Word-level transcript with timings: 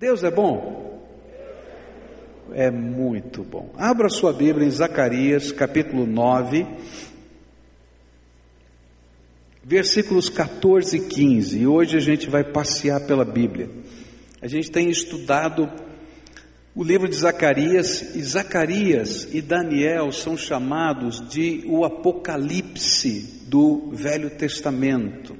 Deus 0.00 0.24
é 0.24 0.30
bom? 0.30 0.98
É 2.54 2.70
muito 2.70 3.44
bom. 3.44 3.70
Abra 3.76 4.08
sua 4.08 4.32
Bíblia 4.32 4.66
em 4.66 4.70
Zacarias, 4.70 5.52
capítulo 5.52 6.06
9, 6.06 6.66
versículos 9.62 10.30
14 10.30 10.96
e 10.96 11.00
15. 11.00 11.58
E 11.58 11.66
hoje 11.66 11.98
a 11.98 12.00
gente 12.00 12.30
vai 12.30 12.42
passear 12.42 13.06
pela 13.06 13.26
Bíblia. 13.26 13.68
A 14.40 14.48
gente 14.48 14.70
tem 14.70 14.88
estudado 14.88 15.70
o 16.74 16.82
livro 16.82 17.06
de 17.06 17.16
Zacarias, 17.16 18.14
e 18.16 18.22
Zacarias 18.22 19.28
e 19.34 19.42
Daniel 19.42 20.12
são 20.12 20.34
chamados 20.34 21.28
de 21.28 21.62
o 21.66 21.84
Apocalipse 21.84 23.42
do 23.48 23.90
Velho 23.92 24.30
Testamento. 24.30 25.36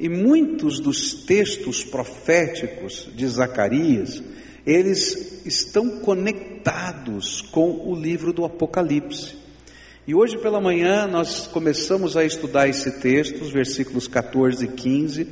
E 0.00 0.08
muitos 0.08 0.80
dos 0.80 1.12
textos 1.12 1.84
proféticos 1.84 3.06
de 3.14 3.28
Zacarias, 3.28 4.22
eles 4.64 5.42
estão 5.44 6.00
conectados 6.00 7.42
com 7.42 7.86
o 7.86 7.94
livro 7.94 8.32
do 8.32 8.42
Apocalipse. 8.42 9.36
E 10.06 10.14
hoje 10.14 10.38
pela 10.38 10.58
manhã 10.58 11.06
nós 11.06 11.46
começamos 11.46 12.16
a 12.16 12.24
estudar 12.24 12.66
esse 12.66 12.98
texto, 12.98 13.42
os 13.42 13.50
versículos 13.52 14.08
14 14.08 14.64
e 14.64 14.68
15, 14.68 15.28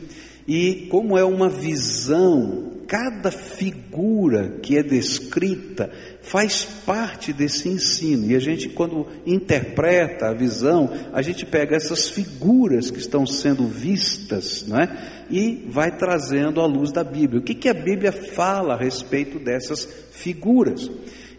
e 0.49 0.89
como 0.91 1.19
é 1.19 1.23
uma 1.23 1.51
visão 1.51 2.69
cada 2.89 3.31
figura 3.31 4.59
que 4.63 4.79
é 4.79 4.83
descrita 4.83 5.91
faz 6.23 6.65
parte 6.65 7.35
desse 7.35 7.69
ensino. 7.69 8.31
E 8.31 8.35
a 8.35 8.39
gente, 8.39 8.71
quando 8.71 9.07
interpreta 9.27 10.29
a 10.29 10.33
visão, 10.33 10.91
a 11.13 11.21
gente 11.21 11.45
pega 11.45 11.77
essas 11.77 12.09
figuras 12.09 12.91
que 12.91 12.99
estão 12.99 13.27
sendo 13.27 13.67
vistas, 13.67 14.67
né? 14.67 15.27
E 15.31 15.67
vai 15.69 15.95
trazendo 15.95 16.63
à 16.63 16.67
luz 16.67 16.91
da 16.91 17.05
Bíblia. 17.05 17.41
O 17.41 17.45
que, 17.45 17.55
que 17.55 17.69
a 17.69 17.75
Bíblia 17.75 18.11
fala 18.11 18.73
a 18.73 18.79
respeito 18.79 19.39
dessas 19.39 19.87
figuras? 20.11 20.91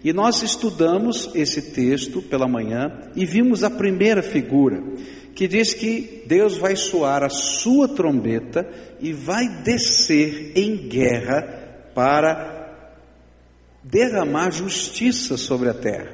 E 0.03 0.13
nós 0.13 0.43
estudamos 0.43 1.29
esse 1.33 1.73
texto 1.73 2.21
pela 2.21 2.47
manhã 2.47 3.09
e 3.15 3.25
vimos 3.25 3.63
a 3.63 3.69
primeira 3.69 4.21
figura, 4.21 4.81
que 5.39 5.47
diz 5.47 5.73
que 5.73 6.25
Deus 6.25 6.57
vai 6.57 6.75
soar 6.75 7.23
a 7.23 7.29
sua 7.29 7.87
trombeta 7.87 8.69
e 8.99 9.13
vai 9.13 9.47
descer 9.63 10.51
em 10.53 10.75
guerra 10.75 11.43
para 11.95 12.93
derramar 13.81 14.51
justiça 14.51 15.37
sobre 15.37 15.69
a 15.69 15.73
terra. 15.73 16.13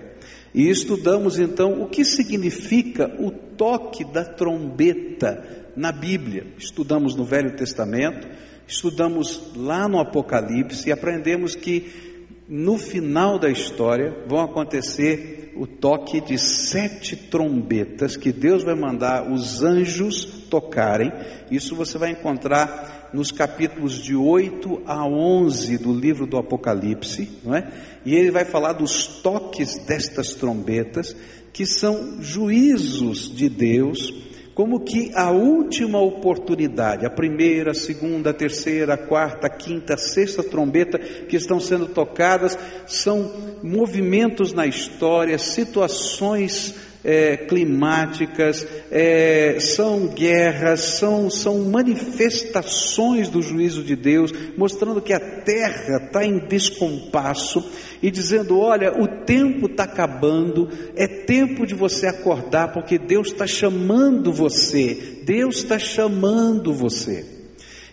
E 0.54 0.70
estudamos 0.70 1.40
então 1.40 1.82
o 1.82 1.88
que 1.88 2.06
significa 2.06 3.16
o 3.20 3.32
toque 3.32 4.06
da 4.06 4.24
trombeta 4.24 5.44
na 5.76 5.92
Bíblia. 5.92 6.46
Estudamos 6.60 7.16
no 7.16 7.26
Velho 7.26 7.56
Testamento, 7.56 8.28
estudamos 8.68 9.54
lá 9.56 9.88
no 9.88 10.00
Apocalipse 10.00 10.88
e 10.88 10.92
aprendemos 10.92 11.56
que 11.56 12.15
no 12.48 12.78
final 12.78 13.40
da 13.40 13.50
história 13.50 14.16
vão 14.28 14.40
acontecer 14.40 15.54
o 15.56 15.66
toque 15.66 16.22
de 16.22 16.38
sete 16.38 17.16
trombetas 17.16 18.16
que 18.16 18.32
Deus 18.32 18.64
vai 18.64 18.76
mandar 18.76 19.32
os 19.32 19.64
anjos 19.64 20.26
tocarem. 20.50 21.12
Isso 21.50 21.76
você 21.76 21.98
vai 21.98 22.12
encontrar 22.12 23.10
nos 23.14 23.32
capítulos 23.32 23.94
de 23.94 24.16
8 24.16 24.82
a 24.86 25.08
11 25.08 25.78
do 25.78 25.94
livro 25.94 26.28
do 26.28 26.38
Apocalipse, 26.38 27.30
não 27.44 27.56
é? 27.56 27.72
E 28.06 28.14
ele 28.14 28.30
vai 28.30 28.46
falar 28.46 28.74
dos 28.74 29.08
toques 29.08 29.78
destas 29.86 30.34
trombetas, 30.36 31.16
que 31.54 31.66
são 31.66 32.22
juízos 32.22 33.34
de 33.34 33.48
Deus 33.48 34.25
como 34.56 34.80
que 34.80 35.12
a 35.14 35.32
última 35.32 36.00
oportunidade, 36.00 37.06
a 37.06 37.10
primeira, 37.10 37.72
a 37.72 37.76
segunda, 37.76 38.30
a 38.30 38.34
terceira, 38.34 38.94
a 38.94 38.98
quarta, 38.98 39.48
a 39.48 39.50
quinta, 39.50 39.96
a 39.96 39.98
sexta 39.98 40.42
trombeta 40.42 40.98
que 40.98 41.36
estão 41.36 41.60
sendo 41.60 41.88
tocadas, 41.88 42.58
são 42.88 43.34
movimentos 43.62 44.54
na 44.54 44.66
história, 44.66 45.38
situações 45.38 46.74
é, 47.06 47.38
climáticas, 47.38 48.66
é, 48.90 49.58
são 49.60 50.08
guerras, 50.08 50.82
são, 50.82 51.30
são 51.30 51.60
manifestações 51.60 53.30
do 53.30 53.44
juízo 53.44 53.84
de 53.84 53.96
Deus, 53.96 54.32
mostrando 54.58 55.00
que 55.00 55.14
a 55.14 55.20
terra 55.20 56.04
está 56.04 56.26
em 56.26 56.40
descompasso 56.40 57.64
e 58.02 58.10
dizendo: 58.10 58.60
olha, 58.60 58.92
o 59.00 59.08
tempo 59.24 59.68
está 59.68 59.84
acabando, 59.84 60.68
é 60.96 61.08
tempo 61.08 61.68
de 61.68 61.76
você 61.76 62.08
acordar, 62.08 62.74
porque 62.74 62.98
Deus 62.98 63.28
está 63.28 63.46
chamando 63.46 64.34
você, 64.34 65.22
Deus 65.24 65.58
está 65.58 65.78
chamando 65.78 66.74
você. 66.74 67.36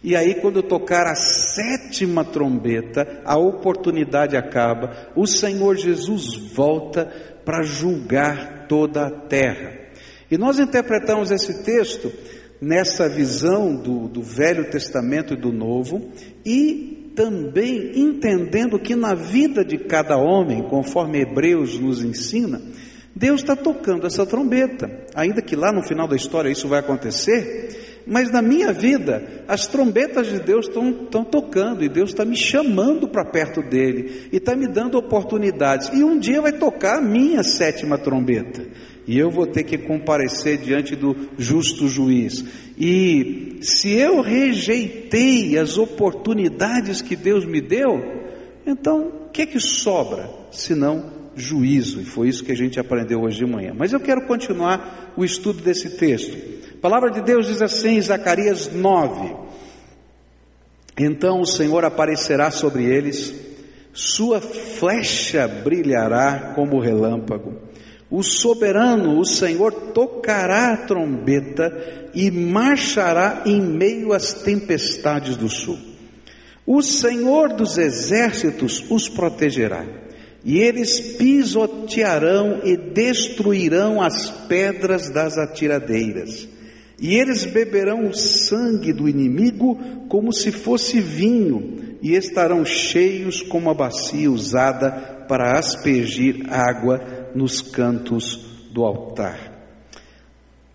E 0.04 0.16
aí, 0.16 0.34
quando 0.34 0.64
tocar 0.64 1.06
a 1.06 1.14
sétima 1.14 2.24
trombeta, 2.24 3.20
a 3.24 3.36
oportunidade 3.36 4.36
acaba, 4.36 5.12
o 5.14 5.28
Senhor 5.28 5.76
Jesus 5.76 6.34
volta 6.34 7.04
para 7.44 7.62
julgar 7.62 8.61
toda 8.72 9.06
a 9.06 9.10
terra. 9.10 9.70
E 10.30 10.38
nós 10.38 10.58
interpretamos 10.58 11.30
esse 11.30 11.62
texto 11.62 12.10
nessa 12.58 13.06
visão 13.06 13.76
do, 13.76 14.08
do 14.08 14.22
Velho 14.22 14.70
Testamento 14.70 15.34
e 15.34 15.36
do 15.36 15.52
Novo, 15.52 16.10
e 16.42 17.12
também 17.14 17.92
entendendo 18.00 18.78
que 18.78 18.96
na 18.96 19.14
vida 19.14 19.62
de 19.62 19.76
cada 19.76 20.16
homem, 20.16 20.62
conforme 20.62 21.20
Hebreus 21.20 21.78
nos 21.78 22.02
ensina, 22.02 22.62
Deus 23.14 23.42
está 23.42 23.54
tocando 23.54 24.06
essa 24.06 24.24
trombeta, 24.24 25.04
ainda 25.14 25.42
que 25.42 25.54
lá 25.54 25.70
no 25.70 25.82
final 25.82 26.08
da 26.08 26.16
história 26.16 26.48
isso 26.48 26.66
vai 26.66 26.80
acontecer, 26.80 27.81
mas 28.06 28.30
na 28.30 28.42
minha 28.42 28.72
vida, 28.72 29.44
as 29.46 29.66
trombetas 29.66 30.28
de 30.28 30.40
Deus 30.40 30.68
estão 30.68 31.24
tocando, 31.24 31.84
e 31.84 31.88
Deus 31.88 32.10
está 32.10 32.24
me 32.24 32.36
chamando 32.36 33.08
para 33.08 33.24
perto 33.24 33.62
dele, 33.62 34.28
e 34.32 34.36
está 34.36 34.56
me 34.56 34.66
dando 34.66 34.98
oportunidades, 34.98 35.90
e 35.92 36.02
um 36.02 36.18
dia 36.18 36.40
vai 36.40 36.52
tocar 36.52 36.98
a 36.98 37.02
minha 37.02 37.42
sétima 37.42 37.98
trombeta, 37.98 38.66
e 39.06 39.18
eu 39.18 39.30
vou 39.30 39.46
ter 39.46 39.64
que 39.64 39.78
comparecer 39.78 40.58
diante 40.58 40.94
do 40.94 41.16
justo 41.36 41.88
juiz. 41.88 42.44
E 42.78 43.58
se 43.60 43.92
eu 43.92 44.20
rejeitei 44.20 45.58
as 45.58 45.76
oportunidades 45.76 47.02
que 47.02 47.16
Deus 47.16 47.44
me 47.44 47.60
deu, 47.60 48.00
então 48.66 49.12
o 49.26 49.30
que 49.30 49.42
é 49.42 49.46
que 49.46 49.58
sobra, 49.60 50.30
senão 50.50 51.10
juízo? 51.34 52.00
E 52.00 52.04
foi 52.04 52.28
isso 52.28 52.44
que 52.44 52.52
a 52.52 52.56
gente 52.56 52.78
aprendeu 52.78 53.22
hoje 53.22 53.38
de 53.38 53.46
manhã. 53.46 53.72
Mas 53.76 53.92
eu 53.92 54.00
quero 54.00 54.26
continuar 54.26 55.12
o 55.16 55.24
estudo 55.24 55.62
desse 55.62 55.90
texto. 55.90 56.36
A 56.82 56.88
palavra 56.88 57.12
de 57.12 57.20
Deus 57.22 57.46
diz 57.46 57.62
assim 57.62 57.96
em 57.96 58.02
Zacarias 58.02 58.72
9: 58.72 59.36
Então 60.98 61.40
o 61.40 61.46
Senhor 61.46 61.84
aparecerá 61.84 62.50
sobre 62.50 62.84
eles, 62.84 63.32
sua 63.92 64.40
flecha 64.40 65.46
brilhará 65.46 66.52
como 66.56 66.80
relâmpago 66.80 67.72
o 68.12 68.22
soberano, 68.22 69.18
o 69.18 69.24
Senhor, 69.24 69.72
tocará 69.94 70.74
a 70.74 70.76
trombeta 70.76 72.10
e 72.12 72.30
marchará 72.30 73.42
em 73.46 73.58
meio 73.58 74.12
às 74.12 74.34
tempestades 74.34 75.34
do 75.34 75.48
sul. 75.48 75.78
O 76.66 76.82
Senhor 76.82 77.54
dos 77.54 77.78
exércitos 77.78 78.84
os 78.90 79.08
protegerá, 79.08 79.86
e 80.44 80.58
eles 80.58 81.00
pisotearão 81.16 82.60
e 82.62 82.76
destruirão 82.76 84.02
as 84.02 84.30
pedras 84.46 85.08
das 85.08 85.38
atiradeiras. 85.38 86.46
E 87.02 87.16
eles 87.16 87.44
beberão 87.44 88.06
o 88.08 88.14
sangue 88.14 88.92
do 88.92 89.08
inimigo 89.08 89.76
como 90.08 90.32
se 90.32 90.52
fosse 90.52 91.00
vinho, 91.00 91.96
e 92.00 92.14
estarão 92.14 92.64
cheios 92.64 93.42
como 93.42 93.68
a 93.70 93.74
bacia 93.74 94.30
usada 94.30 94.90
para 95.28 95.58
aspergir 95.58 96.46
água 96.48 97.30
nos 97.34 97.60
cantos 97.60 98.68
do 98.72 98.84
altar. 98.84 99.52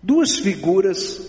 Duas 0.02 0.38
figuras 0.38 1.20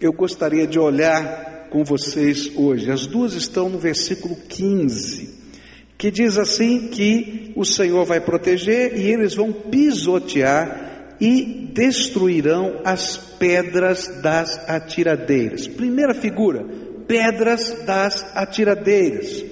eu 0.00 0.12
gostaria 0.12 0.66
de 0.66 0.78
olhar 0.78 1.68
com 1.70 1.84
vocês 1.84 2.50
hoje. 2.56 2.90
As 2.90 3.06
duas 3.06 3.34
estão 3.34 3.68
no 3.68 3.78
versículo 3.78 4.36
15, 4.48 5.38
que 5.98 6.10
diz 6.10 6.38
assim 6.38 6.88
que 6.88 7.52
o 7.54 7.64
Senhor 7.64 8.06
vai 8.06 8.20
proteger 8.20 8.98
e 8.98 9.10
eles 9.10 9.34
vão 9.34 9.52
pisotear 9.52 10.89
e 11.20 11.68
destruirão 11.72 12.80
as 12.84 13.16
pedras 13.16 14.08
das 14.22 14.68
atiradeiras. 14.68 15.68
Primeira 15.68 16.14
figura, 16.14 16.64
pedras 17.06 17.84
das 17.84 18.24
atiradeiras 18.36 19.49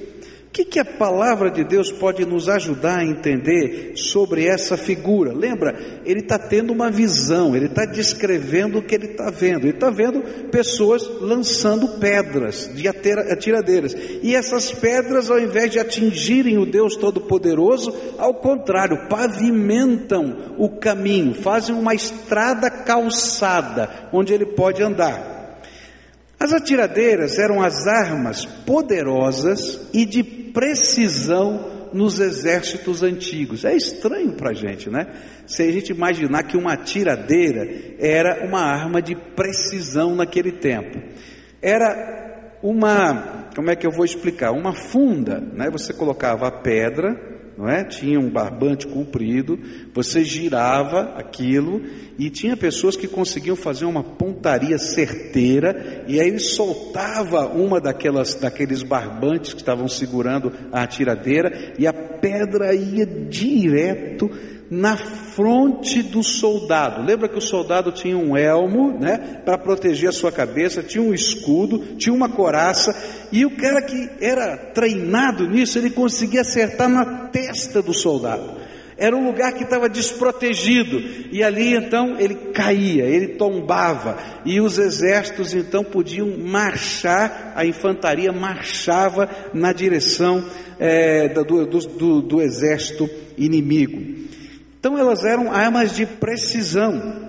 que, 0.58 0.64
que 0.64 0.78
a 0.80 0.84
palavra 0.84 1.52
de 1.52 1.62
Deus 1.62 1.92
pode 1.92 2.24
nos 2.24 2.48
ajudar 2.48 2.98
a 2.98 3.04
entender 3.04 3.92
sobre 3.94 4.44
essa 4.44 4.76
figura? 4.76 5.32
Lembra, 5.32 5.78
ele 6.04 6.18
está 6.18 6.36
tendo 6.36 6.72
uma 6.72 6.90
visão, 6.90 7.54
ele 7.54 7.66
está 7.66 7.84
descrevendo 7.84 8.78
o 8.78 8.82
que 8.82 8.94
ele 8.94 9.06
está 9.06 9.30
vendo. 9.30 9.66
Ele 9.66 9.74
está 9.74 9.88
vendo 9.88 10.20
pessoas 10.50 11.08
lançando 11.20 12.00
pedras 12.00 12.68
de 12.74 12.88
atiradeiras. 12.88 13.94
E 14.20 14.34
essas 14.34 14.72
pedras, 14.72 15.30
ao 15.30 15.38
invés 15.38 15.70
de 15.70 15.78
atingirem 15.78 16.58
o 16.58 16.66
Deus 16.66 16.96
Todo-Poderoso, 16.96 17.94
ao 18.18 18.34
contrário, 18.34 19.08
pavimentam 19.08 20.56
o 20.58 20.68
caminho, 20.70 21.34
fazem 21.34 21.74
uma 21.74 21.94
estrada 21.94 22.68
calçada 22.68 24.08
onde 24.12 24.34
ele 24.34 24.46
pode 24.46 24.82
andar. 24.82 25.38
As 26.40 26.52
atiradeiras 26.52 27.36
eram 27.36 27.60
as 27.60 27.86
armas 27.88 28.44
poderosas 28.44 29.88
e 29.92 30.06
de 30.06 30.47
precisão 30.52 31.88
nos 31.92 32.20
exércitos 32.20 33.02
antigos. 33.02 33.64
É 33.64 33.74
estranho 33.74 34.32
para 34.32 34.50
a 34.50 34.54
gente, 34.54 34.90
né? 34.90 35.06
Se 35.46 35.62
a 35.62 35.72
gente 35.72 35.90
imaginar 35.90 36.42
que 36.44 36.56
uma 36.56 36.76
tiradeira 36.76 37.66
era 37.98 38.46
uma 38.46 38.60
arma 38.60 39.00
de 39.00 39.14
precisão 39.14 40.14
naquele 40.14 40.52
tempo. 40.52 40.98
Era 41.60 42.58
uma, 42.62 43.48
como 43.54 43.70
é 43.70 43.76
que 43.76 43.86
eu 43.86 43.90
vou 43.90 44.04
explicar? 44.04 44.52
Uma 44.52 44.72
funda, 44.72 45.40
né? 45.40 45.70
Você 45.70 45.92
colocava 45.92 46.46
a 46.46 46.50
pedra 46.50 47.27
não 47.58 47.68
é? 47.68 47.82
Tinha 47.82 48.20
um 48.20 48.30
barbante 48.30 48.86
comprido, 48.86 49.58
você 49.92 50.22
girava 50.22 51.14
aquilo 51.16 51.82
e 52.16 52.30
tinha 52.30 52.56
pessoas 52.56 52.96
que 52.96 53.08
conseguiam 53.08 53.56
fazer 53.56 53.84
uma 53.84 54.04
pontaria 54.04 54.78
certeira 54.78 56.04
e 56.06 56.20
aí 56.20 56.28
ele 56.28 56.38
soltava 56.38 57.48
uma 57.48 57.80
daquelas 57.80 58.36
daqueles 58.36 58.84
barbantes 58.84 59.54
que 59.54 59.60
estavam 59.60 59.88
segurando 59.88 60.52
a 60.70 60.84
atiradeira 60.84 61.74
e 61.76 61.84
a 61.84 61.92
pedra 61.92 62.72
ia 62.72 63.04
direto 63.04 64.30
na 64.70 64.96
fronte 64.96 66.02
do 66.02 66.22
soldado. 66.22 67.02
Lembra 67.02 67.28
que 67.28 67.38
o 67.38 67.42
soldado 67.42 67.90
tinha 67.92 68.16
um 68.16 68.36
elmo, 68.36 68.92
né, 68.98 69.40
para 69.44 69.56
proteger 69.56 70.10
a 70.10 70.12
sua 70.12 70.30
cabeça, 70.30 70.82
tinha 70.82 71.02
um 71.02 71.14
escudo, 71.14 71.96
tinha 71.96 72.14
uma 72.14 72.28
coraça, 72.28 72.94
e 73.32 73.46
o 73.46 73.56
cara 73.56 73.80
que 73.82 74.10
era 74.20 74.56
treinado 74.56 75.48
nisso, 75.48 75.78
ele 75.78 75.90
conseguia 75.90 76.42
acertar 76.42 76.88
na 76.88 77.28
testa 77.28 77.80
do 77.80 77.94
soldado. 77.94 78.58
Era 79.00 79.16
um 79.16 79.24
lugar 79.24 79.52
que 79.52 79.62
estava 79.62 79.88
desprotegido, 79.88 81.00
e 81.30 81.40
ali 81.42 81.72
então 81.74 82.16
ele 82.18 82.34
caía, 82.52 83.04
ele 83.04 83.28
tombava, 83.28 84.18
e 84.44 84.60
os 84.60 84.76
exércitos 84.76 85.54
então 85.54 85.84
podiam 85.84 86.36
marchar, 86.36 87.52
a 87.54 87.64
infantaria 87.64 88.32
marchava 88.32 89.30
na 89.54 89.72
direção 89.72 90.44
é, 90.80 91.28
do, 91.28 91.64
do, 91.64 91.78
do, 91.78 92.22
do 92.22 92.42
exército 92.42 93.08
inimigo. 93.36 94.27
Então 94.78 94.96
elas 94.96 95.24
eram 95.24 95.50
armas 95.50 95.94
de 95.94 96.06
precisão. 96.06 97.28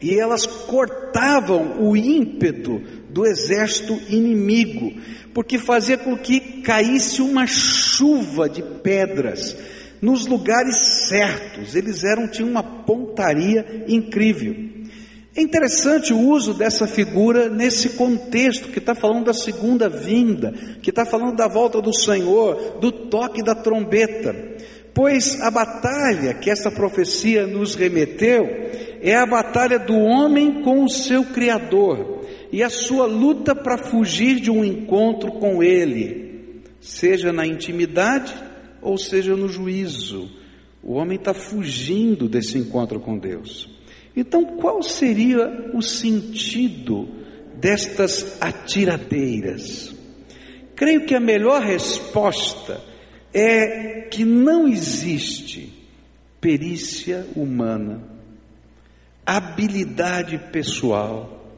E 0.00 0.18
elas 0.18 0.46
cortavam 0.46 1.82
o 1.82 1.96
ímpeto 1.96 2.80
do 3.10 3.26
exército 3.26 4.00
inimigo, 4.08 4.98
porque 5.34 5.58
fazia 5.58 5.98
com 5.98 6.16
que 6.16 6.62
caísse 6.62 7.20
uma 7.20 7.46
chuva 7.46 8.48
de 8.48 8.62
pedras 8.62 9.56
nos 10.00 10.26
lugares 10.26 10.76
certos. 10.76 11.74
Eles 11.74 12.02
eram 12.02 12.28
tinham 12.28 12.48
uma 12.48 12.62
pontaria 12.62 13.84
incrível. 13.86 14.70
É 15.36 15.42
interessante 15.42 16.12
o 16.12 16.18
uso 16.18 16.54
dessa 16.54 16.86
figura 16.86 17.48
nesse 17.48 17.90
contexto 17.90 18.68
que 18.68 18.78
está 18.78 18.94
falando 18.94 19.26
da 19.26 19.34
segunda 19.34 19.88
vinda, 19.88 20.52
que 20.82 20.90
está 20.90 21.04
falando 21.04 21.36
da 21.36 21.46
volta 21.46 21.80
do 21.80 21.94
Senhor, 21.94 22.78
do 22.80 22.90
toque 22.90 23.42
da 23.42 23.54
trombeta. 23.54 24.34
Pois 24.92 25.40
a 25.40 25.50
batalha 25.50 26.34
que 26.34 26.50
essa 26.50 26.70
profecia 26.70 27.46
nos 27.46 27.74
remeteu 27.74 28.44
é 29.00 29.14
a 29.14 29.26
batalha 29.26 29.78
do 29.78 29.96
homem 29.96 30.62
com 30.62 30.84
o 30.84 30.88
seu 30.88 31.24
Criador 31.24 32.26
e 32.52 32.62
a 32.62 32.68
sua 32.68 33.06
luta 33.06 33.54
para 33.54 33.78
fugir 33.78 34.40
de 34.40 34.50
um 34.50 34.64
encontro 34.64 35.32
com 35.32 35.62
Ele, 35.62 36.62
seja 36.80 37.32
na 37.32 37.46
intimidade 37.46 38.34
ou 38.82 38.98
seja 38.98 39.36
no 39.36 39.48
juízo. 39.48 40.28
O 40.82 40.94
homem 40.94 41.16
está 41.16 41.32
fugindo 41.32 42.28
desse 42.28 42.58
encontro 42.58 42.98
com 42.98 43.16
Deus. 43.16 43.68
Então, 44.16 44.44
qual 44.44 44.82
seria 44.82 45.70
o 45.72 45.80
sentido 45.80 47.08
destas 47.54 48.36
atiradeiras? 48.40 49.94
Creio 50.74 51.04
que 51.04 51.14
a 51.14 51.20
melhor 51.20 51.62
resposta 51.62 52.89
é 53.32 54.02
que 54.10 54.24
não 54.24 54.66
existe 54.66 55.72
perícia 56.40 57.26
humana, 57.36 58.02
habilidade 59.24 60.38
pessoal, 60.50 61.54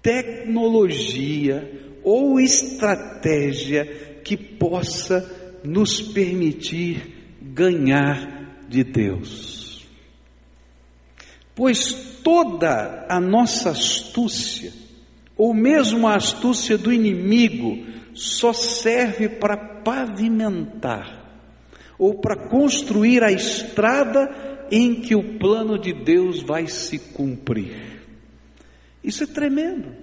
tecnologia 0.00 1.70
ou 2.02 2.38
estratégia 2.40 4.20
que 4.24 4.36
possa 4.36 5.60
nos 5.64 6.00
permitir 6.00 7.38
ganhar 7.40 8.66
de 8.68 8.84
Deus. 8.84 9.86
Pois 11.54 11.92
toda 12.22 13.06
a 13.08 13.20
nossa 13.20 13.70
astúcia, 13.70 14.72
ou 15.36 15.52
mesmo 15.52 16.06
a 16.06 16.16
astúcia 16.16 16.78
do 16.78 16.92
inimigo, 16.92 17.84
só 18.14 18.52
serve 18.52 19.28
para 19.28 19.56
pavimentar 19.56 21.22
ou 21.98 22.14
para 22.14 22.36
construir 22.48 23.22
a 23.22 23.30
estrada 23.30 24.66
em 24.70 25.00
que 25.00 25.14
o 25.14 25.38
plano 25.38 25.78
de 25.78 25.92
Deus 25.92 26.42
vai 26.42 26.66
se 26.66 26.98
cumprir. 26.98 28.00
Isso 29.04 29.24
é 29.24 29.26
tremendo. 29.26 29.94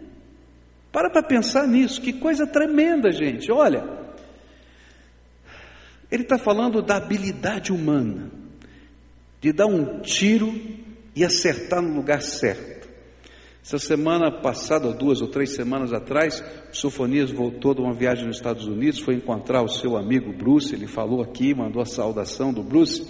Para 0.92 1.10
para 1.10 1.24
pensar 1.24 1.68
nisso, 1.68 2.02
que 2.02 2.14
coisa 2.14 2.48
tremenda, 2.48 3.12
gente. 3.12 3.52
Olha, 3.52 3.84
ele 6.12 6.24
está 6.24 6.38
falando 6.38 6.82
da 6.82 6.98
habilidade 6.98 7.72
humana, 7.72 8.32
de 9.42 9.52
dar 9.52 9.68
um 9.68 10.02
tiro 10.02 10.54
e 11.16 11.26
acertar 11.26 11.82
no 11.82 11.96
lugar 11.96 12.22
certo. 12.22 12.79
Essa 13.70 13.78
semana 13.78 14.32
passada, 14.32 14.92
duas 14.92 15.22
ou 15.22 15.28
três 15.28 15.52
semanas 15.52 15.94
atrás, 15.94 16.44
o 16.74 16.76
Sofonias 16.76 17.30
voltou 17.30 17.76
de 17.76 17.82
uma 17.82 17.94
viagem 17.94 18.26
nos 18.26 18.38
Estados 18.38 18.66
Unidos, 18.66 19.00
foi 19.00 19.14
encontrar 19.14 19.62
o 19.62 19.68
seu 19.68 19.96
amigo 19.96 20.34
Bruce, 20.34 20.74
ele 20.74 20.88
falou 20.88 21.22
aqui, 21.22 21.54
mandou 21.54 21.80
a 21.80 21.86
saudação 21.86 22.52
do 22.52 22.64
Bruce, 22.64 23.06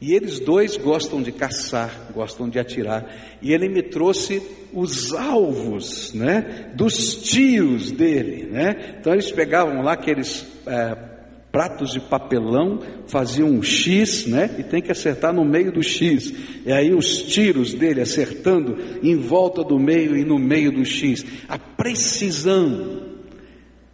e 0.00 0.14
eles 0.14 0.40
dois 0.40 0.78
gostam 0.78 1.20
de 1.20 1.30
caçar, 1.30 2.12
gostam 2.14 2.48
de 2.48 2.58
atirar, 2.58 3.14
e 3.42 3.52
ele 3.52 3.68
me 3.68 3.82
trouxe 3.82 4.40
os 4.72 5.12
alvos, 5.12 6.14
né, 6.14 6.72
dos 6.74 7.16
tios 7.16 7.90
dele, 7.90 8.46
né, 8.46 8.96
então 8.98 9.12
eles 9.12 9.30
pegavam 9.30 9.82
lá 9.82 9.92
aqueles 9.92 10.46
é, 10.66 11.09
pratos 11.52 11.92
de 11.92 12.00
papelão, 12.00 12.80
faziam 13.06 13.48
um 13.48 13.62
X, 13.62 14.26
né? 14.26 14.54
E 14.58 14.62
tem 14.62 14.80
que 14.80 14.92
acertar 14.92 15.32
no 15.32 15.44
meio 15.44 15.72
do 15.72 15.82
X. 15.82 16.32
E 16.64 16.72
aí 16.72 16.94
os 16.94 17.22
tiros 17.22 17.74
dele 17.74 18.00
acertando 18.00 18.78
em 19.02 19.16
volta 19.16 19.64
do 19.64 19.78
meio 19.78 20.16
e 20.16 20.24
no 20.24 20.38
meio 20.38 20.72
do 20.72 20.84
X. 20.84 21.24
A 21.48 21.58
precisão. 21.58 23.10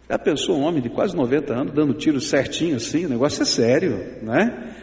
Já 0.09 0.17
pensou 0.17 0.57
um 0.57 0.61
homem 0.61 0.81
de 0.81 0.89
quase 0.89 1.15
90 1.15 1.53
anos 1.53 1.73
dando 1.73 1.93
tiro 1.93 2.21
certinho 2.21 2.77
assim? 2.77 3.05
O 3.05 3.09
negócio 3.09 3.41
é 3.41 3.45
sério, 3.45 4.05
né? 4.21 4.73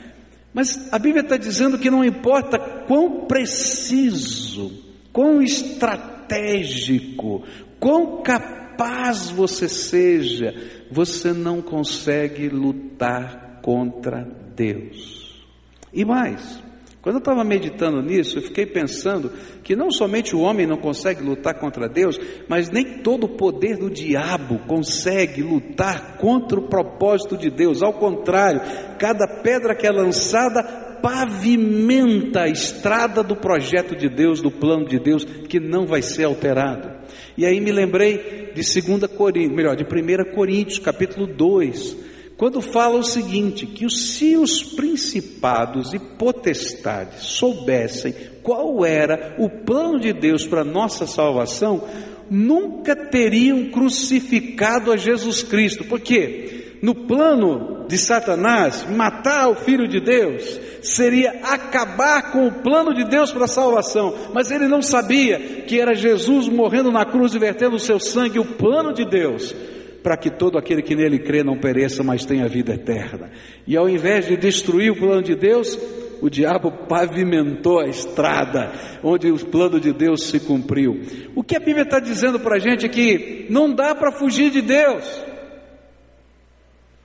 Mas 0.53 0.93
a 0.93 0.99
Bíblia 0.99 1.23
está 1.23 1.37
dizendo 1.37 1.79
que 1.79 1.91
não 1.91 2.05
importa 2.05 2.59
quão 2.59 3.27
preciso, 3.27 4.71
quão 5.13 5.43
estratégico, 5.43 7.43
quão 7.81 8.23
capaz 8.23 9.31
você 9.31 9.69
seja, 9.69 10.55
você 10.95 11.33
não 11.33 11.61
consegue 11.61 12.49
lutar 12.49 13.59
contra 13.61 14.25
Deus. 14.55 15.45
E 15.93 16.05
mais, 16.05 16.63
quando 17.03 17.17
eu 17.17 17.19
estava 17.19 17.43
meditando 17.43 18.01
nisso, 18.01 18.39
eu 18.39 18.43
fiquei 18.43 18.65
pensando 18.65 19.33
que 19.65 19.75
não 19.75 19.91
somente 19.91 20.37
o 20.37 20.41
homem 20.41 20.69
não 20.69 20.77
consegue 20.77 21.21
lutar 21.21 21.59
contra 21.59 21.89
Deus, 21.89 22.17
mas 22.49 22.71
nem 22.71 22.99
todo 22.99 23.25
o 23.25 23.37
poder 23.37 23.77
do 23.77 23.91
diabo 23.91 24.61
consegue 24.69 25.43
lutar 25.43 26.17
contra 26.17 26.61
o 26.61 26.69
propósito 26.69 27.37
de 27.37 27.51
Deus. 27.51 27.83
Ao 27.83 27.95
contrário, 27.95 28.61
cada 28.97 29.27
pedra 29.43 29.75
que 29.75 29.89
é 29.89 29.91
lançada 29.91 30.63
pavimenta 31.03 32.43
a 32.43 32.49
estrada 32.49 33.23
do 33.23 33.35
projeto 33.35 33.97
de 33.97 34.09
Deus, 34.09 34.41
do 34.41 34.51
plano 34.51 34.87
de 34.87 35.01
Deus, 35.01 35.25
que 35.25 35.59
não 35.59 35.87
vai 35.87 36.01
ser 36.01 36.25
alterado. 36.25 37.04
E 37.37 37.45
aí 37.45 37.61
me 37.61 37.73
lembrei 37.73 38.53
de 38.55 38.63
2 38.63 39.07
Coríntios, 39.17 39.57
melhor, 39.57 39.77
de 39.77 39.85
1 39.85 40.35
Coríntios, 40.35 40.79
capítulo 40.79 41.27
2, 41.27 41.97
quando 42.37 42.61
fala 42.61 42.97
o 42.97 43.05
seguinte: 43.05 43.67
que 43.67 43.89
se 43.91 44.37
os 44.37 44.63
principados 44.63 45.93
e 45.93 45.99
potestades 45.99 47.23
soubessem 47.23 48.15
qual 48.43 48.85
era 48.85 49.35
o 49.39 49.49
plano 49.49 49.99
de 49.99 50.13
Deus 50.13 50.47
para 50.47 50.61
a 50.61 50.65
nossa 50.65 51.07
salvação, 51.07 51.83
nunca 52.31 52.95
teriam 52.95 53.71
crucificado 53.71 54.93
a 54.93 54.97
Jesus 54.97 55.43
Cristo. 55.43 55.85
Por 55.85 56.01
quê? 56.01 56.55
no 56.85 56.95
plano 56.95 57.74
de 57.89 57.99
Satanás, 57.99 58.87
matar 58.89 59.49
o 59.49 59.55
Filho 59.55 59.87
de 59.87 60.01
Deus, 60.01 60.61
seria 60.83 61.31
acabar 61.43 62.33
com 62.33 62.47
o 62.47 62.53
plano 62.53 62.95
de 62.95 63.05
Deus 63.05 63.33
para 63.33 63.45
a 63.45 63.49
salvação, 63.49 64.15
mas 64.33 64.51
ele 64.51 64.67
não 64.67 64.83
sabia 64.83 65.39
que 65.67 65.81
era 65.81 65.95
Jesus 65.95 66.49
morrendo 66.49 66.91
na 66.91 67.05
cruz 67.05 67.35
e 67.35 67.39
vertendo 67.39 67.77
o 67.77 67.81
seu 67.81 67.99
sangue, 67.99 68.39
o 68.39 68.45
plano 68.45 68.93
de 68.93 69.05
Deus, 69.05 69.55
para 70.03 70.17
que 70.17 70.31
todo 70.31 70.59
aquele 70.59 70.83
que 70.83 70.95
nele 70.95 71.19
crê 71.19 71.43
não 71.43 71.57
pereça, 71.57 72.03
mas 72.03 72.25
tenha 72.25 72.49
vida 72.49 72.75
eterna. 72.75 73.31
E 73.67 73.77
ao 73.77 73.89
invés 73.89 74.27
de 74.27 74.37
destruir 74.37 74.91
o 74.91 74.97
plano 74.97 75.23
de 75.23 75.35
Deus, 75.35 75.79
o 76.21 76.31
diabo 76.31 76.71
pavimentou 76.71 77.81
a 77.81 77.87
estrada 77.87 78.73
onde 79.03 79.31
o 79.31 79.37
plano 79.47 79.81
de 79.81 79.93
Deus 79.93 80.25
se 80.25 80.41
cumpriu. 80.41 81.01
O 81.35 81.43
que 81.43 81.57
a 81.57 81.61
Bíblia 81.61 81.83
está 81.83 82.01
dizendo 82.01 82.41
para 82.41 82.57
a 82.57 82.59
gente 82.59 82.87
é 82.87 82.89
que 82.89 83.47
não 83.51 83.73
dá 83.73 83.95
para 83.95 84.13
fugir 84.13 84.51
de 84.51 84.63
Deus. 84.63 85.05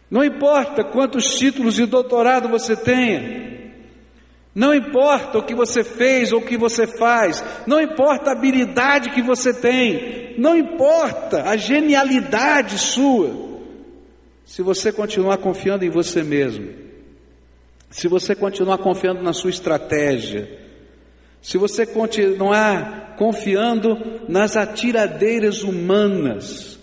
Não 0.10 0.24
importa 0.24 0.84
quantos 0.84 1.26
títulos 1.38 1.76
de 1.76 1.86
doutorado 1.86 2.50
você 2.50 2.76
tenha. 2.76 3.50
Não 4.54 4.74
importa 4.74 5.38
o 5.38 5.44
que 5.44 5.54
você 5.54 5.84
fez 5.84 6.34
ou 6.34 6.40
o 6.40 6.46
que 6.46 6.58
você 6.58 6.88
faz, 6.88 7.44
não 7.68 7.80
importa 7.80 8.30
a 8.30 8.34
habilidade 8.34 9.12
que 9.12 9.22
você 9.22 9.54
tem, 9.54 10.36
não 10.38 10.58
importa 10.58 11.44
a 11.44 11.56
genialidade 11.56 12.78
sua, 12.78 13.50
se 14.44 14.64
você 14.64 14.92
continuar 14.92 15.38
confiando 15.38 15.86
em 15.86 15.90
você 15.90 16.24
mesmo, 16.24 16.74
se 17.92 18.08
você 18.08 18.36
continuar 18.36 18.80
confiando 18.80 19.22
na 19.22 19.34
sua 19.34 19.52
estratégia, 19.52 20.50
se 21.42 21.58
você 21.58 21.86
continuar 21.86 23.16
confiando 23.16 24.26
nas 24.28 24.58
atiradeiras 24.58 25.62
humanas, 25.62 26.79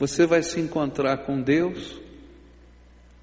você 0.00 0.26
vai 0.26 0.42
se 0.42 0.58
encontrar 0.58 1.18
com 1.18 1.40
Deus 1.40 2.00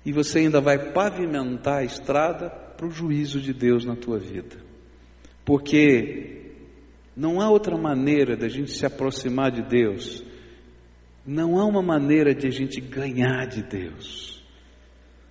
e 0.06 0.14
você 0.14 0.40
ainda 0.40 0.62
vai 0.62 0.94
pavimentar 0.94 1.80
a 1.80 1.84
estrada 1.84 2.50
para 2.50 2.88
o 2.88 2.92
juízo 2.92 3.42
de 3.42 3.52
Deus 3.52 3.84
na 3.84 3.98
tua 3.98 4.18
vida. 4.18 4.56
Porque 5.44 6.54
não 7.14 7.42
há 7.42 7.50
outra 7.50 7.78
maneira 7.78 8.38
da 8.38 8.48
gente 8.48 8.72
se 8.72 8.86
aproximar 8.86 9.52
de 9.52 9.64
Deus 9.64 10.24
não 11.28 11.60
há 11.60 11.66
uma 11.66 11.82
maneira 11.82 12.34
de 12.34 12.48
a 12.48 12.50
gente 12.50 12.80
ganhar 12.80 13.46
de 13.48 13.62
Deus. 13.62 14.42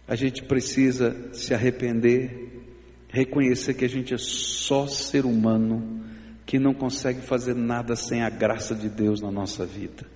A 0.06 0.14
gente 0.14 0.42
precisa 0.42 1.32
se 1.32 1.54
arrepender, 1.54 2.62
reconhecer 3.08 3.72
que 3.72 3.84
a 3.86 3.88
gente 3.88 4.12
é 4.12 4.18
só 4.18 4.86
ser 4.86 5.24
humano, 5.24 6.04
que 6.44 6.58
não 6.58 6.74
consegue 6.74 7.22
fazer 7.22 7.54
nada 7.54 7.96
sem 7.96 8.22
a 8.22 8.28
graça 8.28 8.74
de 8.74 8.90
Deus 8.90 9.22
na 9.22 9.30
nossa 9.30 9.64
vida. 9.64 10.15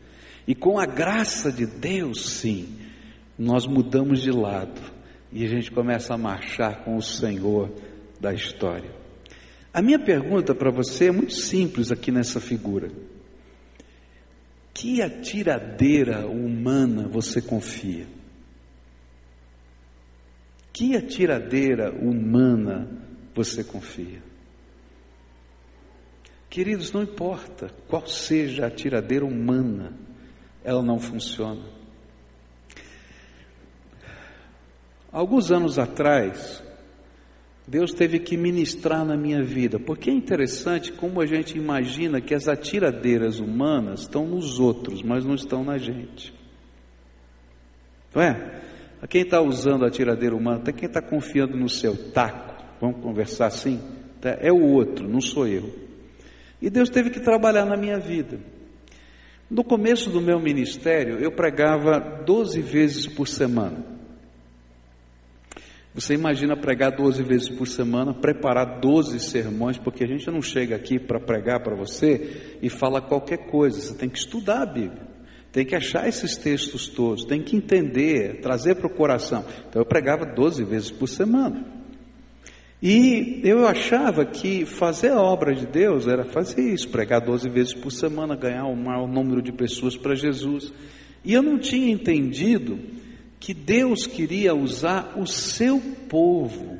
E 0.51 0.55
com 0.57 0.81
a 0.81 0.85
graça 0.85 1.53
de 1.53 1.65
Deus, 1.65 2.29
sim, 2.29 2.77
nós 3.39 3.69
mudamos 3.69 4.21
de 4.21 4.33
lado 4.33 4.81
e 5.31 5.45
a 5.45 5.49
gente 5.49 5.71
começa 5.71 6.13
a 6.13 6.19
marchar 6.19 6.83
com 6.83 6.97
o 6.97 7.01
Senhor 7.01 7.73
da 8.21 8.35
história. 8.35 8.91
A 9.73 9.81
minha 9.81 10.01
pergunta 10.01 10.53
para 10.53 10.73
você 10.73 11.07
é 11.07 11.13
muito 11.13 11.35
simples 11.35 11.93
aqui 11.93 12.11
nessa 12.11 12.41
figura. 12.41 12.91
Que 14.75 15.01
atiradeira 15.01 16.27
humana 16.27 17.07
você 17.07 17.41
confia? 17.41 18.09
Que 20.73 20.97
atiradeira 20.97 21.93
humana 21.93 22.89
você 23.33 23.63
confia? 23.63 24.21
Queridos, 26.49 26.91
não 26.91 27.05
importa 27.05 27.71
qual 27.87 28.05
seja 28.09 28.65
a 28.65 28.67
atiradeira 28.67 29.25
humana, 29.25 30.10
ela 30.65 30.83
não 30.83 30.99
funciona. 30.99 31.63
Alguns 35.13 35.51
anos 35.51 35.79
atrás, 35.79 36.63
Deus 37.67 37.93
teve 37.93 38.19
que 38.21 38.37
ministrar 38.37 39.05
na 39.05 39.17
minha 39.17 39.43
vida, 39.43 39.79
porque 39.79 40.11
é 40.11 40.13
interessante 40.13 40.93
como 40.93 41.21
a 41.21 41.27
gente 41.27 41.57
imagina 41.57 42.21
que 42.21 42.35
as 42.35 42.49
atiradeiras 42.49 43.41
humanas 43.41 44.03
estão 44.03 44.27
nos 44.27 44.61
outros, 44.61 45.03
mas 45.03 45.25
não 45.25 45.35
estão 45.35 45.65
na 45.65 45.79
gente. 45.79 46.33
Não 48.15 48.23
é? 48.23 48.61
A 49.03 49.07
quem 49.07 49.23
está 49.23 49.41
usando 49.41 49.85
a 49.85 49.91
tiradeira 49.91 50.35
humana, 50.35 50.59
até 50.59 50.73
quem 50.73 50.87
está 50.87 51.01
confiando 51.01 51.57
no 51.57 51.69
seu 51.69 51.97
taco, 52.13 52.63
vamos 52.81 53.01
conversar 53.01 53.47
assim? 53.47 53.81
Tá? 54.21 54.37
É 54.41 54.53
o 54.53 54.63
outro, 54.63 55.09
não 55.09 55.21
sou 55.21 55.47
eu. 55.47 55.75
E 56.61 56.69
Deus 56.69 56.91
teve 56.91 57.11
que 57.11 57.21
trabalhar 57.21 57.65
na 57.65 57.77
minha 57.77 57.99
vida. 57.99 58.39
No 59.51 59.65
começo 59.65 60.09
do 60.11 60.21
meu 60.21 60.39
ministério, 60.39 61.19
eu 61.19 61.33
pregava 61.33 61.99
12 62.25 62.63
vezes 62.63 63.07
por 63.09 63.27
semana. 63.27 63.85
Você 65.93 66.15
imagina 66.15 66.57
pregar 66.57 66.93
12 66.93 67.21
vezes 67.25 67.49
por 67.49 67.67
semana, 67.67 68.15
preparar 68.15 68.79
12 68.79 69.19
sermões, 69.19 69.77
porque 69.77 70.05
a 70.05 70.07
gente 70.07 70.31
não 70.31 70.41
chega 70.41 70.77
aqui 70.77 71.01
para 71.01 71.19
pregar 71.19 71.65
para 71.65 71.75
você 71.75 72.59
e 72.63 72.71
fala 72.71 73.03
qualquer 73.03 73.49
coisa, 73.49 73.81
você 73.81 73.95
tem 73.95 74.09
que 74.09 74.19
estudar 74.19 74.63
a 74.63 74.67
Bíblia, 74.67 75.03
tem 75.51 75.67
que 75.67 75.75
achar 75.75 76.09
esses 76.09 76.37
textos 76.37 76.87
todos, 76.87 77.25
tem 77.25 77.43
que 77.43 77.57
entender, 77.57 78.41
trazer 78.41 78.77
para 78.77 78.87
o 78.87 78.95
coração. 78.95 79.45
Então 79.69 79.83
eu 79.83 79.87
pregava 79.87 80.25
12 80.25 80.63
vezes 80.63 80.93
por 80.93 81.09
semana. 81.09 81.80
E 82.83 83.41
eu 83.45 83.67
achava 83.67 84.25
que 84.25 84.65
fazer 84.65 85.11
a 85.11 85.21
obra 85.21 85.55
de 85.55 85.67
Deus 85.67 86.09
era 86.09 86.25
fazer 86.25 86.73
isso, 86.73 86.89
pregar 86.89 87.21
12 87.21 87.49
vezes 87.51 87.75
por 87.75 87.91
semana, 87.93 88.35
ganhar 88.35 88.65
o 88.65 88.77
maior 88.77 89.07
número 89.07 89.43
de 89.43 89.53
pessoas 89.53 89.97
para 89.97 90.15
Jesus. 90.15 90.73
E 91.23 91.35
eu 91.35 91.43
não 91.43 91.59
tinha 91.59 91.93
entendido 91.93 92.79
que 93.39 93.53
Deus 93.53 94.07
queria 94.07 94.55
usar 94.55 95.15
o 95.19 95.27
seu 95.27 95.79
povo, 96.09 96.79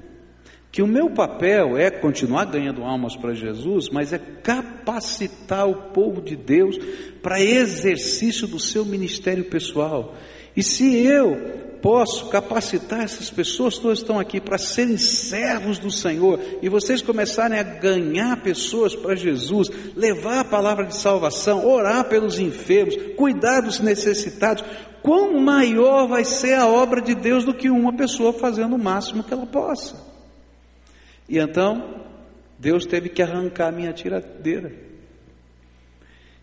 que 0.73 0.81
o 0.81 0.87
meu 0.87 1.11
papel 1.11 1.77
é 1.77 1.91
continuar 1.91 2.47
ganhando 2.47 2.83
almas 2.83 3.15
para 3.15 3.35
Jesus, 3.35 3.91
mas 3.91 4.15
é 4.15 4.19
capacitar 4.19 5.69
o 5.69 5.91
povo 5.91 6.23
de 6.23 6.35
Deus 6.35 6.79
para 7.23 7.43
exercício 7.43 8.47
do 8.47 8.59
seu 8.59 8.87
ministério 8.87 9.45
pessoal. 9.45 10.15
E 10.57 10.63
se 10.63 10.97
eu 10.97 11.70
posso 11.83 12.29
capacitar 12.29 13.03
essas 13.03 13.31
pessoas 13.31 13.79
que 13.79 13.89
estão 13.89 14.19
aqui 14.19 14.41
para 14.41 14.59
serem 14.59 14.97
servos 14.97 15.79
do 15.79 15.91
Senhor 15.91 16.39
e 16.63 16.69
vocês 16.69 17.03
começarem 17.03 17.59
a 17.59 17.63
ganhar 17.63 18.43
pessoas 18.43 18.95
para 18.95 19.15
Jesus, 19.15 19.69
levar 19.97 20.41
a 20.41 20.45
palavra 20.45 20.87
de 20.87 20.97
salvação, 20.97 21.67
orar 21.67 22.05
pelos 22.09 22.39
enfermos, 22.39 22.97
cuidar 23.17 23.61
dos 23.61 23.81
necessitados, 23.81 24.65
quão 25.03 25.41
maior 25.41 26.07
vai 26.07 26.25
ser 26.25 26.55
a 26.55 26.67
obra 26.67 27.01
de 27.01 27.15
Deus 27.15 27.45
do 27.45 27.55
que 27.55 27.71
uma 27.71 27.93
pessoa 27.93 28.33
fazendo 28.33 28.77
o 28.77 28.79
máximo 28.79 29.25
que 29.25 29.33
ela 29.33 29.47
possa. 29.47 29.97
E 31.29 31.39
então, 31.39 32.05
Deus 32.59 32.85
teve 32.85 33.09
que 33.09 33.23
arrancar 33.23 33.69
a 33.69 33.73
minha 33.73 33.93
tiradeira. 33.93 34.73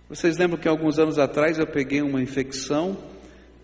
Vocês 0.10 0.38
lembram 0.38 0.58
que 0.58 0.68
alguns 0.68 0.98
anos 0.98 1.20
atrás 1.20 1.60
eu 1.60 1.68
peguei 1.68 2.02
uma 2.02 2.22
infecção, 2.22 2.98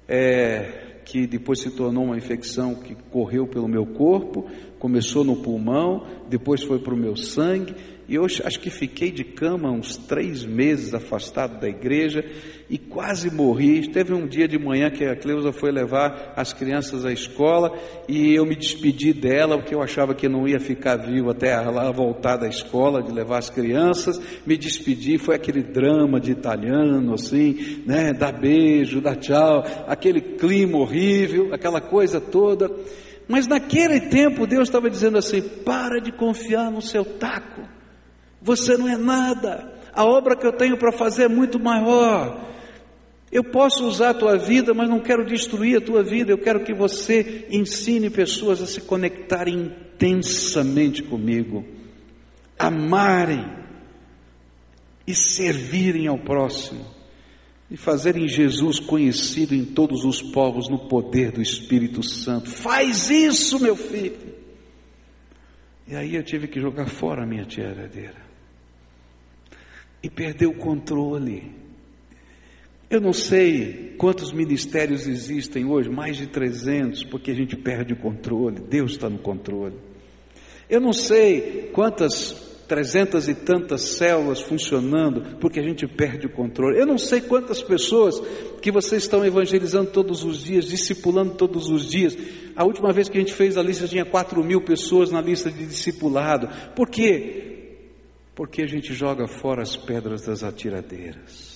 é, 0.08 0.83
que 1.03 1.27
depois 1.27 1.60
se 1.60 1.69
tornou 1.72 2.05
uma 2.05 2.17
infecção 2.17 2.75
que 2.75 2.95
correu 3.12 3.45
pelo 3.48 3.67
meu 3.67 3.86
corpo, 3.86 4.50
começou 4.79 5.24
no 5.24 5.38
pulmão, 5.38 6.05
depois 6.29 6.63
foi 6.63 6.79
para 6.79 6.93
o 6.93 6.98
meu 6.98 7.15
sangue, 7.15 7.75
e 8.07 8.15
eu 8.15 8.25
acho 8.25 8.60
que 8.60 8.69
fiquei 8.69 9.12
de 9.12 9.24
cama 9.24 9.72
uns 9.72 9.95
três 9.95 10.43
meses 10.43 10.93
afastado 10.93 11.60
da 11.60 11.69
igreja 11.69 12.24
e 12.69 12.77
quase 12.77 13.33
morri. 13.33 13.88
Teve 13.88 14.13
um 14.13 14.27
dia 14.27 14.48
de 14.48 14.60
manhã 14.60 14.89
que 14.89 15.05
a 15.05 15.15
Cleusa 15.15 15.53
foi 15.53 15.72
levar 15.72 16.33
as 16.36 16.51
crianças 16.51 17.05
à 17.05 17.13
escola 17.13 17.72
e 18.07 18.33
eu 18.33 18.45
me 18.45 18.55
despedi 18.55 19.13
dela, 19.13 19.57
porque 19.57 19.74
eu 19.74 19.81
achava 19.81 20.13
que 20.13 20.27
não 20.27 20.48
ia 20.48 20.60
ficar 20.60 20.98
vivo 20.98 21.29
até 21.29 21.51
ela 21.51 21.91
voltar 21.91 22.36
da 22.36 22.48
escola, 22.48 23.01
de 23.01 23.12
levar 23.12 23.38
as 23.38 23.50
crianças. 23.50 24.19
Me 24.45 24.57
despedi, 24.57 25.17
foi 25.17 25.36
aquele 25.36 25.63
drama 25.63 26.19
de 26.19 26.31
italiano, 26.31 27.13
assim, 27.13 27.83
né? 27.86 28.12
Dar 28.12 28.33
beijo, 28.33 29.00
dar 29.00 29.15
tchau, 29.15 29.63
aquele 29.88 30.19
clima 30.19 30.77
horrível, 30.77 31.53
aquela 31.53 31.79
coisa 31.79 32.19
toda. 32.19 32.69
Mas 33.27 33.48
naquele 33.48 34.01
tempo 34.10 34.45
Deus 34.45 34.67
estava 34.67 34.89
dizendo 34.89 35.17
assim: 35.17 35.41
para 35.41 36.01
de 36.01 36.12
confiar 36.12 36.69
no 36.69 36.81
seu 36.81 37.05
taco. 37.05 37.73
Você 38.44 38.78
não 38.78 38.90
é 38.90 38.98
nada. 38.98 39.72
A 39.94 40.04
obra 40.04 40.36
que 40.36 40.46
eu 40.46 40.52
tenho 40.52 40.78
para 40.78 40.92
fazer 40.92 41.24
é 41.24 41.28
muito 41.30 41.58
maior. 41.58 42.52
Eu 43.32 43.44
posso 43.44 43.88
usar 43.88 44.10
a 44.10 44.14
tua 44.14 44.38
vida, 44.38 44.74
mas 44.74 44.90
não 44.90 45.00
quero 45.00 45.26
destruir 45.26 45.78
a 45.78 45.82
tua 45.82 46.04
vida. 46.04 46.32
Eu 46.32 46.38
quero 46.38 46.64
que 46.64 46.74
você 46.74 47.48
ensine 47.50 48.10
pessoas 48.10 48.62
a 48.62 48.68
se 48.68 48.82
conectarem 48.82 49.56
intensamente 49.56 51.02
comigo, 51.02 51.66
amarem 52.60 53.44
e 55.08 55.16
servirem 55.16 56.08
ao 56.08 56.18
próximo 56.18 56.86
e 57.72 57.78
fazerem 57.78 58.28
Jesus 58.28 58.80
conhecido 58.80 59.56
em 59.56 59.66
todos 59.66 60.04
os 60.04 60.22
povos 60.22 60.70
no 60.70 60.88
poder 60.88 61.32
do 61.32 61.42
Espírito 61.42 62.04
Santo. 62.04 62.50
Faz 62.50 63.10
isso, 63.10 63.60
meu 63.60 63.76
filho. 63.76 64.34
E 65.88 65.96
aí 65.96 66.16
eu 66.16 66.24
tive 66.24 66.48
que 66.48 66.60
jogar 66.60 66.88
fora 66.88 67.24
a 67.24 67.26
minha 67.26 67.46
tiradeira 67.46 68.23
e 70.03 70.10
perdeu 70.10 70.50
o 70.50 70.57
controle. 70.57 71.51
Eu 72.89 73.01
não 73.01 73.13
sei 73.13 73.95
quantos 73.98 74.31
ministérios 74.33 75.07
existem 75.07 75.65
hoje, 75.65 75.89
mais 75.89 76.17
de 76.17 76.27
300, 76.27 77.05
porque 77.05 77.31
a 77.31 77.33
gente 77.33 77.55
perde 77.55 77.93
o 77.93 77.95
controle, 77.95 78.60
Deus 78.60 78.91
está 78.91 79.10
no 79.10 79.17
controle. 79.17 79.75
Eu 80.69 80.79
não 80.79 80.93
sei 80.93 81.69
quantas 81.74 82.53
trezentas 82.67 83.27
e 83.27 83.33
tantas 83.33 83.81
células 83.81 84.41
funcionando, 84.41 85.38
porque 85.39 85.60
a 85.60 85.63
gente 85.63 85.88
perde 85.88 86.27
o 86.27 86.29
controle. 86.29 86.79
Eu 86.79 86.86
não 86.86 86.98
sei 86.98 87.22
quantas 87.22 87.62
pessoas 87.62 88.19
que 88.62 88.72
vocês 88.72 89.03
estão 89.03 89.25
evangelizando 89.25 89.91
todos 89.91 90.24
os 90.24 90.43
dias, 90.43 90.65
discipulando 90.65 91.36
todos 91.36 91.69
os 91.69 91.89
dias. 91.89 92.17
A 92.55 92.63
última 92.63 92.91
vez 92.91 93.10
que 93.10 93.17
a 93.17 93.22
gente 93.22 93.33
fez 93.33 93.57
a 93.57 93.63
lista 93.63 93.88
tinha 93.88 94.05
4 94.05 94.43
mil 94.43 94.62
pessoas 94.62 95.12
na 95.12 95.22
lista 95.22 95.51
de 95.51 95.65
discipulado. 95.65 96.50
Por 96.75 96.89
quê? 96.89 97.52
Porque 98.36 98.62
a 98.62 98.68
gente 98.68 98.94
joga 98.94 99.28
fora 99.28 99.62
as 99.62 99.75
pedras 99.75 100.25
das 100.25 100.44
atiradeiras. 100.44 101.54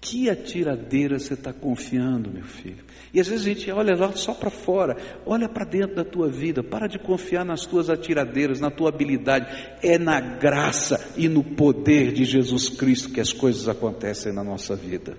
Que 0.00 0.30
atiradeira 0.30 1.18
você 1.18 1.34
está 1.34 1.52
confiando, 1.52 2.30
meu 2.30 2.44
filho? 2.44 2.84
E 3.12 3.18
às 3.18 3.26
vezes 3.26 3.44
a 3.44 3.48
gente 3.48 3.70
olha 3.72 3.96
lá 3.96 4.12
só 4.12 4.34
para 4.34 4.50
fora, 4.50 4.96
olha 5.24 5.48
para 5.48 5.64
dentro 5.64 5.96
da 5.96 6.04
tua 6.04 6.28
vida, 6.28 6.62
para 6.62 6.86
de 6.86 6.98
confiar 6.98 7.44
nas 7.44 7.66
tuas 7.66 7.90
atiradeiras, 7.90 8.60
na 8.60 8.70
tua 8.70 8.88
habilidade. 8.88 9.46
É 9.82 9.98
na 9.98 10.20
graça 10.20 11.12
e 11.16 11.28
no 11.28 11.42
poder 11.42 12.12
de 12.12 12.24
Jesus 12.24 12.68
Cristo 12.68 13.10
que 13.10 13.20
as 13.20 13.32
coisas 13.32 13.68
acontecem 13.68 14.32
na 14.32 14.44
nossa 14.44 14.76
vida. 14.76 15.16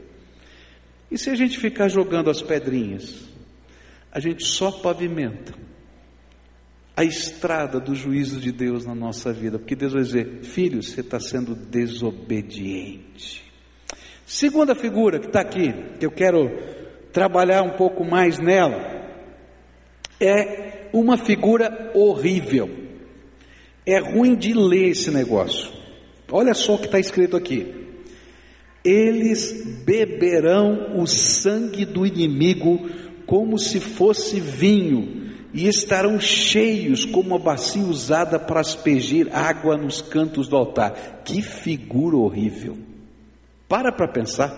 E 1.12 1.18
se 1.18 1.30
a 1.30 1.36
gente 1.36 1.58
ficar 1.58 1.90
jogando 1.90 2.30
as 2.30 2.42
pedrinhas, 2.42 3.26
a 4.12 4.20
gente 4.20 4.46
só 4.46 4.72
pavimenta 4.72 5.67
a 6.98 7.04
estrada 7.04 7.80
do 7.80 7.94
juízo 7.94 8.40
de 8.40 8.52
Deus 8.52 8.84
na 8.84 8.96
nossa 8.96 9.32
vida, 9.32 9.60
porque 9.60 9.76
Deus 9.76 9.94
vai 9.94 10.02
dizer: 10.02 10.40
filho, 10.42 10.82
você 10.82 11.02
está 11.02 11.20
sendo 11.20 11.54
desobediente. 11.54 13.44
Segunda 14.26 14.74
figura 14.74 15.20
que 15.20 15.28
está 15.28 15.42
aqui, 15.42 15.72
que 16.00 16.06
eu 16.08 16.12
quero 16.12 16.50
trabalhar 17.14 17.62
um 17.62 17.78
pouco 17.78 18.04
mais 18.04 18.40
nela, 18.40 18.82
é 20.20 20.90
uma 20.92 21.18
figura 21.18 21.92
horrível. 21.94 22.68
É 23.86 24.00
ruim 24.00 24.36
de 24.36 24.54
ler 24.54 24.90
esse 24.90 25.12
negócio. 25.12 25.72
Olha 26.32 26.56
só 26.56 26.76
o 26.76 26.80
que 26.80 26.88
está 26.88 27.00
escrito 27.00 27.38
aqui. 27.38 27.74
Eles 28.84 29.84
beberão 29.86 31.00
o 31.00 31.06
sangue 31.06 31.86
do 31.86 32.08
inimigo 32.08 32.90
como 33.26 33.60
se 33.60 33.80
fosse 33.80 34.40
vinho, 34.40 35.27
e 35.58 35.68
estarão 35.68 36.20
cheios 36.20 37.04
como 37.04 37.30
uma 37.30 37.40
bacia 37.40 37.82
usada 37.82 38.38
para 38.38 38.60
aspergir 38.60 39.28
água 39.36 39.76
nos 39.76 40.04
cantos 40.04 40.48
do 40.48 40.56
altar. 40.56 41.24
Que 41.26 41.42
figura 41.42 42.16
horrível. 42.16 42.78
Para 43.68 43.92
para 43.92 44.08
pensar, 44.08 44.54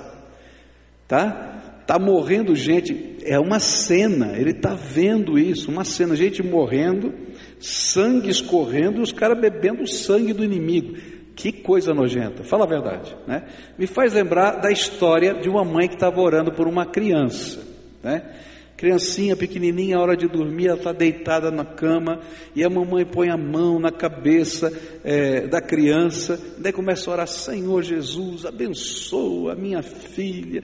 tá? 1.08 1.84
Tá 1.88 1.98
morrendo 1.98 2.54
gente, 2.54 3.16
é 3.24 3.40
uma 3.40 3.62
cena, 3.62 4.38
ele 4.38 4.52
está 4.52 4.76
vendo 4.76 5.40
isso, 5.40 5.72
uma 5.72 5.86
cena, 5.86 6.18
gente 6.18 6.44
morrendo, 6.44 7.14
sangue 7.62 8.30
escorrendo 8.30 9.00
e 9.00 9.02
os 9.02 9.14
caras 9.14 9.40
bebendo 9.40 9.84
o 9.84 9.88
sangue 9.88 10.34
do 10.34 10.44
inimigo. 10.44 10.98
Que 11.34 11.54
coisa 11.54 11.94
nojenta, 11.94 12.44
fala 12.44 12.66
a 12.66 12.68
verdade, 12.68 13.16
né? 13.26 13.44
Me 13.78 13.88
faz 13.88 14.14
lembrar 14.14 14.58
da 14.58 14.70
história 14.70 15.34
de 15.36 15.48
uma 15.48 15.64
mãe 15.64 15.88
que 15.88 15.96
estava 15.96 16.20
orando 16.20 16.52
por 16.52 16.68
uma 16.68 16.86
criança, 16.86 17.64
né? 18.04 18.22
Criancinha 18.80 19.36
pequenininha, 19.36 19.98
a 19.98 20.02
hora 20.02 20.16
de 20.16 20.26
dormir, 20.26 20.68
ela 20.68 20.78
está 20.78 20.94
deitada 20.94 21.52
na 21.52 21.66
cama 21.66 22.22
e 22.56 22.64
a 22.64 22.70
mamãe 22.70 23.06
põe 23.06 23.28
a 23.28 23.36
mão 23.36 23.78
na 23.78 23.92
cabeça 23.92 24.72
é, 25.04 25.48
da 25.48 25.60
criança, 25.60 26.40
daí 26.58 26.72
começa 26.72 27.10
a 27.10 27.14
orar: 27.14 27.28
Senhor 27.28 27.84
Jesus, 27.84 28.46
abençoa 28.46 29.52
a 29.52 29.56
minha 29.58 29.84
filha, 29.84 30.64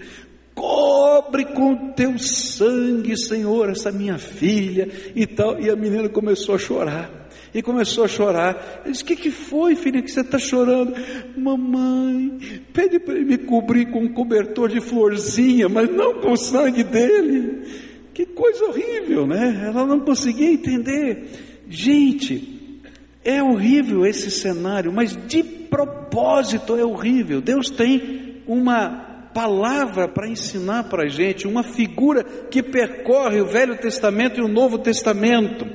cobre 0.53 1.43
com 1.43 1.91
teu 1.91 2.17
sangue, 2.17 3.17
Senhor, 3.17 3.69
essa 3.69 3.91
minha 3.91 4.17
filha 4.17 4.88
e 5.13 5.27
tal. 5.27 5.60
E 5.60 5.69
a 5.69 5.75
menina 5.75 6.07
começou 6.07 6.55
a 6.55 6.57
chorar. 6.57 7.27
E 7.53 7.62
começou 7.62 8.05
a 8.05 8.07
chorar. 8.07 8.81
Ele 8.86 8.93
disse: 8.93 9.03
O 9.03 9.07
que, 9.07 9.17
que 9.17 9.31
foi, 9.31 9.75
filha, 9.75 10.01
que 10.01 10.10
você 10.10 10.22
está 10.22 10.39
chorando? 10.39 10.93
Mamãe, 11.36 12.62
pede 12.72 12.98
para 12.98 13.15
ele 13.15 13.25
me 13.25 13.38
cobrir 13.39 13.91
com 13.91 14.00
um 14.00 14.13
cobertor 14.13 14.69
de 14.69 14.79
florzinha, 14.79 15.67
mas 15.67 15.89
não 15.89 16.22
com 16.22 16.31
o 16.31 16.38
sangue 16.38 16.81
dele. 16.81 17.93
Que 18.15 18.25
coisa 18.25 18.63
horrível, 18.63 19.27
né? 19.27 19.65
Ela 19.67 19.86
não 19.86 20.00
conseguia 20.00 20.50
entender. 20.50 21.63
Gente, 21.67 22.79
é 23.25 23.43
horrível 23.43 24.05
esse 24.05 24.31
cenário, 24.31 24.93
mas 24.93 25.17
de 25.27 25.43
propósito 25.43 26.77
é 26.77 26.86
horrível. 26.86 27.41
Deus 27.41 27.69
tem 27.69 28.41
uma 28.48 29.29
palavra 29.34 30.07
para 30.07 30.29
ensinar 30.29 30.86
para 30.86 31.03
a 31.03 31.10
gente, 31.10 31.45
uma 31.45 31.62
figura 31.62 32.24
que 32.24 32.63
percorre 32.63 33.41
o 33.41 33.48
Velho 33.48 33.75
Testamento 33.75 34.39
e 34.39 34.43
o 34.43 34.48
Novo 34.48 34.77
Testamento. 34.77 35.67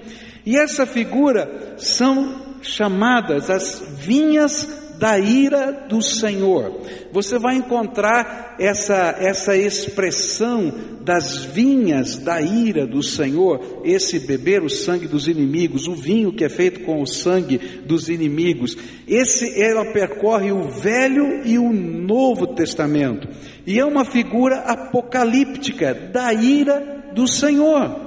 E 0.47 0.56
essa 0.56 0.87
figura 0.87 1.75
são 1.76 2.57
chamadas 2.62 3.50
as 3.50 3.85
vinhas 3.98 4.66
da 5.01 5.19
ira 5.19 5.87
do 5.89 6.03
Senhor. 6.03 6.79
Você 7.11 7.39
vai 7.39 7.57
encontrar 7.57 8.57
essa, 8.61 9.17
essa 9.19 9.57
expressão 9.57 10.71
das 11.01 11.43
vinhas 11.43 12.19
da 12.19 12.43
ira 12.43 12.87
do 12.87 13.03
Senhor, 13.03 13.81
esse 13.83 14.19
beber 14.19 14.63
o 14.63 14.69
sangue 14.69 15.09
dos 15.09 15.27
inimigos, 15.27 15.89
o 15.89 15.95
vinho 15.95 16.35
que 16.35 16.45
é 16.45 16.51
feito 16.51 16.81
com 16.81 17.01
o 17.01 17.07
sangue 17.07 17.57
dos 17.87 18.11
inimigos. 18.11 18.77
Esse 19.09 19.59
ela 19.59 19.91
percorre 19.91 20.53
o 20.53 20.69
Velho 20.69 21.47
e 21.47 21.59
o 21.59 21.73
Novo 21.73 22.49
Testamento. 22.49 23.27
E 23.67 23.81
é 23.81 23.85
uma 23.87 24.05
figura 24.05 24.57
apocalíptica 24.59 25.95
da 25.95 26.31
ira 26.35 27.11
do 27.15 27.27
Senhor, 27.27 27.99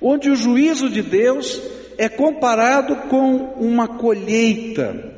onde 0.00 0.30
o 0.30 0.36
juízo 0.36 0.88
de 0.88 1.02
Deus 1.02 1.60
é 1.98 2.08
comparado 2.08 2.96
com 3.10 3.36
uma 3.60 3.98
colheita 3.98 5.13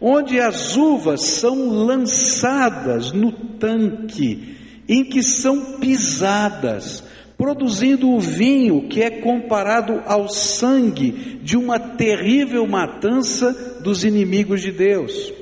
onde 0.00 0.40
as 0.40 0.76
uvas 0.76 1.22
são 1.22 1.68
lançadas 1.68 3.12
no 3.12 3.32
tanque, 3.32 4.56
em 4.88 5.04
que 5.04 5.22
são 5.22 5.78
pisadas, 5.78 7.04
produzindo 7.36 8.10
o 8.10 8.20
vinho 8.20 8.88
que 8.88 9.02
é 9.02 9.10
comparado 9.10 10.02
ao 10.06 10.28
sangue 10.28 11.38
de 11.42 11.56
uma 11.56 11.78
terrível 11.78 12.66
matança 12.66 13.80
dos 13.82 14.04
inimigos 14.04 14.62
de 14.62 14.72
Deus. 14.72 15.32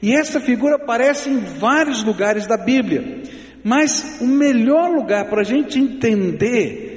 E 0.00 0.12
essa 0.12 0.40
figura 0.40 0.76
aparece 0.76 1.28
em 1.28 1.38
vários 1.38 2.02
lugares 2.04 2.46
da 2.46 2.56
Bíblia, 2.56 3.22
mas 3.64 4.18
o 4.20 4.26
melhor 4.26 4.90
lugar 4.90 5.28
para 5.28 5.40
a 5.40 5.44
gente 5.44 5.78
entender 5.78 6.87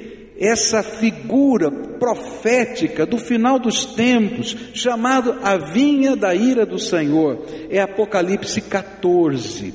essa 0.42 0.82
figura 0.82 1.70
profética 1.70 3.06
do 3.06 3.16
final 3.16 3.60
dos 3.60 3.84
tempos, 3.94 4.56
chamado 4.74 5.36
a 5.40 5.56
vinha 5.56 6.16
da 6.16 6.34
ira 6.34 6.66
do 6.66 6.80
Senhor, 6.80 7.46
é 7.70 7.80
Apocalipse 7.80 8.60
14. 8.60 9.72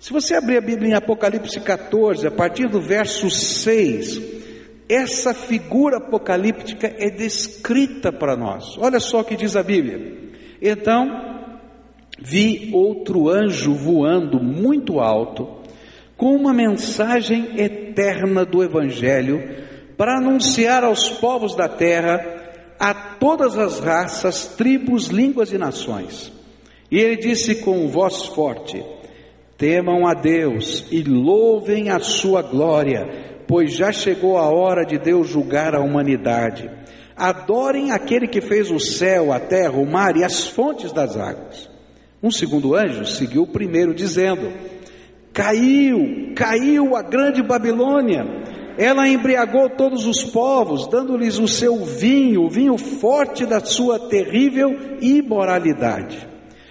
Se 0.00 0.12
você 0.12 0.34
abrir 0.34 0.56
a 0.56 0.60
Bíblia 0.60 0.90
em 0.90 0.94
Apocalipse 0.94 1.60
14, 1.60 2.26
a 2.26 2.32
partir 2.32 2.68
do 2.68 2.80
verso 2.80 3.30
6, 3.30 4.20
essa 4.88 5.32
figura 5.32 5.98
apocalíptica 5.98 6.92
é 6.98 7.08
descrita 7.08 8.10
para 8.12 8.36
nós. 8.36 8.76
Olha 8.78 8.98
só 8.98 9.20
o 9.20 9.24
que 9.24 9.36
diz 9.36 9.54
a 9.54 9.62
Bíblia. 9.62 10.18
Então, 10.60 11.06
vi 12.20 12.70
outro 12.74 13.28
anjo 13.28 13.72
voando 13.72 14.42
muito 14.42 14.98
alto, 14.98 15.48
com 16.16 16.34
uma 16.34 16.52
mensagem 16.52 17.52
eterna 17.56 18.44
do 18.44 18.64
Evangelho 18.64 19.62
para 19.96 20.18
anunciar 20.18 20.84
aos 20.84 21.08
povos 21.08 21.54
da 21.54 21.68
terra, 21.68 22.42
a 22.78 22.92
todas 22.92 23.56
as 23.56 23.78
raças, 23.78 24.46
tribos, 24.46 25.06
línguas 25.06 25.52
e 25.52 25.58
nações. 25.58 26.32
E 26.90 26.98
ele 26.98 27.16
disse 27.16 27.56
com 27.56 27.86
voz 27.88 28.26
forte: 28.26 28.84
Temam 29.56 30.06
a 30.06 30.14
Deus 30.14 30.84
e 30.90 31.02
louvem 31.02 31.90
a 31.90 32.00
sua 32.00 32.42
glória, 32.42 33.42
pois 33.46 33.72
já 33.72 33.92
chegou 33.92 34.36
a 34.36 34.50
hora 34.50 34.84
de 34.84 34.98
Deus 34.98 35.28
julgar 35.28 35.74
a 35.74 35.80
humanidade. 35.80 36.70
Adorem 37.16 37.92
aquele 37.92 38.26
que 38.26 38.40
fez 38.40 38.70
o 38.70 38.80
céu, 38.80 39.32
a 39.32 39.38
terra, 39.38 39.78
o 39.78 39.86
mar 39.86 40.16
e 40.16 40.24
as 40.24 40.48
fontes 40.48 40.90
das 40.90 41.16
águas. 41.16 41.70
Um 42.20 42.30
segundo 42.30 42.74
anjo 42.74 43.04
seguiu 43.06 43.42
o 43.42 43.46
primeiro, 43.46 43.94
dizendo: 43.94 44.52
Caiu, 45.32 46.32
caiu 46.34 46.96
a 46.96 47.02
grande 47.02 47.42
Babilônia 47.42 48.42
ela 48.78 49.08
embriagou 49.08 49.68
todos 49.70 50.06
os 50.06 50.24
povos, 50.24 50.88
dando-lhes 50.88 51.38
o 51.38 51.48
seu 51.48 51.84
vinho, 51.84 52.42
o 52.42 52.50
vinho 52.50 52.76
forte 52.78 53.44
da 53.44 53.60
sua 53.60 53.98
terrível 53.98 54.74
imoralidade. 55.00 56.28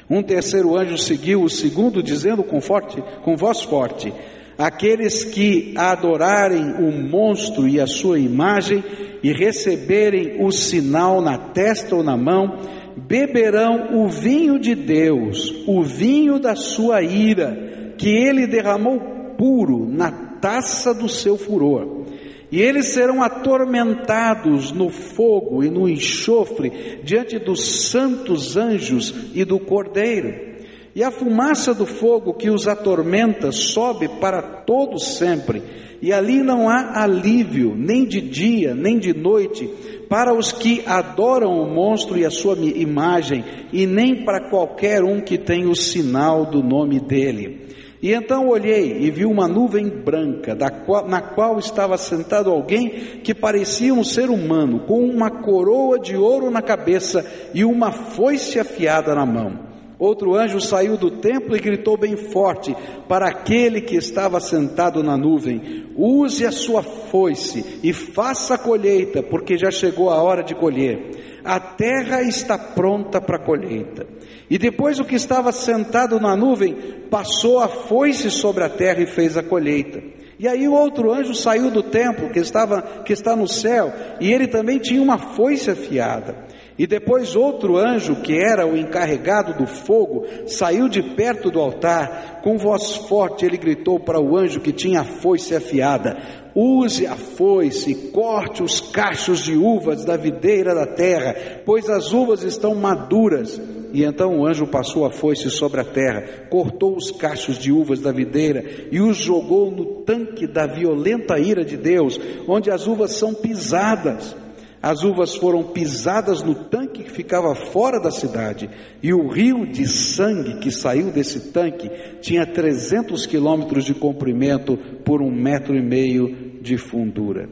Um 0.09 0.21
terceiro 0.21 0.75
anjo 0.75 0.97
seguiu 0.97 1.43
o 1.43 1.49
segundo, 1.49 2.03
dizendo 2.03 2.43
com, 2.43 2.59
forte, 2.59 3.01
com 3.23 3.37
voz 3.37 3.61
forte: 3.61 4.13
Aqueles 4.57 5.23
que 5.23 5.73
adorarem 5.77 6.73
o 6.79 6.91
monstro 6.91 7.67
e 7.67 7.79
a 7.79 7.87
sua 7.87 8.19
imagem 8.19 8.83
e 9.23 9.31
receberem 9.31 10.43
o 10.43 10.51
sinal 10.51 11.21
na 11.21 11.37
testa 11.37 11.95
ou 11.95 12.03
na 12.03 12.17
mão, 12.17 12.59
beberão 12.97 14.03
o 14.03 14.09
vinho 14.09 14.59
de 14.59 14.75
Deus, 14.75 15.63
o 15.65 15.81
vinho 15.81 16.39
da 16.39 16.55
sua 16.55 17.01
ira, 17.01 17.93
que 17.97 18.09
ele 18.09 18.45
derramou 18.47 18.99
puro 19.37 19.87
na 19.87 20.30
taça 20.41 20.93
do 20.93 21.07
seu 21.07 21.37
furor. 21.37 22.05
E 22.51 22.61
eles 22.61 22.87
serão 22.87 23.23
atormentados 23.23 24.73
no 24.73 24.89
fogo 24.89 25.63
e 25.63 25.69
no 25.69 25.87
enxofre 25.87 26.99
diante 27.01 27.39
dos 27.39 27.89
santos 27.89 28.57
anjos 28.57 29.13
e 29.33 29.45
do 29.45 29.57
cordeiro. 29.57 30.51
E 30.93 31.01
a 31.01 31.09
fumaça 31.09 31.73
do 31.73 31.85
fogo 31.85 32.33
que 32.33 32.49
os 32.49 32.67
atormenta 32.67 33.53
sobe 33.53 34.09
para 34.19 34.41
todos 34.41 35.15
sempre, 35.15 35.63
e 36.01 36.11
ali 36.11 36.43
não 36.43 36.67
há 36.67 37.01
alívio, 37.01 37.73
nem 37.77 38.03
de 38.03 38.19
dia, 38.19 38.75
nem 38.75 38.99
de 38.99 39.13
noite, 39.13 39.69
para 40.09 40.33
os 40.33 40.51
que 40.51 40.83
adoram 40.85 41.61
o 41.61 41.73
monstro 41.73 42.17
e 42.17 42.25
a 42.25 42.29
sua 42.29 42.57
imagem, 42.57 43.45
e 43.71 43.85
nem 43.85 44.25
para 44.25 44.49
qualquer 44.49 45.01
um 45.01 45.21
que 45.21 45.37
tem 45.37 45.65
o 45.65 45.75
sinal 45.75 46.45
do 46.45 46.61
nome 46.61 46.99
dele 46.99 47.70
E 48.01 48.11
então 48.13 48.47
olhei 48.47 48.97
e 48.99 49.11
vi 49.11 49.25
uma 49.25 49.47
nuvem 49.47 49.87
branca, 49.87 50.57
qual, 50.85 51.07
na 51.07 51.21
qual 51.21 51.59
estava 51.59 51.97
sentado 51.97 52.49
alguém 52.49 53.19
que 53.23 53.33
parecia 53.33 53.93
um 53.93 54.03
ser 54.03 54.29
humano, 54.29 54.79
com 54.81 55.05
uma 55.05 55.29
coroa 55.29 55.99
de 55.99 56.17
ouro 56.17 56.49
na 56.49 56.63
cabeça 56.63 57.23
e 57.53 57.63
uma 57.63 57.91
foice 57.91 58.59
afiada 58.59 59.13
na 59.13 59.25
mão. 59.25 59.70
Outro 60.01 60.33
anjo 60.33 60.59
saiu 60.59 60.97
do 60.97 61.11
templo 61.11 61.55
e 61.55 61.59
gritou 61.59 61.95
bem 61.95 62.17
forte 62.17 62.75
para 63.07 63.27
aquele 63.27 63.79
que 63.81 63.95
estava 63.95 64.39
sentado 64.39 65.03
na 65.03 65.15
nuvem: 65.15 65.85
Use 65.95 66.43
a 66.43 66.51
sua 66.51 66.81
foice 66.81 67.79
e 67.83 67.93
faça 67.93 68.55
a 68.55 68.57
colheita, 68.57 69.21
porque 69.21 69.59
já 69.59 69.69
chegou 69.69 70.09
a 70.09 70.19
hora 70.19 70.41
de 70.41 70.55
colher. 70.55 71.39
A 71.43 71.59
terra 71.59 72.23
está 72.23 72.57
pronta 72.57 73.21
para 73.21 73.35
a 73.35 73.45
colheita. 73.45 74.07
E 74.49 74.57
depois 74.57 74.99
o 74.99 75.05
que 75.05 75.13
estava 75.13 75.51
sentado 75.51 76.19
na 76.19 76.35
nuvem 76.35 76.73
passou 77.11 77.59
a 77.59 77.67
foice 77.67 78.31
sobre 78.31 78.63
a 78.63 78.69
terra 78.69 79.03
e 79.03 79.05
fez 79.05 79.37
a 79.37 79.43
colheita. 79.43 80.01
E 80.39 80.47
aí 80.47 80.67
o 80.67 80.73
outro 80.73 81.13
anjo 81.13 81.35
saiu 81.35 81.69
do 81.69 81.83
templo 81.83 82.31
que 82.31 82.39
estava 82.39 82.81
que 83.05 83.13
está 83.13 83.35
no 83.35 83.47
céu, 83.47 83.93
e 84.19 84.33
ele 84.33 84.47
também 84.47 84.79
tinha 84.79 84.99
uma 84.99 85.19
foice 85.19 85.69
afiada. 85.69 86.35
E 86.81 86.87
depois 86.87 87.35
outro 87.35 87.77
anjo, 87.77 88.23
que 88.23 88.33
era 88.33 88.65
o 88.65 88.75
encarregado 88.75 89.53
do 89.53 89.67
fogo, 89.67 90.25
saiu 90.47 90.89
de 90.89 91.03
perto 91.13 91.51
do 91.51 91.59
altar, 91.59 92.39
com 92.41 92.57
voz 92.57 92.95
forte 92.95 93.45
ele 93.45 93.55
gritou 93.55 93.99
para 93.99 94.19
o 94.19 94.35
anjo 94.35 94.59
que 94.59 94.71
tinha 94.71 95.01
a 95.01 95.05
foice 95.05 95.55
afiada: 95.55 96.17
Use 96.55 97.05
a 97.05 97.15
foice, 97.15 98.09
corte 98.11 98.63
os 98.63 98.81
cachos 98.81 99.43
de 99.43 99.55
uvas 99.55 100.03
da 100.03 100.17
videira 100.17 100.73
da 100.73 100.87
terra, 100.87 101.35
pois 101.63 101.87
as 101.87 102.13
uvas 102.13 102.41
estão 102.41 102.73
maduras. 102.73 103.61
E 103.93 104.03
então 104.03 104.39
o 104.39 104.47
anjo 104.47 104.65
passou 104.65 105.05
a 105.05 105.11
foice 105.11 105.51
sobre 105.51 105.81
a 105.81 105.85
terra, 105.85 106.47
cortou 106.49 106.95
os 106.95 107.11
cachos 107.11 107.59
de 107.59 107.71
uvas 107.71 107.99
da 107.99 108.11
videira 108.11 108.65
e 108.91 108.99
os 108.99 109.17
jogou 109.17 109.69
no 109.69 110.01
tanque 110.01 110.47
da 110.47 110.65
violenta 110.65 111.37
ira 111.37 111.63
de 111.63 111.77
Deus, 111.77 112.19
onde 112.47 112.71
as 112.71 112.87
uvas 112.87 113.11
são 113.11 113.35
pisadas. 113.35 114.35
As 114.81 115.03
uvas 115.03 115.35
foram 115.35 115.63
pisadas 115.71 116.41
no 116.41 116.55
tanque 116.55 117.03
que 117.03 117.11
ficava 117.11 117.53
fora 117.53 117.99
da 117.99 118.09
cidade, 118.09 118.67
e 119.03 119.13
o 119.13 119.27
rio 119.27 119.67
de 119.67 119.87
sangue 119.87 120.57
que 120.59 120.71
saiu 120.71 121.11
desse 121.11 121.51
tanque 121.51 121.87
tinha 122.19 122.47
300 122.47 123.27
quilômetros 123.27 123.85
de 123.85 123.93
comprimento 123.93 124.75
por 125.05 125.21
um 125.21 125.31
metro 125.31 125.75
e 125.75 125.81
meio 125.81 126.59
de 126.61 126.77
fundura. 126.77 127.47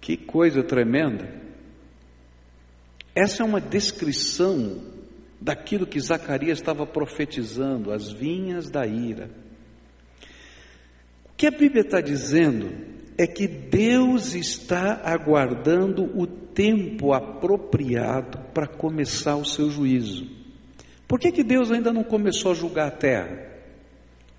Que 0.00 0.16
coisa 0.16 0.64
tremenda! 0.64 1.28
Essa 3.14 3.44
é 3.44 3.46
uma 3.46 3.60
descrição 3.60 4.82
daquilo 5.40 5.86
que 5.86 6.00
Zacarias 6.00 6.58
estava 6.58 6.84
profetizando, 6.84 7.92
as 7.92 8.10
vinhas 8.10 8.68
da 8.68 8.84
ira. 8.84 9.30
O 11.26 11.36
que 11.36 11.46
a 11.46 11.50
Bíblia 11.52 11.82
está 11.82 12.00
dizendo 12.00 12.91
é 13.16 13.26
que 13.26 13.46
Deus 13.46 14.34
está 14.34 15.00
aguardando 15.04 16.04
o 16.18 16.26
tempo 16.26 17.12
apropriado 17.12 18.38
para 18.52 18.66
começar 18.66 19.36
o 19.36 19.44
seu 19.44 19.70
juízo. 19.70 20.26
Por 21.06 21.18
que, 21.18 21.30
que 21.30 21.42
Deus 21.42 21.70
ainda 21.70 21.92
não 21.92 22.02
começou 22.02 22.52
a 22.52 22.54
julgar 22.54 22.88
a 22.88 22.90
terra? 22.90 23.52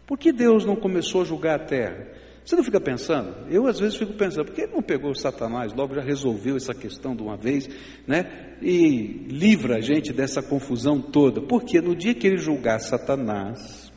Por 0.08 0.18
que 0.18 0.32
Deus 0.32 0.66
não 0.66 0.76
começou 0.76 1.22
a 1.22 1.26
julgar 1.26 1.60
a 1.60 1.64
terra? 1.64 2.08
Você 2.44 2.56
não 2.56 2.64
fica 2.64 2.82
pensando? 2.82 3.50
Eu 3.50 3.68
às 3.68 3.80
vezes 3.80 3.96
fico 3.96 4.14
pensando, 4.14 4.46
por 4.46 4.54
que 4.54 4.62
ele 4.62 4.74
não 4.74 4.82
pegou 4.82 5.16
Satanás, 5.16 5.74
logo 5.74 5.96
já 5.96 6.02
resolveu 6.02 6.58
essa 6.58 6.74
questão 6.74 7.16
de 7.16 7.24
uma 7.24 7.38
vez, 7.38 7.70
né? 8.06 8.58
E 8.62 9.26
livra 9.30 9.78
a 9.78 9.82
gente 9.82 10.12
dessa 10.12 10.42
confusão 10.42 11.00
toda. 11.00 11.42
Porque 11.42 11.80
no 11.80 11.96
dia 11.96 12.14
que 12.14 12.28
ele 12.28 12.38
julgar 12.38 12.80
Satanás, 12.80 13.94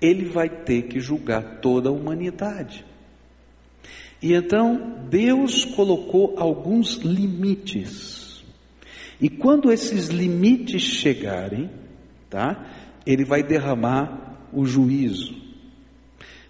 ele 0.00 0.24
vai 0.24 0.48
ter 0.48 0.82
que 0.82 0.98
julgar 0.98 1.60
toda 1.60 1.90
a 1.90 1.92
humanidade. 1.92 2.86
E 4.24 4.32
então 4.32 5.02
Deus 5.10 5.66
colocou 5.66 6.32
alguns 6.38 6.94
limites. 6.94 8.42
E 9.20 9.28
quando 9.28 9.70
esses 9.70 10.08
limites 10.08 10.80
chegarem, 10.80 11.68
tá? 12.30 12.64
Ele 13.04 13.22
vai 13.22 13.42
derramar 13.42 14.48
o 14.50 14.64
juízo. 14.64 15.34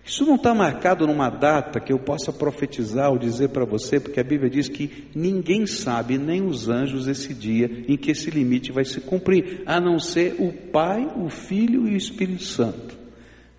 Isso 0.05 0.25
não 0.25 0.37
está 0.37 0.55
marcado 0.55 1.05
numa 1.05 1.29
data 1.29 1.81
que 1.81 1.93
eu 1.93 1.99
possa 1.99 2.33
profetizar 2.33 3.11
ou 3.11 3.19
dizer 3.19 3.49
para 3.49 3.65
você, 3.65 3.99
porque 3.99 4.21
a 4.21 4.25
Bíblia 4.25 4.49
diz 4.49 4.69
que 4.69 5.09
ninguém 5.13 5.67
sabe, 5.67 6.17
nem 6.17 6.47
os 6.47 6.69
anjos, 6.69 7.09
esse 7.09 7.35
dia 7.35 7.87
em 7.89 7.97
que 7.97 8.13
esse 8.13 8.31
limite 8.31 8.71
vai 8.71 8.85
se 8.85 9.01
cumprir, 9.01 9.65
a 9.67 9.81
não 9.81 9.99
ser 9.99 10.37
o 10.39 10.53
Pai, 10.53 11.11
o 11.17 11.29
Filho 11.29 11.89
e 11.89 11.95
o 11.95 11.97
Espírito 11.97 12.45
Santo. 12.45 12.97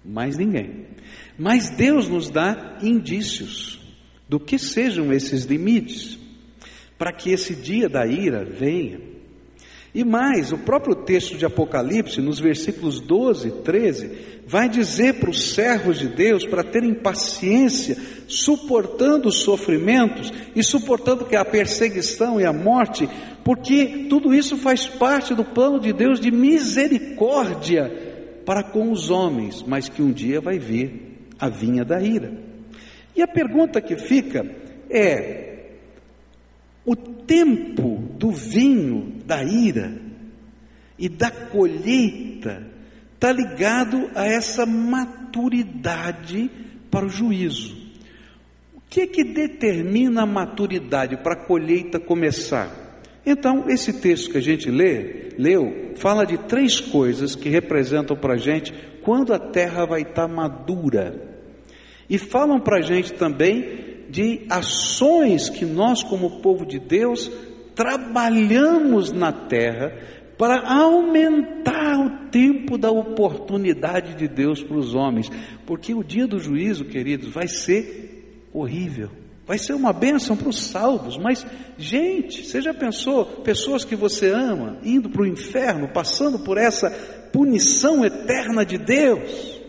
Mais 0.06 0.38
ninguém. 0.38 0.86
Mas 1.38 1.70
Deus 1.70 2.08
nos 2.08 2.30
dá 2.30 2.78
indícios 2.82 3.84
do 4.28 4.40
que 4.40 4.58
sejam 4.58 5.14
esses 5.14 5.44
limites, 5.44 6.18
para 6.98 7.12
que 7.12 7.32
esse 7.32 7.56
dia 7.56 7.88
da 7.88 8.06
ira 8.06 8.44
venha. 8.44 9.00
E 9.96 10.04
mais, 10.04 10.52
o 10.52 10.58
próprio 10.58 10.94
texto 10.94 11.38
de 11.38 11.46
Apocalipse, 11.46 12.20
nos 12.20 12.38
versículos 12.38 13.00
12 13.00 13.48
e 13.48 13.52
13, 13.52 14.12
vai 14.46 14.68
dizer 14.68 15.16
para 15.16 15.30
os 15.30 15.54
servos 15.54 15.98
de 15.98 16.10
Deus 16.10 16.46
para 16.46 16.66
terem 16.66 16.94
paciência, 16.94 17.98
suportando 18.28 19.30
os 19.30 19.38
sofrimentos 19.38 20.34
e 20.54 20.62
suportando 20.62 21.24
que 21.24 21.36
a 21.36 21.46
perseguição 21.46 22.42
e 22.42 22.46
a 22.46 22.52
morte, 22.52 23.10
porque 23.42 24.08
tudo 24.10 24.34
isso 24.34 24.58
faz 24.58 24.86
parte 24.86 25.34
do 25.34 25.46
plano 25.46 25.80
de 25.80 25.94
Deus 25.94 26.20
de 26.20 26.30
misericórdia 26.30 27.90
para 28.46 28.64
com 28.64 28.92
os 28.92 29.10
homens, 29.10 29.64
mas 29.66 29.88
que 29.88 30.02
um 30.02 30.12
dia 30.12 30.42
vai 30.42 30.60
vir 30.60 31.22
a 31.40 31.48
vinha 31.48 31.86
da 31.86 32.02
ira. 32.02 32.55
E 33.16 33.22
a 33.22 33.28
pergunta 33.28 33.82
que 33.82 33.96
fica 33.96 34.46
é: 34.90 35.70
o 36.86 36.96
tempo 36.96 38.04
do 38.18 38.32
vinho 38.32 39.22
da 39.26 39.44
ira 39.44 39.94
e 40.98 41.10
da 41.10 41.32
colheita 41.32 42.64
está 43.14 43.32
ligado 43.32 44.10
a 44.14 44.26
essa 44.26 44.66
maturidade 44.66 46.50
para 46.92 47.06
o 47.06 47.10
juízo. 47.10 47.76
O 48.76 48.82
que 48.90 49.02
é 49.02 49.08
que 49.08 49.24
determina 49.24 50.24
a 50.24 50.28
maturidade 50.28 51.18
para 51.18 51.34
a 51.34 51.46
colheita 51.46 52.00
começar? 52.00 52.86
Então, 53.26 53.66
esse 53.68 53.94
texto 53.94 54.30
que 54.30 54.38
a 54.38 54.42
gente 54.42 54.70
lê, 54.70 55.30
leu, 55.38 55.94
fala 55.96 56.26
de 56.26 56.38
três 56.38 56.80
coisas 56.80 57.36
que 57.36 57.50
representam 57.50 58.16
para 58.16 58.36
a 58.36 58.38
gente 58.38 58.72
quando 59.02 59.34
a 59.34 59.40
terra 59.40 59.86
vai 59.86 60.04
estar 60.04 60.28
madura. 60.28 61.35
E 62.10 62.18
falam 62.18 62.60
para 62.60 62.78
a 62.78 62.82
gente 62.82 63.14
também 63.14 64.06
de 64.10 64.46
ações 64.50 65.50
que 65.50 65.66
nós, 65.66 66.04
como 66.04 66.42
povo 66.42 66.66
de 66.66 66.80
Deus, 66.80 67.32
trabalhamos 67.74 69.12
na 69.12 69.32
terra 69.32 69.94
para 70.38 70.68
aumentar 70.68 72.00
o 72.00 72.30
tempo 72.30 72.78
da 72.78 72.92
oportunidade 72.92 74.16
de 74.16 74.28
Deus 74.28 74.62
para 74.62 74.78
os 74.78 74.94
homens, 74.94 75.30
porque 75.66 75.94
o 75.94 76.04
dia 76.04 76.28
do 76.28 76.40
juízo, 76.40 76.86
queridos, 76.86 77.30
vai 77.30 77.48
ser 77.48 78.48
horrível. 78.54 79.10
Vai 79.46 79.60
ser 79.60 79.74
uma 79.74 79.94
bênção 79.94 80.36
para 80.36 80.50
os 80.50 80.60
salvos, 80.60 81.18
mas, 81.18 81.46
gente, 81.78 82.44
você 82.44 82.62
já 82.62 82.74
pensou, 82.74 83.26
pessoas 83.44 83.86
que 83.86 83.96
você 83.96 84.32
ama, 84.32 84.80
indo 84.84 85.08
para 85.08 85.22
o 85.22 85.28
inferno, 85.28 85.88
passando 85.88 86.40
por 86.40 86.58
essa 86.58 86.90
punição 87.32 88.04
eterna 88.04 88.66
de 88.66 88.80
Deus? 88.80 89.62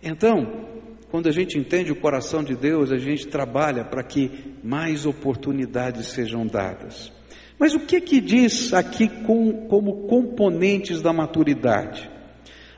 Então, 0.00 0.68
quando 1.10 1.28
a 1.28 1.32
gente 1.32 1.58
entende 1.58 1.90
o 1.90 1.96
coração 1.96 2.42
de 2.42 2.54
Deus, 2.54 2.92
a 2.92 2.98
gente 2.98 3.26
trabalha 3.26 3.84
para 3.84 4.02
que 4.02 4.54
mais 4.62 5.06
oportunidades 5.06 6.08
sejam 6.08 6.46
dadas. 6.46 7.10
Mas 7.58 7.74
o 7.74 7.80
que 7.80 8.00
que 8.00 8.20
diz 8.20 8.72
aqui 8.74 9.08
com, 9.08 9.66
como 9.68 10.06
componentes 10.06 11.00
da 11.00 11.12
maturidade? 11.12 12.08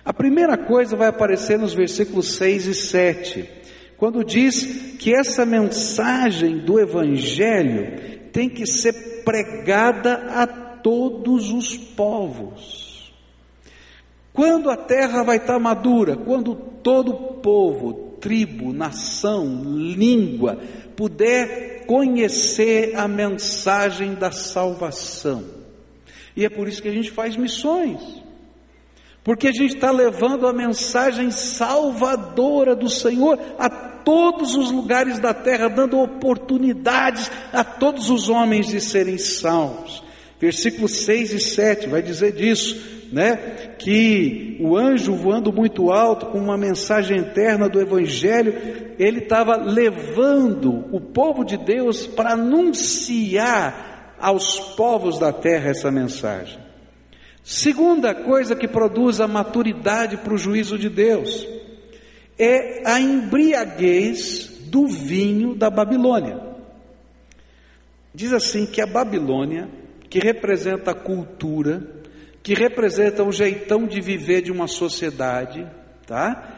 A 0.04 0.12
primeira 0.12 0.56
coisa 0.56 0.96
vai 0.96 1.08
aparecer 1.08 1.58
nos 1.58 1.74
versículos 1.74 2.32
6 2.34 2.66
e 2.66 2.74
7, 2.74 3.50
quando 3.96 4.24
diz 4.24 4.96
que 4.98 5.14
essa 5.14 5.44
mensagem 5.44 6.58
do 6.58 6.80
Evangelho 6.80 8.28
tem 8.32 8.48
que 8.48 8.64
ser 8.64 9.22
pregada 9.24 10.14
a 10.30 10.46
todos 10.46 11.52
os 11.52 11.76
povos. 11.76 13.12
Quando 14.32 14.70
a 14.70 14.76
terra 14.76 15.22
vai 15.22 15.36
estar 15.36 15.58
madura, 15.58 16.16
quando 16.16 16.54
todo 16.54 17.40
povo, 17.42 18.09
tribo, 18.20 18.72
nação, 18.72 19.62
língua, 19.64 20.58
puder 20.96 21.84
conhecer 21.86 22.94
a 22.96 23.08
mensagem 23.08 24.14
da 24.14 24.30
salvação. 24.30 25.44
E 26.36 26.44
é 26.44 26.48
por 26.48 26.68
isso 26.68 26.82
que 26.82 26.88
a 26.88 26.92
gente 26.92 27.10
faz 27.10 27.36
missões. 27.36 28.00
Porque 29.22 29.48
a 29.48 29.52
gente 29.52 29.74
está 29.74 29.90
levando 29.90 30.46
a 30.46 30.52
mensagem 30.52 31.30
salvadora 31.30 32.74
do 32.74 32.88
Senhor 32.88 33.38
a 33.58 33.68
todos 33.68 34.54
os 34.54 34.70
lugares 34.70 35.18
da 35.18 35.34
terra, 35.34 35.68
dando 35.68 35.98
oportunidades 35.98 37.30
a 37.52 37.62
todos 37.62 38.08
os 38.08 38.28
homens 38.28 38.68
de 38.68 38.80
serem 38.80 39.18
salvos. 39.18 40.02
Versículos 40.38 41.04
6 41.04 41.34
e 41.34 41.38
7 41.38 41.88
vai 41.88 42.00
dizer 42.00 42.32
disso, 42.32 42.99
né? 43.12 43.36
Que 43.78 44.56
o 44.60 44.76
anjo 44.76 45.14
voando 45.14 45.52
muito 45.52 45.90
alto 45.90 46.26
com 46.26 46.38
uma 46.38 46.56
mensagem 46.56 47.18
eterna 47.18 47.68
do 47.68 47.80
evangelho, 47.80 48.54
ele 48.98 49.20
estava 49.20 49.56
levando 49.56 50.84
o 50.92 51.00
povo 51.00 51.44
de 51.44 51.56
Deus 51.56 52.06
para 52.06 52.32
anunciar 52.32 54.16
aos 54.18 54.60
povos 54.76 55.18
da 55.18 55.32
terra 55.32 55.70
essa 55.70 55.90
mensagem. 55.90 56.58
Segunda 57.42 58.14
coisa 58.14 58.54
que 58.54 58.68
produz 58.68 59.20
a 59.20 59.26
maturidade 59.26 60.18
para 60.18 60.34
o 60.34 60.38
juízo 60.38 60.78
de 60.78 60.88
Deus 60.88 61.48
é 62.38 62.82
a 62.84 63.00
embriaguez 63.00 64.50
do 64.66 64.86
vinho 64.86 65.54
da 65.54 65.68
Babilônia. 65.68 66.40
Diz 68.14 68.32
assim 68.32 68.66
que 68.66 68.80
a 68.80 68.86
Babilônia, 68.86 69.68
que 70.08 70.18
representa 70.18 70.90
a 70.90 70.94
cultura, 70.94 71.99
que 72.50 72.54
representa 72.54 73.22
o 73.22 73.30
jeitão 73.30 73.86
de 73.86 74.00
viver 74.00 74.42
de 74.42 74.50
uma 74.50 74.66
sociedade, 74.66 75.64
tá? 76.04 76.52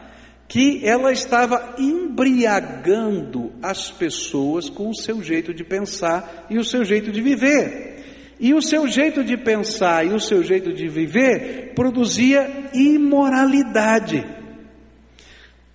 Que 0.47 0.83
ela 0.83 1.11
estava 1.11 1.75
embriagando 1.77 3.51
as 3.61 3.91
pessoas 3.91 4.69
com 4.71 4.89
o 4.89 4.95
seu 4.95 5.21
jeito 5.21 5.53
de 5.53 5.63
pensar 5.63 6.47
e 6.49 6.57
o 6.57 6.63
seu 6.63 6.83
jeito 6.83 7.11
de 7.11 7.21
viver. 7.21 8.33
E 8.39 8.55
o 8.55 8.61
seu 8.61 8.87
jeito 8.87 9.23
de 9.23 9.37
pensar 9.37 10.03
e 10.03 10.15
o 10.15 10.19
seu 10.19 10.41
jeito 10.41 10.73
de 10.73 10.87
viver 10.87 11.73
produzia 11.75 12.71
imoralidade. 12.73 14.25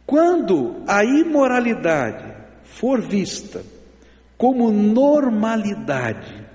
Quando 0.05 0.83
a 0.89 1.05
imoralidade 1.05 2.35
for 2.65 3.01
vista 3.01 3.63
como 4.37 4.73
normalidade, 4.73 6.48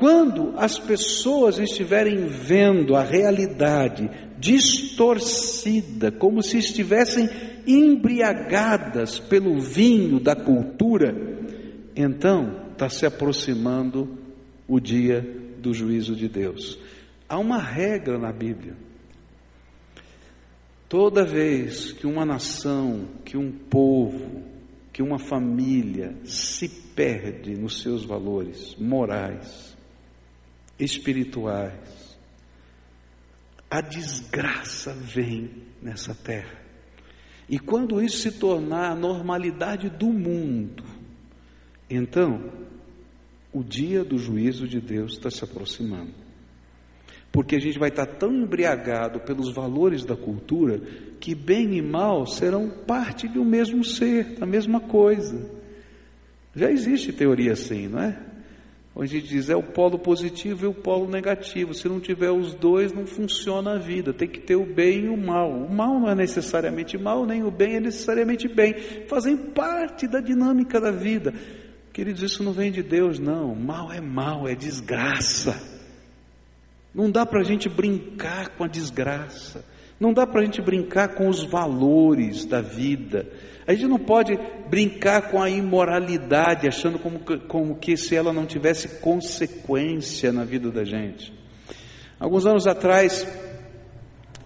quando 0.00 0.54
as 0.56 0.78
pessoas 0.78 1.58
estiverem 1.58 2.24
vendo 2.24 2.96
a 2.96 3.02
realidade 3.02 4.10
distorcida, 4.38 6.10
como 6.10 6.42
se 6.42 6.56
estivessem 6.56 7.28
embriagadas 7.66 9.18
pelo 9.18 9.60
vinho 9.60 10.18
da 10.18 10.34
cultura, 10.34 11.14
então 11.94 12.70
está 12.72 12.88
se 12.88 13.04
aproximando 13.04 14.16
o 14.66 14.80
dia 14.80 15.20
do 15.58 15.74
juízo 15.74 16.16
de 16.16 16.30
Deus. 16.30 16.78
Há 17.28 17.38
uma 17.38 17.58
regra 17.58 18.18
na 18.18 18.32
Bíblia. 18.32 18.74
Toda 20.88 21.26
vez 21.26 21.92
que 21.92 22.06
uma 22.06 22.24
nação, 22.24 23.06
que 23.22 23.36
um 23.36 23.52
povo, 23.52 24.44
que 24.94 25.02
uma 25.02 25.18
família 25.18 26.14
se 26.24 26.70
perde 26.96 27.54
nos 27.54 27.82
seus 27.82 28.02
valores 28.02 28.74
morais, 28.76 29.78
espirituais, 30.80 32.18
a 33.70 33.80
desgraça 33.80 34.92
vem 34.92 35.50
nessa 35.80 36.14
terra. 36.14 36.58
E 37.48 37.58
quando 37.58 38.02
isso 38.02 38.18
se 38.18 38.32
tornar 38.32 38.90
a 38.90 38.94
normalidade 38.94 39.88
do 39.88 40.06
mundo, 40.06 40.84
então 41.88 42.50
o 43.52 43.62
dia 43.62 44.04
do 44.04 44.18
juízo 44.18 44.66
de 44.66 44.80
Deus 44.80 45.12
está 45.12 45.30
se 45.30 45.44
aproximando. 45.44 46.14
Porque 47.32 47.54
a 47.54 47.60
gente 47.60 47.78
vai 47.78 47.90
estar 47.90 48.06
tão 48.06 48.34
embriagado 48.34 49.20
pelos 49.20 49.52
valores 49.52 50.04
da 50.04 50.16
cultura 50.16 50.80
que 51.20 51.34
bem 51.34 51.76
e 51.76 51.82
mal 51.82 52.26
serão 52.26 52.68
parte 52.68 53.28
de 53.28 53.38
um 53.38 53.44
mesmo 53.44 53.84
ser, 53.84 54.38
da 54.38 54.46
mesma 54.46 54.80
coisa. 54.80 55.48
Já 56.54 56.70
existe 56.70 57.12
teoria 57.12 57.52
assim, 57.52 57.86
não 57.86 58.00
é? 58.00 58.29
Onde 58.94 59.22
diz 59.22 59.48
é 59.48 59.54
o 59.56 59.62
polo 59.62 59.98
positivo 59.98 60.64
e 60.64 60.68
o 60.68 60.74
polo 60.74 61.08
negativo. 61.08 61.72
Se 61.72 61.88
não 61.88 62.00
tiver 62.00 62.30
os 62.30 62.54
dois, 62.54 62.92
não 62.92 63.06
funciona 63.06 63.74
a 63.74 63.78
vida. 63.78 64.12
Tem 64.12 64.28
que 64.28 64.40
ter 64.40 64.56
o 64.56 64.66
bem 64.66 65.04
e 65.04 65.08
o 65.08 65.16
mal. 65.16 65.50
O 65.50 65.72
mal 65.72 66.00
não 66.00 66.10
é 66.10 66.14
necessariamente 66.14 66.98
mal, 66.98 67.24
nem 67.24 67.44
o 67.44 67.50
bem 67.50 67.76
é 67.76 67.80
necessariamente 67.80 68.48
bem. 68.48 68.74
Fazem 69.06 69.36
parte 69.36 70.08
da 70.08 70.20
dinâmica 70.20 70.80
da 70.80 70.90
vida. 70.90 71.32
Queridos, 71.92 72.22
isso 72.22 72.42
não 72.42 72.52
vem 72.52 72.72
de 72.72 72.82
Deus, 72.82 73.18
não. 73.18 73.54
Mal 73.54 73.92
é 73.92 74.00
mal, 74.00 74.48
é 74.48 74.54
desgraça. 74.54 75.60
Não 76.92 77.10
dá 77.10 77.24
para 77.24 77.40
a 77.40 77.44
gente 77.44 77.68
brincar 77.68 78.50
com 78.50 78.64
a 78.64 78.68
desgraça. 78.68 79.64
Não 80.00 80.14
dá 80.14 80.26
para 80.26 80.40
a 80.40 80.44
gente 80.44 80.62
brincar 80.62 81.08
com 81.14 81.28
os 81.28 81.44
valores 81.44 82.46
da 82.46 82.62
vida. 82.62 83.28
A 83.66 83.74
gente 83.74 83.86
não 83.86 83.98
pode 83.98 84.36
brincar 84.70 85.30
com 85.30 85.42
a 85.42 85.50
imoralidade, 85.50 86.66
achando 86.66 86.98
como, 86.98 87.20
como 87.46 87.76
que 87.76 87.98
se 87.98 88.16
ela 88.16 88.32
não 88.32 88.46
tivesse 88.46 89.00
consequência 89.00 90.32
na 90.32 90.42
vida 90.42 90.70
da 90.70 90.84
gente. 90.84 91.30
Alguns 92.18 92.46
anos 92.46 92.66
atrás, 92.66 93.26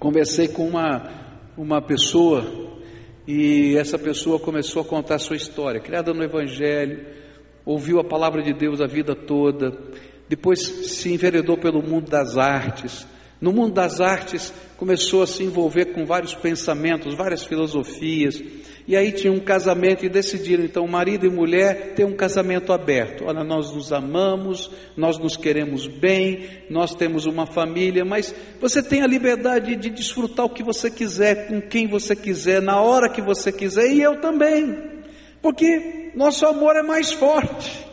conversei 0.01 0.49
com 0.49 0.67
uma, 0.67 1.09
uma 1.57 1.81
pessoa 1.81 2.81
e 3.27 3.77
essa 3.77 3.99
pessoa 3.99 4.41
começou 4.41 4.83
a 4.83 4.85
contar 4.85 5.15
a 5.15 5.21
sua 5.21 5.37
história, 5.37 5.81
criada 5.81 6.13
no 6.13 6.23
Evangelho, 6.23 7.07
ouviu 7.65 8.01
a 8.01 8.05
palavra 8.05 8.43
de 8.43 8.53
Deus 8.53 8.81
a 8.81 8.87
vida 8.87 9.15
toda, 9.15 9.73
depois 10.29 10.61
se 10.61 11.13
enveredou 11.13 11.57
pelo 11.57 11.81
mundo 11.81 12.11
das 12.11 12.37
artes. 12.37 13.07
No 13.45 13.53
mundo 13.53 13.75
das 13.75 14.01
artes 14.01 14.55
começou 14.79 15.23
a 15.23 15.27
se 15.27 15.43
envolver 15.43 15.93
com 15.93 16.07
vários 16.07 16.35
pensamentos, 16.35 17.15
várias 17.15 17.45
filosofias. 17.45 18.43
E 18.89 18.97
aí 18.97 19.13
tinha 19.13 19.31
um 19.31 19.39
casamento 19.39 20.03
e 20.03 20.09
decidiram 20.09 20.65
então 20.65 20.87
marido 20.87 21.27
e 21.27 21.29
mulher 21.29 21.93
ter 21.95 22.07
um 22.07 22.17
casamento 22.17 22.73
aberto. 22.73 23.27
Olha, 23.27 23.45
nós 23.45 23.71
nos 23.71 23.93
amamos, 23.93 24.71
nós 24.97 25.19
nos 25.19 25.37
queremos 25.37 25.87
bem, 25.87 26.49
nós 26.71 26.95
temos 26.95 27.27
uma 27.27 27.45
família, 27.45 28.03
mas 28.03 28.35
você 28.59 28.83
tem 28.83 29.03
a 29.03 29.07
liberdade 29.07 29.77
de 29.77 29.91
desfrutar 29.91 30.47
o 30.47 30.51
que 30.51 30.63
você 30.63 30.91
quiser, 30.91 31.47
com 31.49 31.61
quem 31.61 31.87
você 31.87 32.17
quiser, 32.17 32.63
na 32.63 32.81
hora 32.81 33.11
que 33.11 33.21
você 33.21 33.53
quiser, 33.53 33.93
e 33.93 34.01
eu 34.01 34.23
também. 34.23 34.75
Porque 35.43 36.13
nosso 36.15 36.47
amor 36.47 36.77
é 36.77 36.83
mais 36.83 37.13
forte. 37.13 37.87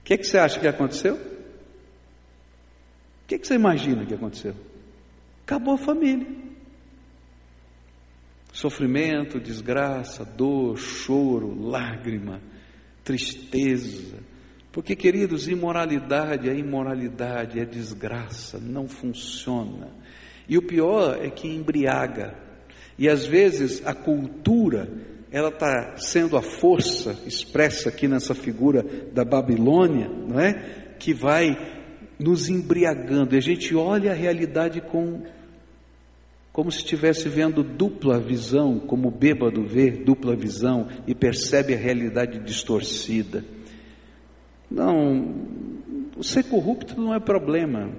O 0.00 0.02
que, 0.02 0.14
é 0.14 0.16
que 0.16 0.26
você 0.26 0.36
acha 0.36 0.58
que 0.58 0.66
aconteceu? 0.66 1.35
O 3.26 3.28
que, 3.28 3.40
que 3.40 3.46
você 3.48 3.56
imagina 3.56 4.06
que 4.06 4.14
aconteceu? 4.14 4.54
Acabou 5.44 5.74
a 5.74 5.78
família. 5.78 6.28
Sofrimento, 8.52 9.40
desgraça, 9.40 10.24
dor, 10.24 10.78
choro, 10.78 11.68
lágrima, 11.68 12.40
tristeza. 13.02 14.18
Porque, 14.70 14.94
queridos, 14.94 15.48
imoralidade 15.48 16.48
é 16.48 16.56
imoralidade, 16.56 17.58
é 17.58 17.64
desgraça, 17.64 18.60
não 18.60 18.86
funciona. 18.86 19.88
E 20.48 20.56
o 20.56 20.62
pior 20.62 21.18
é 21.20 21.28
que 21.28 21.48
embriaga. 21.48 22.32
E 22.96 23.08
às 23.08 23.26
vezes 23.26 23.84
a 23.84 23.92
cultura 23.92 24.88
ela 25.32 25.48
está 25.48 25.96
sendo 25.96 26.36
a 26.36 26.42
força 26.42 27.18
expressa 27.26 27.88
aqui 27.88 28.06
nessa 28.06 28.36
figura 28.36 28.84
da 29.12 29.24
Babilônia, 29.24 30.08
não 30.08 30.38
é? 30.38 30.94
Que 31.00 31.12
vai 31.12 31.75
nos 32.18 32.48
embriagando. 32.48 33.34
E 33.34 33.38
a 33.38 33.42
gente 33.42 33.74
olha 33.74 34.12
a 34.12 34.14
realidade 34.14 34.80
com 34.80 35.22
como 36.52 36.72
se 36.72 36.78
estivesse 36.78 37.28
vendo 37.28 37.62
dupla 37.62 38.18
visão, 38.18 38.78
como 38.78 39.08
o 39.08 39.10
bêbado 39.10 39.62
vê 39.62 39.90
dupla 39.90 40.34
visão 40.34 40.88
e 41.06 41.14
percebe 41.14 41.74
a 41.74 41.76
realidade 41.76 42.38
distorcida. 42.38 43.44
Não, 44.70 45.36
ser 46.22 46.44
corrupto 46.44 46.98
não 46.98 47.14
é 47.14 47.20
problema, 47.20 47.92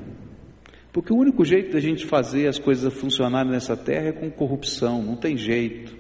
porque 0.92 1.14
o 1.14 1.18
único 1.18 1.46
jeito 1.46 1.74
da 1.74 1.80
gente 1.80 2.08
fazer 2.08 2.48
as 2.48 2.58
coisas 2.58 2.92
funcionarem 2.92 3.52
nessa 3.52 3.78
terra 3.78 4.08
é 4.08 4.12
com 4.12 4.32
corrupção, 4.32 5.04
não 5.04 5.16
tem 5.16 5.38
jeito. 5.38 5.96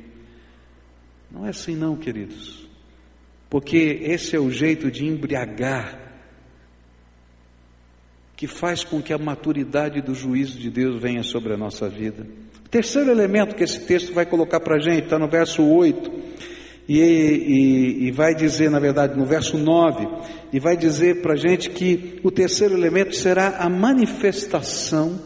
Não 1.31 1.45
é 1.45 1.49
assim, 1.49 1.75
não, 1.75 1.95
queridos. 1.95 2.67
Porque 3.49 3.77
esse 4.01 4.35
é 4.35 4.39
o 4.39 4.49
jeito 4.49 4.89
de 4.89 5.05
embriagar, 5.05 6.06
que 8.37 8.45
faz 8.45 8.83
com 8.83 9.01
que 9.01 9.11
a 9.11 9.17
maturidade 9.17 9.99
do 9.99 10.13
juízo 10.13 10.59
de 10.59 10.69
Deus 10.69 11.01
venha 11.01 11.23
sobre 11.23 11.53
a 11.53 11.57
nossa 11.57 11.89
vida. 11.89 12.27
terceiro 12.69 13.09
elemento 13.09 13.55
que 13.55 13.63
esse 13.63 13.79
texto 13.79 14.13
vai 14.13 14.27
colocar 14.27 14.59
para 14.59 14.75
a 14.75 14.79
gente, 14.79 15.05
está 15.05 15.17
no 15.17 15.27
verso 15.27 15.63
8, 15.63 16.11
e, 16.87 16.99
e, 16.99 18.07
e, 18.07 18.11
vai 18.11 18.35
dizer, 18.35 18.69
na 18.69 18.79
verdade, 18.79 19.17
no 19.17 19.25
verso 19.25 19.57
9, 19.57 20.07
e 20.53 20.59
vai 20.59 20.77
dizer 20.77 21.21
para 21.21 21.33
a 21.33 21.35
gente 21.35 21.71
que 21.71 22.19
o 22.23 22.29
terceiro 22.29 22.75
elemento 22.75 23.15
será 23.15 23.57
a 23.57 23.67
manifestação 23.67 25.19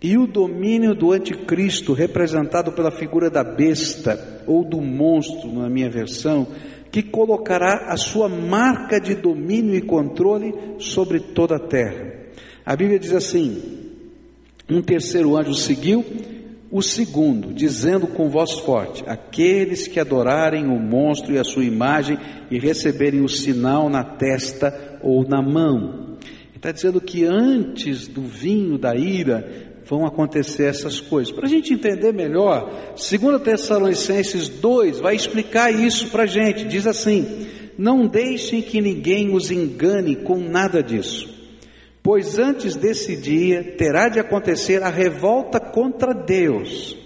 e 0.00 0.16
o 0.16 0.26
domínio 0.26 0.94
do 0.94 1.12
anticristo, 1.12 1.92
representado 1.92 2.70
pela 2.72 2.92
figura 2.92 3.28
da 3.28 3.42
besta 3.42 4.44
ou 4.46 4.64
do 4.64 4.80
monstro, 4.80 5.52
na 5.52 5.68
minha 5.68 5.90
versão, 5.90 6.46
que 6.90 7.02
colocará 7.02 7.88
a 7.88 7.96
sua 7.96 8.28
marca 8.28 9.00
de 9.00 9.14
domínio 9.14 9.74
e 9.74 9.82
controle 9.82 10.54
sobre 10.78 11.20
toda 11.20 11.56
a 11.56 11.60
terra. 11.60 12.17
A 12.68 12.76
Bíblia 12.76 12.98
diz 12.98 13.14
assim: 13.14 13.62
um 14.68 14.82
terceiro 14.82 15.34
anjo 15.38 15.54
seguiu, 15.54 16.04
O 16.70 16.82
segundo, 16.82 17.54
dizendo 17.54 18.06
com 18.06 18.28
voz 18.28 18.58
forte: 18.58 19.02
Aqueles 19.06 19.88
que 19.88 19.98
adorarem 19.98 20.66
o 20.66 20.78
monstro 20.78 21.32
e 21.32 21.38
a 21.38 21.44
sua 21.44 21.64
imagem 21.64 22.18
e 22.50 22.58
receberem 22.58 23.22
o 23.22 23.28
sinal 23.28 23.88
na 23.88 24.04
testa 24.04 24.98
ou 25.02 25.26
na 25.26 25.40
mão. 25.40 26.18
Está 26.54 26.70
dizendo 26.70 27.00
que 27.00 27.24
antes 27.24 28.06
do 28.06 28.20
vinho 28.20 28.76
da 28.76 28.94
ira 28.94 29.78
vão 29.86 30.04
acontecer 30.04 30.64
essas 30.64 31.00
coisas. 31.00 31.32
Para 31.32 31.46
a 31.46 31.48
gente 31.48 31.72
entender 31.72 32.12
melhor, 32.12 32.70
2 32.90 33.42
Tessalonicenses 33.42 34.46
2 34.46 35.00
vai 35.00 35.16
explicar 35.16 35.72
isso 35.72 36.08
para 36.08 36.24
a 36.24 36.26
gente. 36.26 36.64
Diz 36.64 36.86
assim: 36.86 37.46
Não 37.78 38.06
deixem 38.06 38.60
que 38.60 38.78
ninguém 38.78 39.34
os 39.34 39.50
engane 39.50 40.16
com 40.16 40.36
nada 40.36 40.82
disso 40.82 41.37
Pois 42.02 42.38
antes 42.38 42.76
desse 42.76 43.16
dia 43.16 43.74
terá 43.76 44.08
de 44.08 44.18
acontecer 44.18 44.82
a 44.82 44.88
revolta 44.88 45.60
contra 45.60 46.14
Deus, 46.14 46.96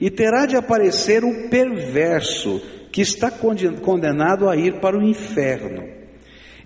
e 0.00 0.10
terá 0.10 0.46
de 0.46 0.56
aparecer 0.56 1.24
o 1.24 1.48
perverso, 1.48 2.60
que 2.92 3.00
está 3.00 3.30
condenado 3.30 4.48
a 4.48 4.56
ir 4.56 4.80
para 4.80 4.98
o 4.98 5.02
inferno. 5.02 5.84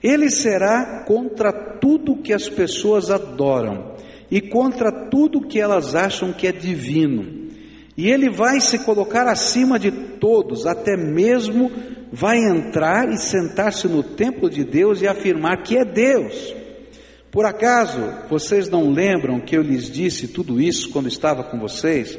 Ele 0.02 0.30
será 0.30 1.04
contra 1.06 1.52
tudo 1.52 2.16
que 2.16 2.32
as 2.32 2.48
pessoas 2.48 3.10
adoram 3.10 3.94
e 4.30 4.40
contra 4.40 4.90
tudo 4.90 5.46
que 5.46 5.60
elas 5.60 5.94
acham 5.94 6.32
que 6.32 6.46
é 6.46 6.52
divino. 6.52 7.44
E 7.96 8.10
ele 8.10 8.28
vai 8.28 8.60
se 8.60 8.80
colocar 8.80 9.26
acima 9.28 9.78
de 9.78 9.90
todos, 9.90 10.66
até 10.66 10.96
mesmo 10.96 11.70
vai 12.12 12.38
entrar 12.38 13.08
e 13.10 13.16
sentar-se 13.16 13.86
no 13.86 14.02
templo 14.02 14.50
de 14.50 14.64
Deus 14.64 15.00
e 15.00 15.06
afirmar 15.06 15.62
que 15.62 15.76
é 15.76 15.84
Deus. 15.84 16.54
Por 17.34 17.44
acaso 17.44 18.00
vocês 18.30 18.70
não 18.70 18.92
lembram 18.92 19.40
que 19.40 19.56
eu 19.56 19.62
lhes 19.62 19.90
disse 19.90 20.28
tudo 20.28 20.60
isso 20.60 20.90
quando 20.90 21.08
estava 21.08 21.42
com 21.42 21.58
vocês? 21.58 22.16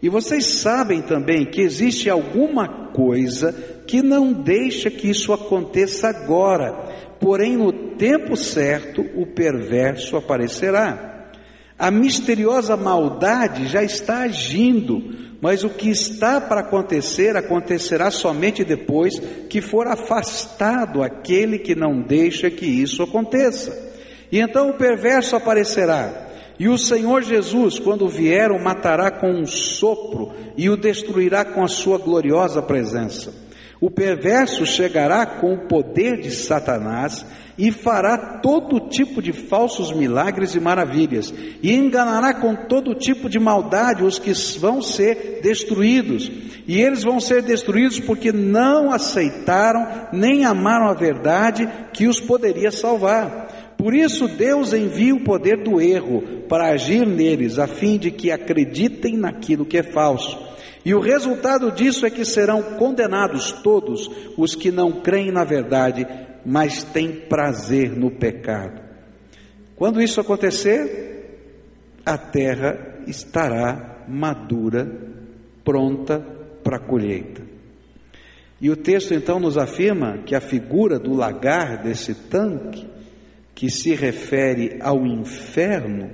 E 0.00 0.08
vocês 0.08 0.46
sabem 0.60 1.02
também 1.02 1.44
que 1.44 1.60
existe 1.60 2.08
alguma 2.08 2.68
coisa 2.92 3.52
que 3.88 4.00
não 4.00 4.32
deixa 4.32 4.88
que 4.88 5.10
isso 5.10 5.32
aconteça 5.32 6.08
agora, 6.08 6.74
porém 7.18 7.56
no 7.56 7.72
tempo 7.72 8.36
certo 8.36 9.04
o 9.16 9.26
perverso 9.26 10.16
aparecerá. 10.16 11.32
A 11.76 11.90
misteriosa 11.90 12.76
maldade 12.76 13.66
já 13.66 13.82
está 13.82 14.18
agindo, 14.18 15.02
mas 15.40 15.64
o 15.64 15.70
que 15.70 15.90
está 15.90 16.40
para 16.40 16.60
acontecer 16.60 17.36
acontecerá 17.36 18.12
somente 18.12 18.62
depois 18.62 19.18
que 19.48 19.60
for 19.60 19.88
afastado 19.88 21.02
aquele 21.02 21.58
que 21.58 21.74
não 21.74 22.00
deixa 22.00 22.48
que 22.48 22.64
isso 22.64 23.02
aconteça. 23.02 23.90
E 24.32 24.40
então 24.40 24.70
o 24.70 24.74
perverso 24.74 25.36
aparecerá, 25.36 26.30
e 26.58 26.68
o 26.68 26.78
Senhor 26.78 27.22
Jesus, 27.22 27.78
quando 27.78 28.08
vier, 28.08 28.50
o 28.50 28.62
matará 28.62 29.10
com 29.10 29.30
um 29.30 29.46
sopro 29.46 30.32
e 30.56 30.70
o 30.70 30.76
destruirá 30.76 31.44
com 31.44 31.62
a 31.62 31.68
sua 31.68 31.98
gloriosa 31.98 32.62
presença. 32.62 33.34
O 33.80 33.90
perverso 33.90 34.64
chegará 34.64 35.26
com 35.26 35.54
o 35.54 35.66
poder 35.66 36.20
de 36.20 36.30
Satanás 36.30 37.26
e 37.58 37.72
fará 37.72 38.38
todo 38.38 38.88
tipo 38.88 39.20
de 39.20 39.32
falsos 39.32 39.92
milagres 39.92 40.54
e 40.54 40.60
maravilhas, 40.60 41.34
e 41.62 41.74
enganará 41.74 42.32
com 42.32 42.54
todo 42.54 42.94
tipo 42.94 43.28
de 43.28 43.38
maldade 43.38 44.04
os 44.04 44.18
que 44.18 44.32
vão 44.58 44.80
ser 44.80 45.40
destruídos. 45.42 46.30
E 46.66 46.80
eles 46.80 47.02
vão 47.02 47.18
ser 47.18 47.42
destruídos 47.42 47.98
porque 47.98 48.30
não 48.30 48.92
aceitaram 48.92 50.08
nem 50.12 50.44
amaram 50.44 50.88
a 50.88 50.94
verdade 50.94 51.68
que 51.92 52.06
os 52.06 52.20
poderia 52.20 52.70
salvar. 52.70 53.48
Por 53.82 53.96
isso 53.96 54.28
Deus 54.28 54.72
envia 54.72 55.12
o 55.12 55.24
poder 55.24 55.56
do 55.64 55.80
erro 55.80 56.22
para 56.48 56.70
agir 56.70 57.04
neles, 57.04 57.58
a 57.58 57.66
fim 57.66 57.98
de 57.98 58.12
que 58.12 58.30
acreditem 58.30 59.16
naquilo 59.16 59.66
que 59.66 59.76
é 59.76 59.82
falso. 59.82 60.38
E 60.84 60.94
o 60.94 61.00
resultado 61.00 61.72
disso 61.72 62.06
é 62.06 62.10
que 62.10 62.24
serão 62.24 62.62
condenados 62.76 63.50
todos 63.50 64.08
os 64.38 64.54
que 64.54 64.70
não 64.70 65.00
creem 65.00 65.32
na 65.32 65.42
verdade, 65.42 66.06
mas 66.46 66.84
têm 66.84 67.10
prazer 67.10 67.90
no 67.90 68.08
pecado. 68.08 68.80
Quando 69.74 70.00
isso 70.00 70.20
acontecer, 70.20 71.40
a 72.06 72.16
terra 72.16 73.02
estará 73.08 74.04
madura, 74.06 74.88
pronta 75.64 76.24
para 76.62 76.76
a 76.76 76.80
colheita. 76.86 77.42
E 78.60 78.70
o 78.70 78.76
texto 78.76 79.12
então 79.12 79.40
nos 79.40 79.58
afirma 79.58 80.18
que 80.18 80.36
a 80.36 80.40
figura 80.40 81.00
do 81.00 81.12
lagar 81.14 81.82
desse 81.82 82.14
tanque 82.14 82.91
que 83.54 83.70
se 83.70 83.94
refere 83.94 84.78
ao 84.80 85.06
inferno 85.06 86.10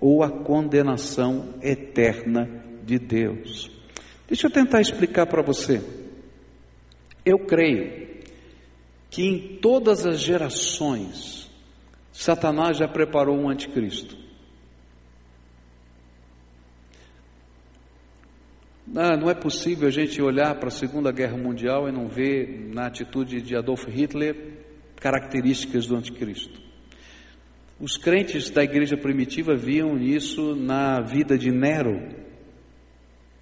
ou 0.00 0.22
à 0.22 0.30
condenação 0.30 1.54
eterna 1.62 2.48
de 2.84 2.98
Deus. 2.98 3.70
Deixa 4.26 4.46
eu 4.46 4.50
tentar 4.50 4.80
explicar 4.80 5.26
para 5.26 5.42
você. 5.42 5.82
Eu 7.24 7.40
creio 7.40 8.02
que 9.10 9.22
em 9.22 9.58
todas 9.58 10.06
as 10.06 10.20
gerações, 10.20 11.50
Satanás 12.12 12.78
já 12.78 12.88
preparou 12.88 13.36
um 13.36 13.48
anticristo. 13.48 14.16
Ah, 18.94 19.16
não 19.16 19.30
é 19.30 19.34
possível 19.34 19.88
a 19.88 19.90
gente 19.90 20.20
olhar 20.20 20.54
para 20.56 20.68
a 20.68 20.70
Segunda 20.70 21.12
Guerra 21.12 21.36
Mundial 21.36 21.88
e 21.88 21.92
não 21.92 22.08
ver 22.08 22.70
na 22.74 22.86
atitude 22.86 23.40
de 23.40 23.56
Adolf 23.56 23.86
Hitler 23.86 24.36
características 24.96 25.86
do 25.86 25.96
anticristo. 25.96 26.61
Os 27.82 27.96
crentes 27.96 28.48
da 28.48 28.62
igreja 28.62 28.96
primitiva 28.96 29.56
viam 29.56 29.98
isso 29.98 30.54
na 30.54 31.00
vida 31.00 31.36
de 31.36 31.50
Nero, 31.50 32.14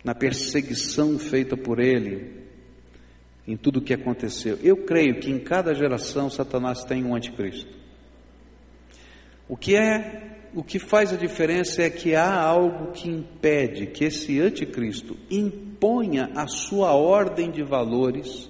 na 0.02 0.14
perseguição 0.14 1.18
feita 1.18 1.58
por 1.58 1.78
ele, 1.78 2.40
em 3.46 3.54
tudo 3.54 3.80
o 3.80 3.82
que 3.82 3.92
aconteceu. 3.92 4.58
Eu 4.62 4.78
creio 4.78 5.20
que 5.20 5.30
em 5.30 5.38
cada 5.38 5.74
geração 5.74 6.30
Satanás 6.30 6.82
tem 6.84 7.04
um 7.04 7.14
anticristo. 7.14 7.76
O 9.46 9.58
que 9.58 9.76
é, 9.76 10.38
o 10.54 10.64
que 10.64 10.78
faz 10.78 11.12
a 11.12 11.16
diferença 11.16 11.82
é 11.82 11.90
que 11.90 12.14
há 12.14 12.40
algo 12.40 12.92
que 12.92 13.10
impede 13.10 13.88
que 13.88 14.04
esse 14.04 14.40
anticristo 14.40 15.18
imponha 15.30 16.30
a 16.34 16.46
sua 16.46 16.94
ordem 16.94 17.50
de 17.50 17.62
valores 17.62 18.48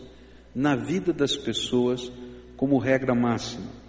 na 0.54 0.76
vida 0.76 1.12
das 1.12 1.36
pessoas 1.36 2.12
como 2.56 2.78
regra 2.78 3.12
máxima. 3.12 3.79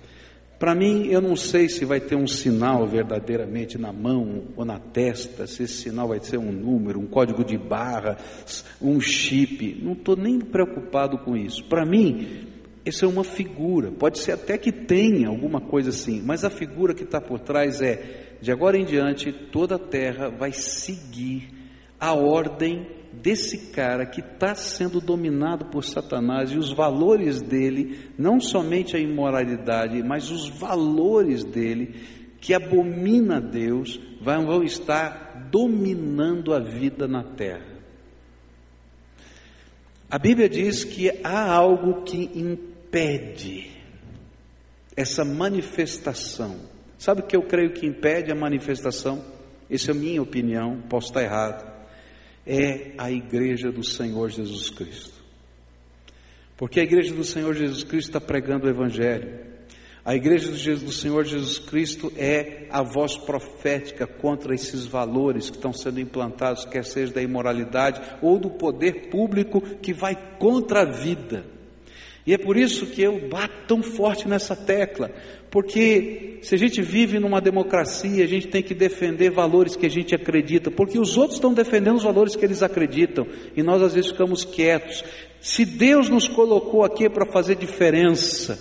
Para 0.62 0.76
mim, 0.76 1.08
eu 1.08 1.20
não 1.20 1.36
sei 1.36 1.68
se 1.68 1.84
vai 1.86 2.00
ter 2.00 2.16
um 2.16 2.28
sinal 2.28 2.86
verdadeiramente 2.86 3.80
na 3.80 3.92
mão 3.92 4.44
ou 4.56 4.64
na 4.64 4.78
testa, 4.78 5.48
se 5.48 5.64
esse 5.64 5.74
sinal 5.74 6.10
vai 6.10 6.20
ser 6.20 6.38
um 6.38 6.52
número, 6.52 7.00
um 7.00 7.08
código 7.08 7.44
de 7.44 7.58
barra, 7.58 8.16
um 8.80 9.02
chip. 9.02 9.82
Não 9.82 9.94
estou 9.94 10.16
nem 10.16 10.40
preocupado 10.40 11.18
com 11.18 11.36
isso. 11.36 11.64
Para 11.64 11.84
mim, 11.84 12.46
isso 12.86 13.04
é 13.04 13.08
uma 13.08 13.24
figura. 13.24 13.90
Pode 13.90 14.20
ser 14.20 14.34
até 14.34 14.56
que 14.56 14.72
tenha 14.72 15.30
alguma 15.30 15.60
coisa 15.60 15.90
assim, 15.90 16.22
mas 16.24 16.46
a 16.46 16.50
figura 16.52 16.94
que 16.94 17.06
está 17.06 17.20
por 17.20 17.40
trás 17.40 17.82
é: 17.82 18.36
de 18.40 18.52
agora 18.52 18.78
em 18.78 18.86
diante, 18.86 19.32
toda 19.32 19.78
a 19.78 19.80
terra 19.80 20.30
vai 20.30 20.52
seguir 20.52 21.50
a 22.00 22.14
ordem 22.14 22.86
desse 23.14 23.72
cara 23.72 24.06
que 24.06 24.22
está 24.22 24.56
sendo 24.56 25.02
dominado 25.02 25.66
por 25.66 25.84
Satanás 25.84 26.52
e 26.52 26.58
os 26.58 26.72
valores 26.72 27.42
dele, 27.42 28.10
não 28.18 28.40
somente 28.40 28.96
a 28.96 29.00
imoralidade, 29.00 30.02
mas 30.02 30.32
os 30.32 30.50
valores 30.50 31.44
dele, 31.44 31.96
que 32.40 32.54
abomina 32.54 33.40
Deus, 33.40 34.00
vão 34.22 34.64
estar 34.64 35.50
dominando 35.52 36.54
a 36.54 36.60
vida 36.60 37.08
na 37.08 37.24
terra. 37.24 37.72
A 40.10 40.18
Bíblia 40.18 40.50
diz 40.50 40.84
que 40.84 41.10
há 41.24 41.52
algo 41.52 42.04
que 42.04 42.30
impede 42.36 43.72
essa 44.96 45.24
manifestação. 45.24 46.56
Sabe 46.98 47.22
o 47.22 47.26
que 47.26 47.36
eu 47.36 47.44
creio 47.44 47.74
que 47.74 47.86
impede 47.86 48.32
a 48.32 48.36
manifestação? 48.36 49.24
Essa 49.70 49.92
é 49.92 49.94
a 49.94 49.98
minha 49.98 50.22
opinião, 50.22 50.82
posso 50.90 51.08
estar 51.08 51.24
errado 51.24 51.71
é 52.46 52.92
a 52.98 53.12
igreja 53.12 53.72
do 53.72 53.84
Senhor 53.84 54.30
Jesus 54.30 54.70
Cristo. 54.70 55.22
Porque 56.58 56.80
a 56.80 56.84
igreja 56.84 57.14
do 57.14 57.24
Senhor 57.24 57.56
Jesus 57.56 57.84
Cristo 57.84 58.10
está 58.10 58.22
pregando 58.22 58.68
o 58.68 58.70
Evangelho. 58.70 59.52
A 60.04 60.16
igreja 60.16 60.76
do 60.78 60.92
Senhor 60.92 61.26
Jesus 61.26 61.60
Cristo 61.60 62.12
é 62.18 62.68
a 62.72 62.82
voz 62.82 63.16
profética 63.16 64.08
contra 64.08 64.56
esses 64.56 64.86
valores 64.86 65.50
que 65.50 65.58
estão 65.58 65.72
sendo 65.72 66.00
implantados, 66.00 66.66
quer 66.66 66.84
seja 66.84 67.14
da 67.14 67.22
imoralidade 67.22 68.02
ou 68.20 68.40
do 68.40 68.50
poder 68.50 69.10
público 69.10 69.62
que 69.78 69.94
vai 69.94 70.16
contra 70.40 70.82
a 70.82 70.86
vida. 70.86 71.46
E 72.32 72.34
é 72.34 72.38
por 72.38 72.56
isso 72.56 72.86
que 72.86 73.02
eu 73.02 73.20
bato 73.28 73.54
tão 73.68 73.84
forte 73.84 74.26
nessa 74.26 74.56
tecla, 74.56 75.12
porque 75.50 76.38
se 76.42 76.56
a 76.56 76.58
gente 76.58 76.82
vive 76.82 77.20
numa 77.20 77.42
democracia, 77.42 78.24
a 78.24 78.28
gente 78.28 78.48
tem 78.48 78.64
que 78.64 78.74
defender 78.74 79.30
valores 79.30 79.76
que 79.76 79.86
a 79.86 79.90
gente 79.90 80.16
acredita, 80.16 80.72
porque 80.72 80.98
os 80.98 81.18
outros 81.18 81.36
estão 81.36 81.54
defendendo 81.54 81.98
os 81.98 82.04
valores 82.04 82.34
que 82.34 82.46
eles 82.46 82.64
acreditam, 82.64 83.28
e 83.54 83.62
nós 83.62 83.82
às 83.82 83.94
vezes 83.96 84.12
ficamos 84.12 84.46
quietos. 84.46 85.04
Se 85.42 85.66
Deus 85.66 86.08
nos 86.08 86.30
colocou 86.30 86.86
aqui 86.86 87.10
para 87.10 87.26
fazer 87.26 87.56
diferença, 87.56 88.58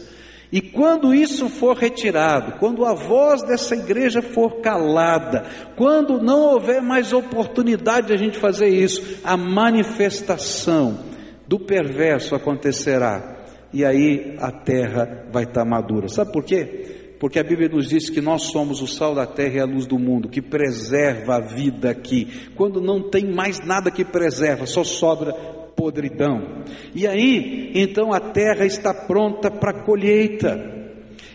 E 0.52 0.60
quando 0.60 1.14
isso 1.14 1.48
for 1.48 1.76
retirado, 1.76 2.58
quando 2.58 2.84
a 2.84 2.92
voz 2.92 3.42
dessa 3.42 3.76
igreja 3.76 4.20
for 4.20 4.60
calada, 4.60 5.44
quando 5.76 6.20
não 6.20 6.40
houver 6.40 6.82
mais 6.82 7.12
oportunidade 7.12 8.08
de 8.08 8.14
a 8.14 8.16
gente 8.16 8.36
fazer 8.36 8.68
isso, 8.68 9.20
a 9.22 9.36
manifestação 9.36 10.98
do 11.46 11.58
perverso 11.58 12.34
acontecerá. 12.34 13.39
E 13.72 13.84
aí 13.84 14.36
a 14.38 14.50
terra 14.50 15.26
vai 15.32 15.44
estar 15.44 15.64
madura. 15.64 16.08
Sabe 16.08 16.32
por 16.32 16.44
quê? 16.44 17.14
Porque 17.20 17.38
a 17.38 17.44
Bíblia 17.44 17.68
nos 17.68 17.88
diz 17.88 18.08
que 18.08 18.20
nós 18.20 18.44
somos 18.44 18.80
o 18.80 18.86
sal 18.86 19.14
da 19.14 19.26
terra 19.26 19.56
e 19.56 19.60
a 19.60 19.66
luz 19.66 19.86
do 19.86 19.98
mundo, 19.98 20.28
que 20.28 20.40
preserva 20.40 21.36
a 21.36 21.40
vida 21.40 21.90
aqui. 21.90 22.50
Quando 22.56 22.80
não 22.80 23.10
tem 23.10 23.30
mais 23.30 23.60
nada 23.60 23.90
que 23.90 24.04
preserva, 24.04 24.64
só 24.64 24.82
sobra 24.82 25.32
podridão. 25.76 26.64
E 26.94 27.06
aí, 27.06 27.72
então 27.74 28.12
a 28.12 28.20
terra 28.20 28.64
está 28.64 28.94
pronta 28.94 29.50
para 29.50 29.82
colheita. 29.84 30.79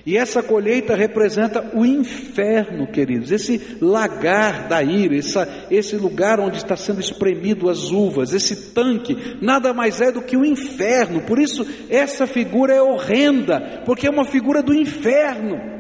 E 0.06 0.18
essa 0.18 0.44
colheita 0.44 0.94
representa 0.96 1.72
o 1.74 1.84
inferno, 1.84 2.86
queridos, 2.86 3.32
esse 3.32 3.78
lagar 3.82 4.68
da 4.68 4.84
ira, 4.84 5.18
essa, 5.18 5.66
esse 5.72 5.96
lugar 5.96 6.40
onde 6.40 6.58
está 6.58 6.78
sendo 6.78 7.00
espremido 7.00 7.68
as 7.68 7.90
uvas, 7.90 8.32
esse 8.32 8.72
tanque, 8.72 9.18
nada 9.42 9.74
mais 9.74 10.02
é 10.02 10.12
do 10.12 10.22
que 10.22 10.38
o 10.38 10.46
inferno. 10.46 11.22
Por 11.22 11.40
isso, 11.40 11.66
essa 11.90 12.28
figura 12.28 12.72
é 12.72 12.82
horrenda, 12.82 13.82
porque 13.84 14.06
é 14.06 14.10
uma 14.12 14.26
figura 14.26 14.62
do 14.62 14.76
inferno. 14.76 15.74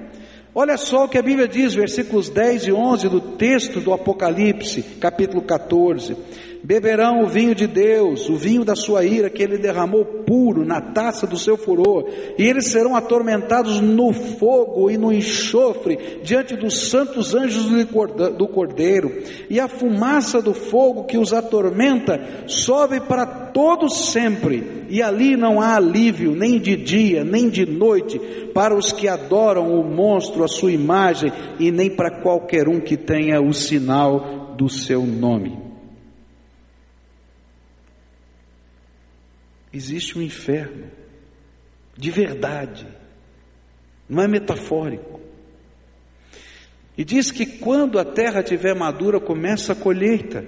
Olha 0.55 0.77
só 0.77 1.05
o 1.05 1.09
que 1.09 1.19
a 1.19 1.21
Bíblia 1.21 1.47
diz, 1.47 1.75
versículos 1.75 2.27
10 2.27 2.67
e 2.67 2.71
11 2.71 3.09
do 3.09 3.21
texto 3.21 3.79
do 3.79 3.93
Apocalipse, 3.93 4.81
capítulo 4.99 5.43
14 5.43 6.15
beberão 6.65 7.21
o 7.21 7.27
vinho 7.27 7.53
de 7.53 7.67
Deus, 7.67 8.27
o 8.27 8.35
vinho 8.35 8.65
da 8.65 8.75
sua 8.75 9.05
ira 9.05 9.29
que 9.29 9.43
ele 9.43 9.55
derramou 9.55 10.03
puro 10.03 10.65
na 10.65 10.81
taça 10.81 11.27
do 11.27 11.37
seu 11.37 11.55
furor, 11.55 12.09
e 12.39 12.43
eles 12.43 12.69
serão 12.71 12.95
atormentados 12.95 13.79
no 13.79 14.11
fogo 14.11 14.89
e 14.89 14.97
no 14.97 15.13
enxofre 15.13 16.21
diante 16.23 16.55
dos 16.55 16.89
santos 16.89 17.35
anjos 17.35 17.67
do 18.35 18.47
Cordeiro, 18.47 19.11
e 19.47 19.59
a 19.59 19.67
fumaça 19.67 20.41
do 20.41 20.55
fogo 20.55 21.03
que 21.03 21.19
os 21.19 21.33
atormenta 21.33 22.19
sobe 22.47 22.99
para 22.99 23.27
todos 23.27 24.09
sempre, 24.11 24.85
e 24.89 25.03
ali 25.03 25.37
não 25.37 25.61
há 25.61 25.75
alívio 25.75 26.35
nem 26.35 26.57
de 26.57 26.75
dia, 26.75 27.23
nem 27.23 27.47
de 27.47 27.63
noite 27.63 28.17
para 28.55 28.75
os 28.75 28.91
que 28.91 29.07
adoram 29.07 29.79
o 29.79 29.83
monstro, 29.83 30.43
a 30.43 30.47
sua 30.47 30.71
imagem, 30.71 31.31
e 31.59 31.71
nem 31.71 31.91
para 31.91 32.09
qualquer 32.09 32.67
um 32.67 32.79
que 32.79 32.97
tenha 32.97 33.39
o 33.39 33.53
sinal 33.53 34.55
do 34.57 34.67
seu 34.67 35.05
nome. 35.05 35.64
Existe 39.75 40.17
um 40.17 40.21
inferno, 40.21 40.89
de 41.97 42.09
verdade, 42.09 42.87
não 44.07 44.23
é 44.23 44.27
metafórico. 44.27 45.19
E 46.97 47.03
diz 47.03 47.29
que 47.29 47.45
quando 47.45 47.99
a 47.99 48.05
terra 48.05 48.39
estiver 48.39 48.73
madura, 48.73 49.19
começa 49.19 49.73
a 49.73 49.75
colheita, 49.75 50.45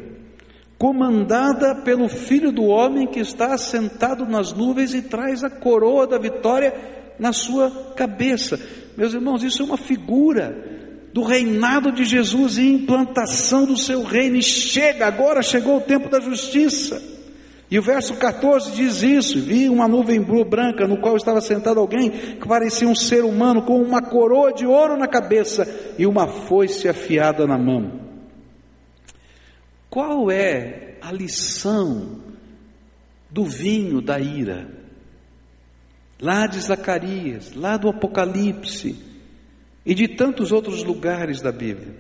comandada 0.78 1.76
pelo 1.76 2.08
Filho 2.08 2.52
do 2.52 2.66
Homem 2.66 3.08
que 3.08 3.20
está 3.20 3.54
assentado 3.54 4.26
nas 4.26 4.54
nuvens 4.54 4.94
e 4.94 5.02
traz 5.02 5.44
a 5.44 5.50
coroa 5.50 6.08
da 6.08 6.18
vitória 6.18 6.74
na 7.20 7.34
sua 7.34 7.94
cabeça. 7.96 8.60
Meus 8.96 9.14
irmãos, 9.14 9.44
isso 9.44 9.62
é 9.62 9.66
uma 9.66 9.78
figura 9.78 10.78
do 11.12 11.24
reinado 11.24 11.92
de 11.92 12.06
Jesus 12.06 12.58
e 12.58 12.72
implantação 12.72 13.66
do 13.66 13.76
seu 13.76 14.04
reino. 14.04 14.38
E 14.38 14.44
chega, 14.44 15.08
agora 15.08 15.42
chegou 15.42 15.78
o 15.78 15.82
tempo 15.82 16.10
da 16.10 16.20
justiça. 16.20 17.17
E 17.70 17.78
o 17.78 17.82
verso 17.82 18.16
14 18.16 18.72
diz 18.72 19.04
isso: 19.04 19.42
Vi 19.42 19.70
uma 19.70 19.88
nuvem 19.88 20.22
branca 20.22 20.88
no 20.88 21.00
qual 21.00 21.18
estava 21.18 21.42
sentado 21.42 21.80
alguém 21.80 22.10
que 22.10 22.48
parecia 22.48 22.88
um 22.88 22.96
ser 22.96 23.24
humano 23.24 23.64
com 23.64 23.82
uma 23.82 24.02
coroa 24.02 24.54
de 24.54 24.66
ouro 24.66 24.98
na 24.98 25.08
cabeça 25.08 25.68
e 25.98 26.06
uma 26.06 26.28
foice 26.28 26.88
afiada 26.88 27.46
na 27.46 27.58
mão. 27.58 28.00
Qual 29.90 30.32
é 30.32 30.96
a 31.02 31.12
lição 31.12 32.22
do 33.30 33.44
vinho 33.44 34.02
da 34.02 34.20
ira? 34.20 34.70
Lá 36.20 36.48
de 36.48 36.60
Zacarias, 36.60 37.54
lá 37.54 37.78
do 37.78 37.90
Apocalipse 37.90 38.96
e 39.86 39.94
de 39.94 40.08
tantos 40.08 40.52
outros 40.52 40.84
lugares 40.84 41.42
da 41.42 41.52
Bíblia. 41.52 41.96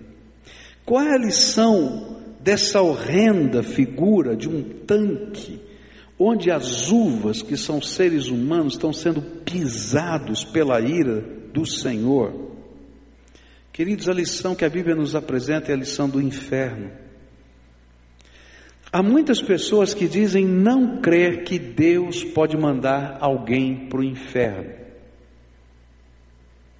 Qual 0.85 1.03
é 1.03 1.13
a 1.13 1.17
lição 1.17 2.17
dessa 2.39 2.81
horrenda 2.81 3.63
figura 3.63 4.35
de 4.35 4.47
um 4.47 4.63
tanque, 4.63 5.59
onde 6.17 6.49
as 6.49 6.91
uvas, 6.91 7.41
que 7.41 7.57
são 7.57 7.81
seres 7.81 8.27
humanos, 8.27 8.73
estão 8.73 8.91
sendo 8.91 9.21
pisados 9.21 10.43
pela 10.43 10.79
ira 10.81 11.21
do 11.53 11.65
Senhor. 11.65 12.51
Queridos, 13.71 14.09
a 14.09 14.13
lição 14.13 14.55
que 14.55 14.65
a 14.65 14.69
Bíblia 14.69 14.95
nos 14.95 15.15
apresenta 15.15 15.71
é 15.71 15.73
a 15.73 15.77
lição 15.77 16.09
do 16.09 16.21
inferno. 16.21 16.91
Há 18.91 19.03
muitas 19.03 19.41
pessoas 19.41 19.93
que 19.93 20.07
dizem 20.07 20.45
não 20.45 21.01
crer 21.01 21.43
que 21.43 21.59
Deus 21.59 22.23
pode 22.23 22.57
mandar 22.57 23.17
alguém 23.19 23.87
para 23.87 23.99
o 23.99 24.03
inferno. 24.03 24.73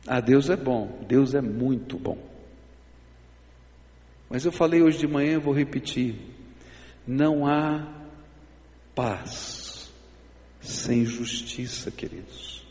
Ah, 0.08 0.22
Deus 0.22 0.50
é 0.50 0.56
bom, 0.56 1.04
Deus 1.08 1.36
é 1.36 1.42
muito 1.42 1.98
bom. 1.98 2.18
Mas 4.30 4.46
eu 4.46 4.52
falei 4.52 4.82
hoje 4.82 4.98
de 4.98 5.08
manhã, 5.08 5.40
vou 5.40 5.54
repetir: 5.54 6.16
não 7.08 7.48
há 7.48 7.88
paz 8.94 9.92
sem 10.60 11.06
justiça, 11.06 11.90
queridos. 11.90 12.66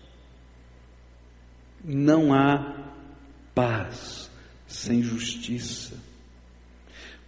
Não 1.82 2.34
há 2.34 2.92
paz 3.54 4.30
sem 4.66 5.02
justiça. 5.02 5.94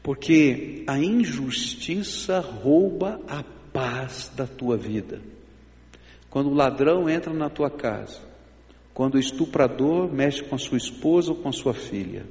Porque 0.03 0.85
a 0.87 0.99
injustiça 0.99 2.41
rouba 2.41 3.21
a 3.29 3.43
paz 3.73 4.31
da 4.37 4.47
tua 4.47 4.77
vida. 4.77 5.21
Quando 6.29 6.51
o 6.51 6.55
ladrão 6.55 7.09
entra 7.09 7.33
na 7.33 7.49
tua 7.49 7.71
casa, 7.71 8.21
quando 8.93 9.15
o 9.15 9.19
estuprador 9.19 10.13
mexe 10.13 10.43
com 10.43 10.55
a 10.55 10.59
sua 10.59 10.77
esposa 10.77 11.31
ou 11.31 11.37
com 11.37 11.49
a 11.49 11.53
sua 11.53 11.73
filha, 11.73 12.27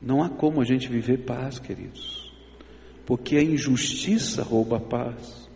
não 0.00 0.22
há 0.22 0.28
como 0.28 0.60
a 0.60 0.64
gente 0.64 0.88
viver 0.88 1.18
paz, 1.18 1.58
queridos, 1.58 2.32
porque 3.04 3.36
a 3.36 3.42
injustiça 3.42 4.42
rouba 4.42 4.76
a 4.76 4.80
paz. 4.80 5.46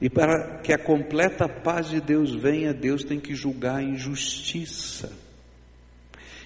E 0.00 0.08
para 0.08 0.58
que 0.58 0.72
a 0.72 0.78
completa 0.78 1.46
paz 1.46 1.90
de 1.90 2.00
Deus 2.00 2.34
venha, 2.34 2.72
Deus 2.72 3.04
tem 3.04 3.20
que 3.20 3.34
julgar 3.34 3.76
a 3.76 3.82
injustiça. 3.82 5.12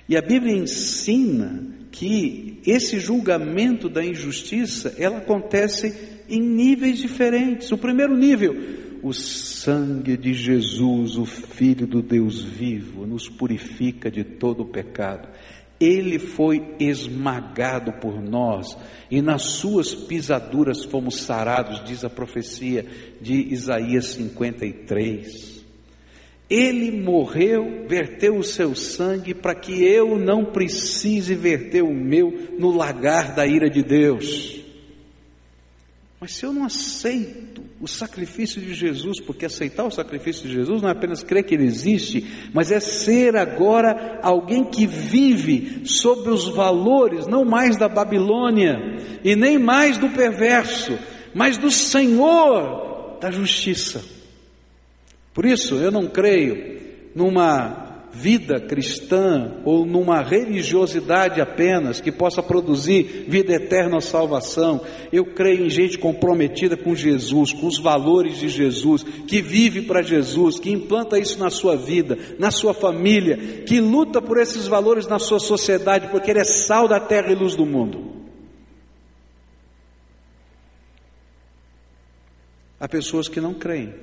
E 0.09 0.17
a 0.17 0.21
Bíblia 0.21 0.57
ensina 0.57 1.65
que 1.91 2.61
esse 2.67 2.99
julgamento 2.99 3.89
da 3.89 4.05
injustiça, 4.05 4.95
ela 4.99 5.19
acontece 5.19 6.23
em 6.29 6.41
níveis 6.41 6.99
diferentes. 6.99 7.71
O 7.71 7.79
primeiro 7.79 8.17
nível, 8.17 8.55
o 9.03 9.13
sangue 9.13 10.17
de 10.17 10.35
Jesus, 10.35 11.17
o 11.17 11.25
Filho 11.25 11.87
do 11.87 12.03
Deus 12.03 12.43
vivo, 12.43 13.07
nos 13.07 13.29
purifica 13.29 14.11
de 14.11 14.25
todo 14.25 14.65
o 14.65 14.69
pecado. 14.69 15.29
Ele 15.81 16.19
foi 16.19 16.75
esmagado 16.79 17.93
por 17.95 18.23
nós 18.23 18.77
e 19.11 19.21
nas 19.21 19.43
suas 19.43 19.95
pisaduras 19.95 20.85
fomos 20.85 21.21
sarados, 21.21 21.85
diz 21.85 22.05
a 22.05 22.11
profecia 22.11 22.87
de 23.21 23.53
Isaías 23.53 24.07
53. 24.07 25.65
Ele 26.49 26.91
morreu, 27.01 27.87
verteu 27.89 28.37
o 28.37 28.45
seu 28.45 28.75
sangue 28.75 29.35
para 29.35 29.55
que 29.55 29.83
eu 29.83 30.19
não 30.19 30.45
precise 30.45 31.35
verter 31.35 31.83
o 31.83 31.93
meu 31.93 32.51
no 32.59 32.71
lagar 32.71 33.35
da 33.35 33.47
ira 33.47 33.69
de 33.69 33.83
Deus. 33.83 34.61
Mas 36.21 36.33
se 36.33 36.47
eu 36.47 36.53
não 36.53 36.65
aceito 36.65 37.44
o 37.85 37.87
sacrifício 37.87 38.63
de 38.63 38.73
Jesus, 38.73 39.21
porque 39.21 39.45
aceitar 39.45 39.85
o 39.85 39.91
sacrifício 39.91 40.49
de 40.49 40.55
Jesus 40.55 40.81
não 40.81 40.89
é 40.89 40.93
apenas 40.93 41.23
crer 41.23 41.45
que 41.45 41.55
ele 41.55 41.67
existe, 41.67 42.27
mas 42.51 42.73
é 42.73 42.81
ser 42.81 43.37
agora 43.37 44.21
alguém 44.23 44.65
que 44.65 44.87
vive 44.87 45.83
sobre 45.85 46.31
os 46.31 46.49
valores, 46.49 47.27
não 47.27 47.45
mais 47.45 47.77
da 47.77 47.87
Babilônia 47.87 48.79
e 49.23 49.37
nem 49.37 49.59
mais 49.59 49.99
do 49.99 50.09
perverso, 50.09 50.99
mas 51.35 51.59
do 51.59 51.71
Senhor 51.71 53.19
da 53.21 53.31
justiça. 53.31 54.03
Por 55.35 55.45
isso 55.45 55.75
eu 55.75 55.93
não 55.93 56.07
creio 56.07 56.81
numa 57.15 57.84
vida 58.15 58.61
cristã 58.61 59.57
ou 59.65 59.85
numa 59.85 60.23
religiosidade 60.23 61.41
apenas 61.41 62.01
que 62.01 62.13
possa 62.13 62.43
produzir 62.43 63.27
vida 63.29 63.53
eterna 63.53 63.97
ou 63.97 64.01
salvação. 64.01 64.81
Eu 65.13 65.27
creio 65.27 65.67
em 65.67 65.71
gente 65.71 65.99
comprometida 65.99 66.77
com 66.77 66.95
Jesus, 66.95 67.53
com 67.53 67.67
os 67.67 67.79
valores 67.79 68.39
de 68.39 68.49
Jesus, 68.49 69.03
que 69.03 69.43
vive 69.43 69.83
para 69.83 70.03
Jesus, 70.03 70.59
que 70.59 70.71
implanta 70.71 71.19
isso 71.19 71.39
na 71.39 71.51
sua 71.51 71.77
vida, 71.77 72.17
na 72.39 72.51
sua 72.51 72.73
família, 72.73 73.37
que 73.67 73.81
luta 73.81 74.23
por 74.23 74.39
esses 74.39 74.67
valores 74.67 75.07
na 75.07 75.19
sua 75.19 75.41
sociedade, 75.41 76.09
porque 76.09 76.31
ele 76.31 76.41
é 76.41 76.45
sal 76.45 76.87
da 76.87 77.01
terra 77.01 77.33
e 77.33 77.35
luz 77.35 77.57
do 77.57 77.67
mundo. 77.67 78.15
Há 82.79 82.89
pessoas 82.89 83.29
que 83.29 83.41
não 83.41 83.55
creem 83.55 83.95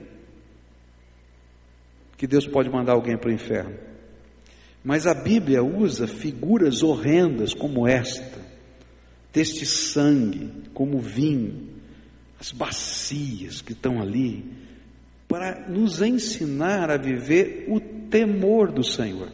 que 2.18 2.28
Deus 2.28 2.47
pode 2.47 2.70
mandar 2.70 2.93
alguém 2.93 3.18
para 3.18 3.30
o 3.30 3.34
inferno. 3.34 3.91
Mas 4.84 5.06
a 5.06 5.14
Bíblia 5.14 5.64
usa 5.64 6.08
figuras 6.08 6.82
horrendas 6.82 7.54
como 7.54 7.88
esta, 7.88 8.40
deste 9.32 9.66
sangue, 9.66 10.52
como 10.74 11.00
vinho, 11.00 11.70
as 12.40 12.52
bacias 12.52 13.62
que 13.62 13.74
estão 13.74 14.02
ali, 14.02 14.44
para 15.28 15.70
nos 15.70 16.02
ensinar 16.02 16.90
a 16.90 16.98
viver 16.98 17.66
o 17.68 17.80
temor 17.80 18.72
do 18.72 18.84
Senhor. 18.84 19.32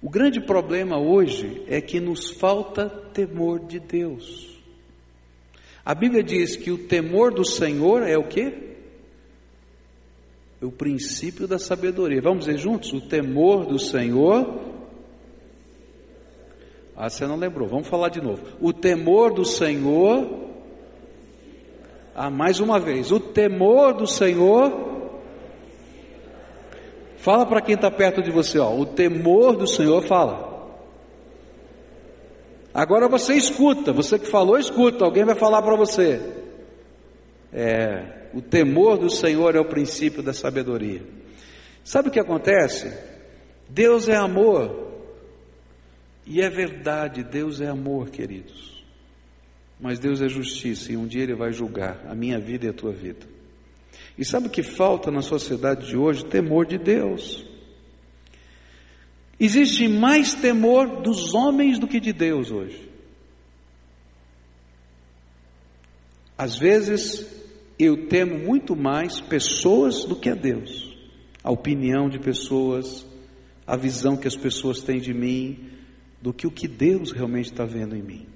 O 0.00 0.08
grande 0.08 0.40
problema 0.40 0.98
hoje 0.98 1.62
é 1.68 1.80
que 1.80 2.00
nos 2.00 2.30
falta 2.30 2.88
temor 2.88 3.66
de 3.66 3.78
Deus. 3.78 4.56
A 5.84 5.94
Bíblia 5.94 6.22
diz 6.22 6.56
que 6.56 6.70
o 6.70 6.78
temor 6.78 7.32
do 7.32 7.44
Senhor 7.44 8.02
é 8.02 8.16
o 8.16 8.26
que? 8.26 8.65
O 10.62 10.70
princípio 10.70 11.46
da 11.46 11.58
sabedoria. 11.58 12.20
Vamos 12.22 12.46
dizer 12.46 12.58
juntos? 12.58 12.92
O 12.92 13.00
temor 13.00 13.66
do 13.66 13.78
Senhor. 13.78 14.60
Ah, 16.96 17.10
você 17.10 17.26
não 17.26 17.36
lembrou. 17.36 17.68
Vamos 17.68 17.88
falar 17.88 18.08
de 18.08 18.20
novo. 18.20 18.42
O 18.60 18.72
temor 18.72 19.32
do 19.32 19.44
Senhor 19.44 20.46
ah, 22.18 22.30
mais 22.30 22.60
uma 22.60 22.80
vez, 22.80 23.12
o 23.12 23.20
temor 23.20 23.92
do 23.92 24.06
Senhor. 24.06 24.72
Fala 27.18 27.44
para 27.44 27.60
quem 27.60 27.74
está 27.74 27.90
perto 27.90 28.22
de 28.22 28.30
você, 28.30 28.58
ó, 28.58 28.74
o 28.74 28.86
temor 28.86 29.54
do 29.54 29.66
Senhor 29.66 30.00
fala. 30.02 30.72
Agora 32.72 33.06
você 33.06 33.34
escuta, 33.34 33.92
você 33.92 34.18
que 34.18 34.26
falou, 34.26 34.58
escuta, 34.58 35.04
alguém 35.04 35.26
vai 35.26 35.34
falar 35.34 35.60
para 35.60 35.76
você. 35.76 36.22
É, 37.52 38.25
o 38.32 38.40
temor 38.40 38.98
do 38.98 39.10
Senhor 39.10 39.54
é 39.54 39.60
o 39.60 39.64
princípio 39.64 40.22
da 40.22 40.32
sabedoria. 40.32 41.02
Sabe 41.84 42.08
o 42.08 42.12
que 42.12 42.20
acontece? 42.20 42.92
Deus 43.68 44.08
é 44.08 44.16
amor, 44.16 44.86
e 46.26 46.40
é 46.40 46.50
verdade, 46.50 47.22
Deus 47.22 47.60
é 47.60 47.68
amor, 47.68 48.10
queridos. 48.10 48.84
Mas 49.80 49.98
Deus 49.98 50.20
é 50.20 50.28
justiça 50.28 50.92
e 50.92 50.96
um 50.96 51.06
dia 51.06 51.22
Ele 51.22 51.34
vai 51.34 51.52
julgar 51.52 52.04
a 52.08 52.14
minha 52.14 52.38
vida 52.40 52.66
e 52.66 52.68
a 52.68 52.72
tua 52.72 52.92
vida. 52.92 53.26
E 54.18 54.24
sabe 54.24 54.48
o 54.48 54.50
que 54.50 54.62
falta 54.62 55.10
na 55.10 55.22
sociedade 55.22 55.86
de 55.86 55.96
hoje? 55.96 56.24
Temor 56.24 56.66
de 56.66 56.78
Deus. 56.78 57.46
Existe 59.38 59.86
mais 59.86 60.34
temor 60.34 61.02
dos 61.02 61.34
homens 61.34 61.78
do 61.78 61.86
que 61.86 62.00
de 62.00 62.12
Deus 62.12 62.50
hoje. 62.50 62.88
Às 66.38 66.58
vezes 66.58 67.35
eu 67.78 68.06
temo 68.08 68.38
muito 68.38 68.74
mais 68.74 69.20
pessoas 69.20 70.04
do 70.04 70.16
que 70.16 70.30
a 70.30 70.34
Deus, 70.34 70.96
a 71.44 71.50
opinião 71.50 72.08
de 72.08 72.18
pessoas, 72.18 73.06
a 73.66 73.76
visão 73.76 74.16
que 74.16 74.28
as 74.28 74.36
pessoas 74.36 74.80
têm 74.80 74.98
de 74.98 75.12
mim, 75.12 75.70
do 76.22 76.32
que 76.32 76.46
o 76.46 76.50
que 76.50 76.66
Deus 76.66 77.12
realmente 77.12 77.50
está 77.50 77.64
vendo 77.64 77.94
em 77.94 78.02
mim. 78.02 78.26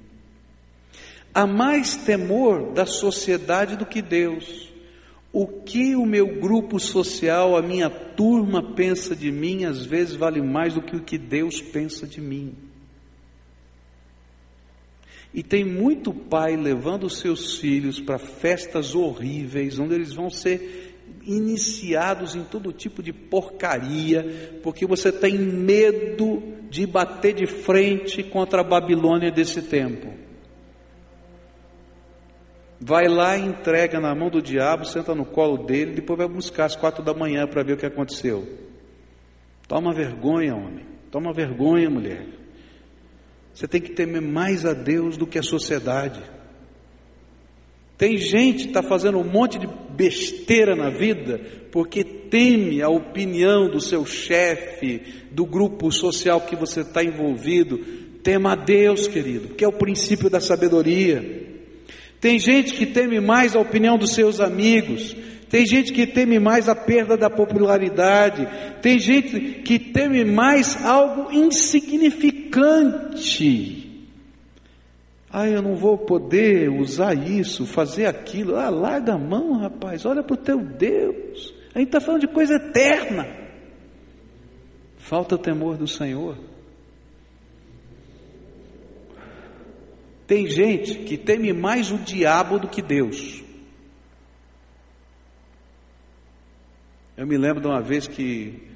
Há 1.32 1.46
mais 1.46 1.96
temor 1.96 2.72
da 2.72 2.84
sociedade 2.84 3.76
do 3.76 3.86
que 3.86 4.02
Deus. 4.02 4.68
O 5.32 5.46
que 5.46 5.94
o 5.94 6.04
meu 6.04 6.40
grupo 6.40 6.80
social, 6.80 7.56
a 7.56 7.62
minha 7.62 7.88
turma 7.88 8.74
pensa 8.74 9.14
de 9.14 9.30
mim, 9.30 9.64
às 9.64 9.86
vezes 9.86 10.16
vale 10.16 10.42
mais 10.42 10.74
do 10.74 10.82
que 10.82 10.96
o 10.96 11.02
que 11.02 11.16
Deus 11.16 11.62
pensa 11.62 12.04
de 12.04 12.20
mim. 12.20 12.54
E 15.32 15.42
tem 15.42 15.64
muito 15.64 16.12
pai 16.12 16.56
levando 16.56 17.08
seus 17.08 17.56
filhos 17.58 18.00
para 18.00 18.18
festas 18.18 18.94
horríveis, 18.94 19.78
onde 19.78 19.94
eles 19.94 20.12
vão 20.12 20.28
ser 20.28 20.96
iniciados 21.24 22.34
em 22.34 22.42
todo 22.42 22.72
tipo 22.72 23.02
de 23.02 23.12
porcaria, 23.12 24.58
porque 24.62 24.86
você 24.86 25.12
tem 25.12 25.38
medo 25.38 26.42
de 26.68 26.86
bater 26.86 27.34
de 27.34 27.46
frente 27.46 28.22
contra 28.22 28.60
a 28.60 28.64
Babilônia 28.64 29.30
desse 29.30 29.62
tempo. 29.62 30.08
Vai 32.80 33.08
lá, 33.08 33.36
entrega 33.36 34.00
na 34.00 34.14
mão 34.14 34.30
do 34.30 34.40
diabo, 34.40 34.86
senta 34.86 35.14
no 35.14 35.26
colo 35.26 35.58
dele, 35.58 35.92
depois 35.92 36.18
vai 36.18 36.28
buscar 36.28 36.64
às 36.64 36.74
quatro 36.74 37.04
da 37.04 37.12
manhã 37.12 37.46
para 37.46 37.62
ver 37.62 37.74
o 37.74 37.76
que 37.76 37.86
aconteceu. 37.86 38.48
Toma 39.68 39.92
vergonha, 39.92 40.56
homem. 40.56 40.86
Toma 41.10 41.32
vergonha, 41.32 41.90
mulher. 41.90 42.39
Você 43.54 43.66
tem 43.68 43.80
que 43.80 43.90
temer 43.90 44.22
mais 44.22 44.64
a 44.64 44.72
Deus 44.72 45.16
do 45.16 45.26
que 45.26 45.38
a 45.38 45.42
sociedade. 45.42 46.22
Tem 47.98 48.16
gente 48.16 48.62
que 48.62 48.68
está 48.70 48.82
fazendo 48.82 49.18
um 49.18 49.24
monte 49.24 49.58
de 49.58 49.68
besteira 49.94 50.74
na 50.74 50.88
vida 50.88 51.38
porque 51.70 52.02
teme 52.02 52.80
a 52.80 52.88
opinião 52.88 53.68
do 53.68 53.80
seu 53.80 54.06
chefe, 54.06 55.02
do 55.30 55.44
grupo 55.44 55.92
social 55.92 56.40
que 56.40 56.56
você 56.56 56.80
está 56.80 57.04
envolvido. 57.04 57.78
Tema 58.22 58.52
a 58.52 58.56
Deus, 58.56 59.06
querido, 59.06 59.54
que 59.54 59.64
é 59.64 59.68
o 59.68 59.72
princípio 59.72 60.30
da 60.30 60.40
sabedoria. 60.40 61.48
Tem 62.20 62.38
gente 62.38 62.74
que 62.74 62.86
teme 62.86 63.20
mais 63.20 63.56
a 63.56 63.60
opinião 63.60 63.96
dos 63.96 64.14
seus 64.14 64.40
amigos, 64.40 65.16
tem 65.48 65.66
gente 65.66 65.92
que 65.92 66.06
teme 66.06 66.38
mais 66.38 66.68
a 66.68 66.74
perda 66.74 67.16
da 67.16 67.28
popularidade, 67.28 68.46
tem 68.82 68.98
gente 68.98 69.62
que 69.62 69.78
teme 69.78 70.24
mais 70.24 70.84
algo 70.84 71.32
insignificante. 71.32 72.39
Ah, 75.32 75.48
eu 75.48 75.62
não 75.62 75.76
vou 75.76 75.96
poder 75.96 76.68
usar 76.68 77.14
isso, 77.14 77.64
fazer 77.64 78.06
aquilo. 78.06 78.56
Ah, 78.56 78.68
larga 78.68 79.14
a 79.14 79.18
mão, 79.18 79.58
rapaz, 79.58 80.04
olha 80.04 80.22
para 80.22 80.34
o 80.34 80.36
teu 80.36 80.58
Deus. 80.58 81.54
A 81.74 81.78
gente 81.78 81.88
está 81.88 82.00
falando 82.00 82.22
de 82.22 82.28
coisa 82.28 82.54
eterna. 82.54 83.26
Falta 84.98 85.36
o 85.36 85.38
temor 85.38 85.76
do 85.76 85.86
Senhor. 85.86 86.36
Tem 90.26 90.46
gente 90.46 90.98
que 91.00 91.16
teme 91.16 91.52
mais 91.52 91.90
o 91.90 91.98
diabo 91.98 92.58
do 92.58 92.68
que 92.68 92.82
Deus. 92.82 93.42
Eu 97.16 97.26
me 97.26 97.36
lembro 97.36 97.60
de 97.60 97.66
uma 97.66 97.82
vez 97.82 98.06
que 98.06 98.69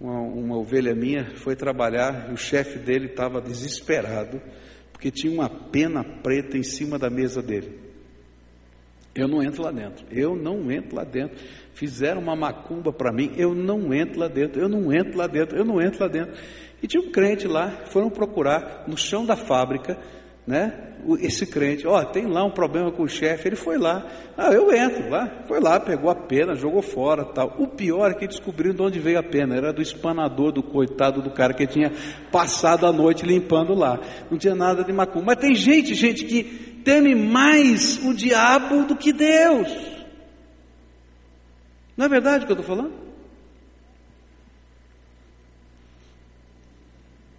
uma, 0.00 0.20
uma 0.20 0.56
ovelha 0.56 0.94
minha 0.94 1.36
foi 1.36 1.56
trabalhar 1.56 2.28
e 2.30 2.32
o 2.32 2.36
chefe 2.36 2.78
dele 2.78 3.06
estava 3.06 3.40
desesperado 3.40 4.40
porque 4.92 5.10
tinha 5.10 5.32
uma 5.32 5.48
pena 5.48 6.02
preta 6.02 6.58
em 6.58 6.62
cima 6.64 6.98
da 6.98 7.08
mesa 7.08 7.40
dele. 7.40 7.78
Eu 9.14 9.28
não 9.28 9.42
entro 9.42 9.62
lá 9.62 9.70
dentro, 9.70 10.04
eu 10.10 10.36
não 10.36 10.70
entro 10.70 10.96
lá 10.96 11.04
dentro. 11.04 11.36
Fizeram 11.72 12.20
uma 12.20 12.34
macumba 12.34 12.92
para 12.92 13.12
mim, 13.12 13.32
eu 13.36 13.54
não 13.54 13.94
entro 13.94 14.18
lá 14.18 14.28
dentro, 14.28 14.60
eu 14.60 14.68
não 14.68 14.92
entro 14.92 15.16
lá 15.16 15.26
dentro, 15.26 15.56
eu 15.56 15.64
não 15.64 15.80
entro 15.80 16.02
lá 16.02 16.08
dentro. 16.08 16.34
E 16.82 16.86
tinha 16.86 17.02
um 17.02 17.10
crente 17.10 17.46
lá, 17.46 17.70
foram 17.86 18.10
procurar 18.10 18.84
no 18.86 18.96
chão 18.96 19.24
da 19.24 19.36
fábrica, 19.36 19.98
né? 20.48 20.72
esse 21.20 21.46
crente, 21.46 21.86
ó, 21.86 22.00
oh, 22.00 22.04
tem 22.04 22.26
lá 22.26 22.42
um 22.42 22.50
problema 22.50 22.90
com 22.90 23.02
o 23.02 23.08
chefe, 23.08 23.48
ele 23.48 23.56
foi 23.56 23.78
lá, 23.78 24.04
ah, 24.36 24.50
eu 24.50 24.74
entro 24.74 25.08
lá, 25.08 25.44
foi 25.46 25.60
lá, 25.60 25.78
pegou 25.78 26.10
a 26.10 26.14
pena, 26.14 26.56
jogou 26.56 26.82
fora, 26.82 27.24
tal. 27.24 27.54
O 27.58 27.68
pior 27.68 28.10
é 28.10 28.14
que 28.14 28.26
descobriram 28.26 28.74
de 28.74 28.82
onde 28.82 28.98
veio 28.98 29.18
a 29.18 29.22
pena, 29.22 29.54
era 29.54 29.72
do 29.72 29.82
espanador, 29.82 30.50
do 30.50 30.62
coitado 30.62 31.22
do 31.22 31.30
cara 31.30 31.52
que 31.52 31.66
tinha 31.66 31.92
passado 32.32 32.86
a 32.86 32.92
noite 32.92 33.24
limpando 33.24 33.74
lá. 33.74 34.00
Não 34.30 34.38
tinha 34.38 34.54
nada 34.54 34.82
de 34.82 34.92
macumba. 34.92 35.26
Mas 35.26 35.36
tem 35.36 35.54
gente, 35.54 35.94
gente, 35.94 36.24
que 36.24 36.42
teme 36.82 37.14
mais 37.14 38.02
o 38.04 38.12
diabo 38.12 38.84
do 38.84 38.96
que 38.96 39.12
Deus. 39.12 39.68
Não 41.96 42.06
é 42.06 42.08
verdade 42.08 42.44
o 42.44 42.46
que 42.46 42.52
eu 42.52 42.58
estou 42.58 42.76
falando? 42.76 42.92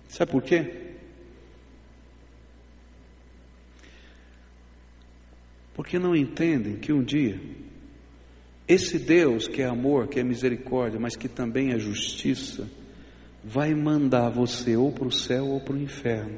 Sabe 0.08 0.32
por 0.32 0.42
quê? 0.42 0.79
Porque 5.80 5.98
não 5.98 6.14
entendem 6.14 6.76
que 6.76 6.92
um 6.92 7.02
dia 7.02 7.40
esse 8.68 9.00
Deus 9.00 9.48
que 9.48 9.62
é 9.62 9.66
amor, 9.66 10.10
que 10.10 10.20
é 10.20 10.24
misericórdia, 10.24 11.00
mas 11.00 11.16
que 11.16 11.30
também 11.30 11.72
é 11.72 11.80
justiça, 11.80 12.70
vai 13.42 13.74
mandar 13.74 14.30
você 14.30 14.76
ou 14.76 14.92
para 14.92 15.08
o 15.08 15.12
céu 15.12 15.48
ou 15.48 15.62
para 15.62 15.76
o 15.76 15.82
inferno. 15.82 16.38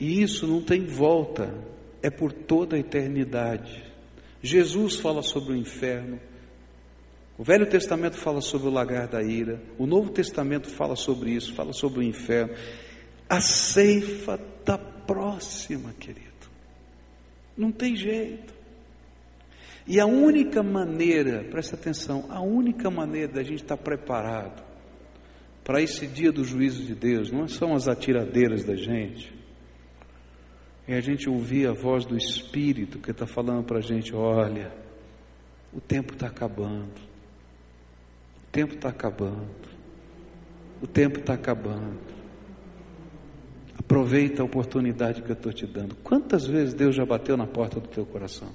E 0.00 0.20
isso 0.20 0.44
não 0.48 0.60
tem 0.60 0.84
volta, 0.86 1.54
é 2.02 2.10
por 2.10 2.32
toda 2.32 2.74
a 2.74 2.80
eternidade. 2.80 3.84
Jesus 4.42 4.96
fala 4.96 5.22
sobre 5.22 5.52
o 5.52 5.56
inferno, 5.56 6.18
o 7.38 7.44
Velho 7.44 7.70
Testamento 7.70 8.16
fala 8.16 8.40
sobre 8.40 8.66
o 8.66 8.72
lagar 8.72 9.06
da 9.06 9.22
ira, 9.22 9.62
o 9.78 9.86
Novo 9.86 10.10
Testamento 10.10 10.68
fala 10.68 10.96
sobre 10.96 11.30
isso, 11.30 11.54
fala 11.54 11.72
sobre 11.72 12.00
o 12.00 12.02
inferno. 12.02 12.56
A 13.30 13.40
ceifa 13.40 14.34
está 14.58 14.76
próxima, 14.76 15.92
querido. 15.92 16.26
Não 17.56 17.70
tem 17.70 17.94
jeito. 17.94 18.52
E 19.86 20.00
a 20.00 20.06
única 20.06 20.64
maneira, 20.64 21.44
presta 21.44 21.76
atenção, 21.76 22.26
a 22.28 22.40
única 22.40 22.90
maneira 22.90 23.32
da 23.32 23.44
gente 23.44 23.62
estar 23.62 23.76
tá 23.76 23.82
preparado 23.82 24.60
para 25.62 25.80
esse 25.80 26.08
dia 26.08 26.32
do 26.32 26.42
juízo 26.42 26.84
de 26.84 26.92
Deus 26.92 27.30
não 27.30 27.46
são 27.46 27.72
as 27.72 27.86
atiradeiras 27.86 28.64
da 28.64 28.74
gente, 28.74 29.32
é 30.88 30.96
a 30.96 31.00
gente 31.00 31.30
ouvir 31.30 31.68
a 31.68 31.72
voz 31.72 32.04
do 32.04 32.16
Espírito 32.16 32.98
que 32.98 33.12
está 33.12 33.28
falando 33.28 33.62
para 33.62 33.78
a 33.78 33.82
gente: 33.82 34.12
olha, 34.12 34.72
o 35.72 35.80
tempo 35.80 36.14
está 36.14 36.26
acabando, 36.26 37.00
o 38.42 38.50
tempo 38.50 38.74
está 38.74 38.88
acabando, 38.88 39.68
o 40.82 40.86
tempo 40.88 41.20
está 41.20 41.34
acabando. 41.34 42.19
Aproveita 43.80 44.42
a 44.42 44.44
oportunidade 44.44 45.22
que 45.22 45.30
eu 45.30 45.34
estou 45.34 45.52
te 45.52 45.66
dando. 45.66 45.94
Quantas 46.04 46.46
vezes 46.46 46.74
Deus 46.74 46.94
já 46.94 47.04
bateu 47.06 47.34
na 47.34 47.46
porta 47.46 47.80
do 47.80 47.88
teu 47.88 48.04
coração? 48.04 48.48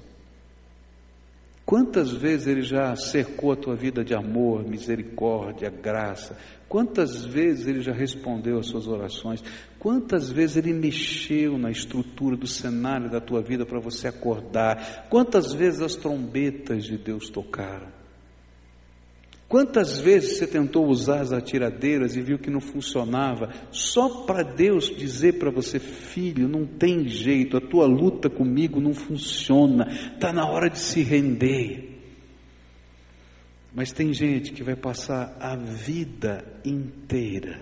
Quantas 1.66 2.12
vezes 2.12 2.46
Ele 2.46 2.62
já 2.62 2.96
cercou 2.96 3.52
a 3.52 3.56
tua 3.56 3.76
vida 3.76 4.04
de 4.04 4.14
amor, 4.14 4.64
misericórdia, 4.64 5.68
graça? 5.72 6.38
Quantas 6.70 7.26
vezes 7.26 7.66
Ele 7.66 7.82
já 7.82 7.92
respondeu 7.92 8.60
às 8.60 8.68
suas 8.68 8.88
orações? 8.88 9.44
Quantas 9.80 10.30
vezes 10.30 10.58
Ele 10.58 10.74
mexeu 10.74 11.58
na 11.58 11.72
estrutura 11.72 12.38
do 12.38 12.46
cenário 12.46 13.10
da 13.10 13.20
tua 13.20 13.42
vida 13.42 13.66
para 13.66 13.80
você 13.80 14.08
acordar? 14.08 15.08
Quantas 15.10 15.54
vezes 15.54 15.82
as 15.82 15.96
trombetas 15.96 16.84
de 16.84 17.00
Deus 17.00 17.32
tocaram? 17.32 17.95
Quantas 19.48 20.00
vezes 20.00 20.38
você 20.38 20.48
tentou 20.48 20.88
usar 20.88 21.22
as 21.22 21.32
atiradeiras 21.32 22.16
e 22.16 22.22
viu 22.22 22.40
que 22.40 22.50
não 22.50 22.60
funcionava, 22.60 23.54
só 23.72 24.26
para 24.26 24.42
Deus 24.42 24.86
dizer 24.96 25.38
para 25.38 25.52
você, 25.52 25.80
filho, 25.80 26.48
não 26.48 26.66
tem 26.66 27.08
jeito, 27.08 27.56
a 27.56 27.62
tua 27.62 27.86
luta 27.86 28.30
comigo 28.30 28.82
não 28.82 28.94
funciona, 28.94 29.88
está 30.14 30.34
na 30.34 30.48
hora 30.48 30.70
de 30.70 30.80
se 30.80 31.04
render. 31.04 32.02
Mas 33.74 33.92
tem 33.92 34.14
gente 34.14 34.52
que 34.52 34.64
vai 34.64 34.76
passar 34.76 35.38
a 35.40 35.56
vida 35.56 36.44
inteira 36.64 37.62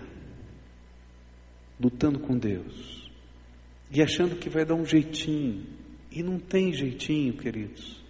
lutando 1.78 2.18
com 2.18 2.38
Deus 2.38 3.10
e 3.90 4.00
achando 4.00 4.36
que 4.36 4.48
vai 4.48 4.64
dar 4.64 4.74
um 4.74 4.86
jeitinho, 4.86 5.66
e 6.10 6.22
não 6.22 6.38
tem 6.38 6.72
jeitinho, 6.72 7.34
queridos. 7.34 8.03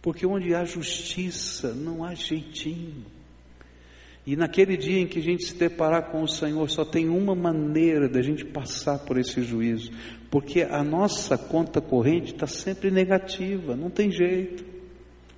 Porque 0.00 0.26
onde 0.26 0.54
há 0.54 0.64
justiça, 0.64 1.74
não 1.74 2.04
há 2.04 2.14
jeitinho. 2.14 3.04
E 4.28 4.36
naquele 4.36 4.76
dia 4.76 5.00
em 5.00 5.06
que 5.06 5.20
a 5.20 5.22
gente 5.22 5.42
se 5.46 5.54
deparar 5.54 6.10
com 6.10 6.22
o 6.22 6.28
Senhor, 6.28 6.68
só 6.68 6.84
tem 6.84 7.08
uma 7.08 7.34
maneira 7.34 8.10
da 8.10 8.20
gente 8.20 8.44
passar 8.44 8.98
por 8.98 9.16
esse 9.18 9.42
juízo, 9.42 9.90
porque 10.30 10.60
a 10.60 10.84
nossa 10.84 11.38
conta 11.38 11.80
corrente 11.80 12.34
está 12.34 12.46
sempre 12.46 12.90
negativa, 12.90 13.74
não 13.74 13.88
tem 13.88 14.10
jeito, 14.10 14.66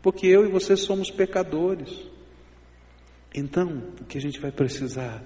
porque 0.03 0.27
eu 0.27 0.45
e 0.45 0.51
você 0.51 0.77
somos 0.77 1.09
pecadores. 1.09 2.11
Então, 3.33 3.81
o 4.01 4.05
que 4.05 4.19
a 4.19 4.21
gente 4.21 4.41
vai 4.41 4.51
precisar 4.51 5.23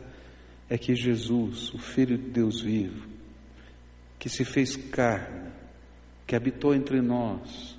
é 0.68 0.76
que 0.76 0.94
Jesus, 0.94 1.72
o 1.72 1.78
Filho 1.78 2.18
de 2.18 2.28
Deus 2.30 2.60
vivo, 2.60 3.08
que 4.18 4.28
se 4.28 4.44
fez 4.44 4.76
carne, 4.76 5.50
que 6.26 6.36
habitou 6.36 6.74
entre 6.74 7.00
nós, 7.00 7.73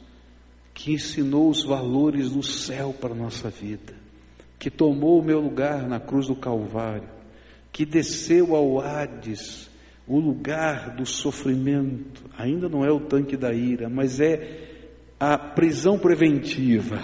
que 0.76 0.92
ensinou 0.92 1.50
os 1.50 1.64
valores 1.64 2.30
do 2.30 2.44
céu 2.44 2.94
para 2.94 3.14
a 3.14 3.18
nossa 3.18 3.50
vida, 3.50 3.96
que 4.60 4.70
tomou 4.70 5.20
o 5.20 5.24
meu 5.24 5.40
lugar 5.40 5.88
na 5.88 6.02
cruz 6.02 6.28
do 6.28 6.36
Calvário, 6.36 7.10
que 7.72 7.86
desceu 7.86 8.54
ao 8.54 8.82
Hades, 8.82 9.72
o 10.06 10.20
lugar 10.20 10.94
do 10.94 11.06
sofrimento, 11.06 12.24
ainda 12.38 12.68
não 12.68 12.86
é 12.86 12.92
o 12.92 13.00
tanque 13.00 13.38
da 13.38 13.54
ira, 13.54 13.90
mas 13.90 14.20
é 14.20 15.08
a 15.18 15.38
prisão 15.38 15.98
preventiva. 15.98 17.02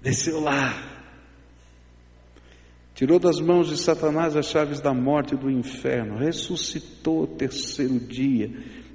Desceu 0.00 0.40
lá, 0.40 0.74
tirou 2.94 3.18
das 3.18 3.38
mãos 3.38 3.68
de 3.68 3.76
Satanás 3.76 4.34
as 4.36 4.46
chaves 4.46 4.80
da 4.80 4.94
morte 4.94 5.34
e 5.34 5.38
do 5.38 5.50
inferno, 5.50 6.16
ressuscitou 6.16 7.24
o 7.24 7.26
terceiro 7.26 8.00
dia 8.00 8.50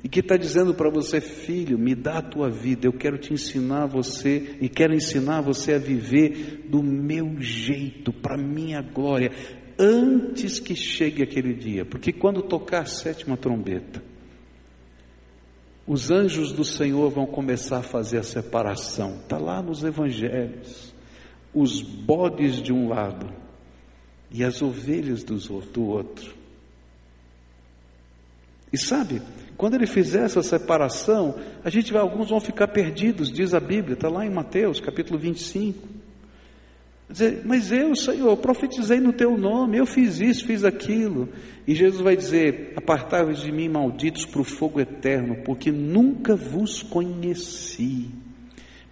e 0.07 0.09
que 0.09 0.21
está 0.21 0.37
dizendo 0.37 0.73
para 0.73 0.89
você, 0.89 1.19
filho, 1.19 1.77
me 1.77 1.93
dá 1.93 2.19
a 2.19 2.21
tua 2.21 2.49
vida, 2.49 2.87
eu 2.87 2.93
quero 2.93 3.17
te 3.17 3.33
ensinar 3.33 3.87
você 3.87 4.55
e 4.61 4.69
quero 4.69 4.95
ensinar 4.95 5.41
você 5.41 5.73
a 5.73 5.77
viver 5.77 6.65
do 6.69 6.81
meu 6.81 7.41
jeito, 7.41 8.13
para 8.13 8.37
minha 8.37 8.81
glória, 8.81 9.33
antes 9.77 10.61
que 10.61 10.77
chegue 10.77 11.21
aquele 11.21 11.53
dia, 11.53 11.83
porque 11.83 12.13
quando 12.13 12.41
tocar 12.41 12.83
a 12.83 12.85
sétima 12.85 13.35
trombeta, 13.35 14.01
os 15.85 16.09
anjos 16.09 16.53
do 16.53 16.63
Senhor 16.63 17.09
vão 17.09 17.25
começar 17.25 17.79
a 17.79 17.83
fazer 17.83 18.19
a 18.19 18.23
separação, 18.23 19.17
está 19.17 19.37
lá 19.37 19.61
nos 19.61 19.83
evangelhos, 19.83 20.95
os 21.53 21.81
bodes 21.81 22.61
de 22.61 22.71
um 22.71 22.87
lado 22.87 23.29
e 24.31 24.41
as 24.41 24.61
ovelhas 24.61 25.21
do 25.21 25.85
outro. 25.85 26.36
E 28.71 28.77
sabe, 28.77 29.21
quando 29.57 29.75
ele 29.75 29.87
fizer 29.87 30.25
essa 30.25 30.43
separação, 30.43 31.35
a 31.63 31.69
gente 31.69 31.91
vai, 31.91 32.01
alguns 32.01 32.29
vão 32.29 32.39
ficar 32.39 32.67
perdidos, 32.67 33.31
diz 33.31 33.53
a 33.53 33.59
Bíblia, 33.59 33.93
está 33.93 34.07
lá 34.07 34.25
em 34.25 34.29
Mateus 34.29 34.79
capítulo 34.79 35.17
25. 35.17 35.97
Dizer, 37.09 37.41
mas 37.45 37.71
eu, 37.71 37.95
Senhor, 37.95 38.35
profetizei 38.37 38.99
no 38.99 39.13
teu 39.13 39.37
nome, 39.37 39.77
eu 39.77 39.85
fiz 39.85 40.19
isso, 40.19 40.45
fiz 40.45 40.65
aquilo. 40.65 41.29
E 41.65 41.73
Jesus 41.73 42.01
vai 42.01 42.17
dizer: 42.17 42.73
Apartai-vos 42.75 43.41
de 43.41 43.51
mim, 43.51 43.69
malditos, 43.69 44.25
para 44.25 44.41
o 44.41 44.43
fogo 44.43 44.81
eterno, 44.81 45.37
porque 45.45 45.71
nunca 45.71 46.35
vos 46.35 46.83
conheci. 46.83 48.09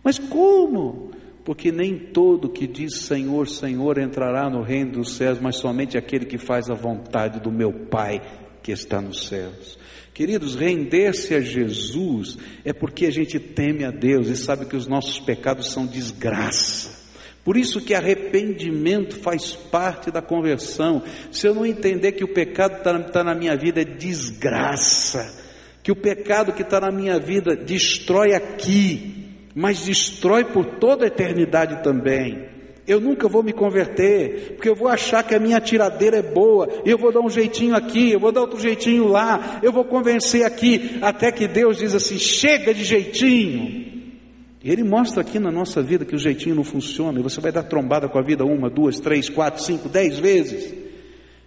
Mas 0.02 0.18
como? 0.18 1.12
Porque 1.44 1.74
nem 1.74 1.98
todo 1.98 2.50
que 2.50 2.66
diz 2.66 3.00
Senhor, 3.00 3.50
Senhor 3.50 3.98
entrará 3.98 4.50
no 4.50 4.62
reino 4.62 4.94
dos 4.94 5.16
céus, 5.16 5.38
mas 5.40 5.58
somente 5.58 5.98
aquele 5.98 6.26
que 6.26 6.38
faz 6.38 6.70
a 6.70 6.74
vontade 6.74 7.40
do 7.42 7.52
meu 7.52 7.72
Pai 7.72 8.22
que 8.66 8.72
está 8.72 9.00
nos 9.00 9.28
céus. 9.28 9.78
Queridos, 10.12 10.56
render-se 10.56 11.36
a 11.36 11.40
Jesus 11.40 12.36
é 12.64 12.74
porque 12.74 13.06
a 13.06 13.12
gente 13.12 13.38
teme 13.40 13.86
a 13.86 13.92
Deus 13.92 14.28
e 14.28 14.36
sabe 14.36 14.66
que 14.66 14.76
os 14.76 14.88
nossos 14.88 15.20
pecados 15.20 15.72
são 15.72 15.86
desgraça. 15.86 17.06
Por 17.44 17.58
isso 17.58 17.80
que 17.80 17.94
arrependimento 17.94 19.18
faz 19.18 19.54
parte 19.54 20.10
da 20.10 20.20
conversão. 20.20 21.04
Se 21.30 21.48
eu 21.48 21.54
não 21.54 21.64
entender 21.64 22.14
que 22.14 22.24
o 22.24 22.34
pecado 22.34 22.78
está 22.78 23.00
tá 23.04 23.24
na 23.24 23.36
minha 23.36 23.56
vida 23.56 23.82
é 23.82 23.86
desgraça, 23.86 25.32
que 25.84 25.92
o 25.92 25.96
pecado 25.96 26.52
que 26.52 26.64
está 26.64 26.82
na 26.82 26.92
minha 26.92 27.20
vida 27.20 27.56
destrói 27.56 28.34
aqui, 28.34 29.28
mas 29.54 29.86
destrói 29.86 30.46
por 30.46 30.80
toda 30.80 31.06
a 31.06 31.08
eternidade 31.08 31.84
também. 31.84 32.55
Eu 32.88 33.02
nunca 33.02 33.28
vou 33.28 33.42
me 33.42 33.52
converter, 33.52 34.54
porque 34.54 34.70
eu 34.70 34.76
vou 34.76 34.88
achar 34.88 35.24
que 35.24 35.34
a 35.34 35.40
minha 35.40 35.60
tiradeira 35.60 36.18
é 36.18 36.22
boa, 36.22 36.68
eu 36.86 36.98
vou 36.98 37.12
dar 37.12 37.22
um 37.22 37.30
jeitinho 37.30 37.76
aqui, 37.76 38.12
eu 38.12 38.20
vou 38.20 38.32
dar 38.32 38.42
outro 38.42 38.60
jeitinho 38.60 39.08
lá, 39.08 39.60
eu 39.64 39.72
vou 39.72 39.84
convencer 39.84 40.46
aqui, 40.46 41.00
até 41.02 41.32
que 41.32 41.48
Deus 41.48 41.78
diz 41.78 41.96
assim: 41.96 42.20
chega 42.20 42.74
de 42.74 42.84
jeitinho. 42.84 43.86
E 44.64 44.72
Ele 44.72 44.84
mostra 44.84 45.22
aqui 45.22 45.40
na 45.40 45.52
nossa 45.52 45.82
vida 45.82 46.06
que 46.06 46.16
o 46.16 46.20
jeitinho 46.20 46.56
não 46.56 46.64
funciona, 46.64 47.20
e 47.20 47.24
você 47.24 47.42
vai 47.42 47.52
dar 47.52 47.64
trombada 47.64 48.08
com 48.08 48.20
a 48.20 48.22
vida 48.22 48.46
uma, 48.46 48.70
duas, 48.70 49.00
três, 49.00 49.30
quatro, 49.30 49.64
cinco, 49.64 49.90
dez 49.90 50.20
vezes. 50.20 50.74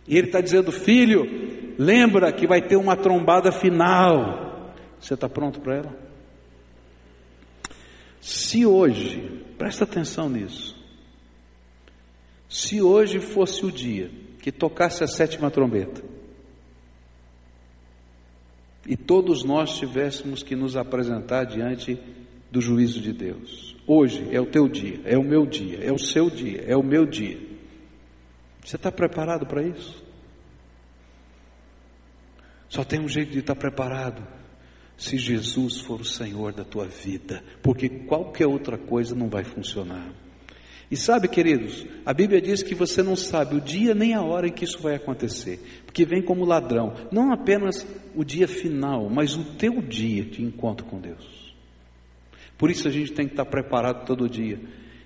E 0.09 0.17
Ele 0.17 0.29
está 0.29 0.41
dizendo: 0.41 0.73
filho, 0.73 1.75
lembra 1.79 2.33
que 2.33 2.47
vai 2.47 2.63
ter 2.63 2.77
uma 2.77 2.97
trombada 2.97 3.53
final. 3.53 4.73
Você 5.01 5.15
está 5.15 5.29
pronto 5.29 5.61
para 5.61 5.77
ela? 5.77 6.09
Se 8.21 8.67
hoje, 8.67 9.43
presta 9.57 9.85
atenção 9.85 10.29
nisso, 10.29 10.78
se 12.49 12.81
hoje 12.81 13.21
fosse 13.21 13.65
o 13.67 13.71
dia 13.71 14.11
que 14.41 14.51
tocasse 14.51 15.05
a 15.05 15.07
sétima 15.07 15.51
trombeta 15.51 16.03
e 18.87 18.97
todos 18.97 19.45
nós 19.45 19.77
tivéssemos 19.77 20.43
que 20.43 20.57
nos 20.57 20.77
apresentar 20.77 21.45
diante 21.45 22.01
do 22.51 22.61
juízo 22.61 23.01
de 23.01 23.13
Deus, 23.13 23.77
hoje 23.87 24.27
é 24.35 24.41
o 24.41 24.47
teu 24.47 24.67
dia, 24.67 25.01
é 25.05 25.19
o 25.19 25.23
meu 25.23 25.45
dia, 25.45 25.79
é 25.85 25.93
o 25.93 25.99
seu 25.99 26.31
dia, 26.31 26.65
é 26.67 26.75
o 26.75 26.83
meu 26.83 27.05
dia. 27.05 27.39
Você 28.65 28.77
está 28.77 28.91
preparado 28.91 29.47
para 29.47 29.63
isso? 29.63 30.03
Só 32.69 32.85
tem 32.85 33.01
um 33.01 33.09
jeito 33.09 33.33
de 33.33 33.41
estar 33.41 33.57
preparado 33.57 34.27
se 34.97 35.17
Jesus 35.17 35.81
for 35.81 36.01
o 36.01 36.05
Senhor 36.05 36.53
da 36.53 36.65
tua 36.65 36.87
vida, 36.87 37.43
porque 37.63 37.89
qualquer 37.89 38.47
outra 38.47 38.77
coisa 38.77 39.15
não 39.15 39.29
vai 39.29 39.45
funcionar. 39.45 40.13
E 40.91 40.97
sabe, 40.97 41.29
queridos, 41.29 41.85
a 42.05 42.15
Bíblia 42.15 42.41
diz 42.41 42.63
que 42.63 42.75
você 42.75 43.03
não 43.03 43.15
sabe 43.15 43.57
o 43.57 43.61
dia 43.61 43.95
nem 43.95 44.15
a 44.15 44.23
hora 44.23 44.49
em 44.49 44.53
que 44.53 44.65
isso 44.65 44.81
vai 44.81 44.95
acontecer, 44.95 45.61
porque 45.85 46.07
vem 46.07 46.23
como 46.23 46.47
ladrão, 46.47 46.95
não 47.13 47.31
apenas 47.31 47.87
o 48.15 48.25
dia 48.25 48.49
final, 48.49 49.11
mas 49.11 49.37
o 49.37 49.45
teu 49.57 49.83
dia 49.83 50.25
de 50.25 50.43
encontro 50.43 50.87
com 50.87 50.99
Deus. 50.99 51.55
Por 52.57 52.71
isso 52.71 52.89
a 52.89 52.91
gente 52.91 53.13
tem 53.13 53.27
que 53.27 53.35
estar 53.35 53.45
preparado 53.45 54.07
todo 54.07 54.29
dia. 54.29 54.59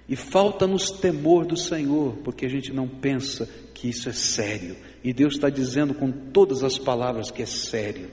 E 0.08 0.16
falta-nos 0.16 0.90
temor 0.90 1.46
do 1.46 1.56
Senhor, 1.56 2.16
porque 2.24 2.46
a 2.46 2.48
gente 2.48 2.72
não 2.72 2.88
pensa 2.88 3.48
que 3.74 3.88
isso 3.88 4.08
é 4.08 4.12
sério. 4.12 4.76
E 5.02 5.12
Deus 5.12 5.34
está 5.34 5.50
dizendo 5.50 5.94
com 5.94 6.10
todas 6.10 6.62
as 6.62 6.78
palavras 6.78 7.30
que 7.30 7.42
é 7.42 7.46
sério. 7.46 8.08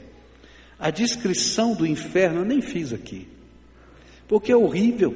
A 0.78 0.89
descrição 0.89 1.76
do 1.76 1.86
inferno 1.86 2.39
eu 2.39 2.45
nem 2.45 2.61
fiz 2.61 2.93
aqui, 2.93 3.28
porque 4.28 4.51
é 4.51 4.57
horrível. 4.57 5.13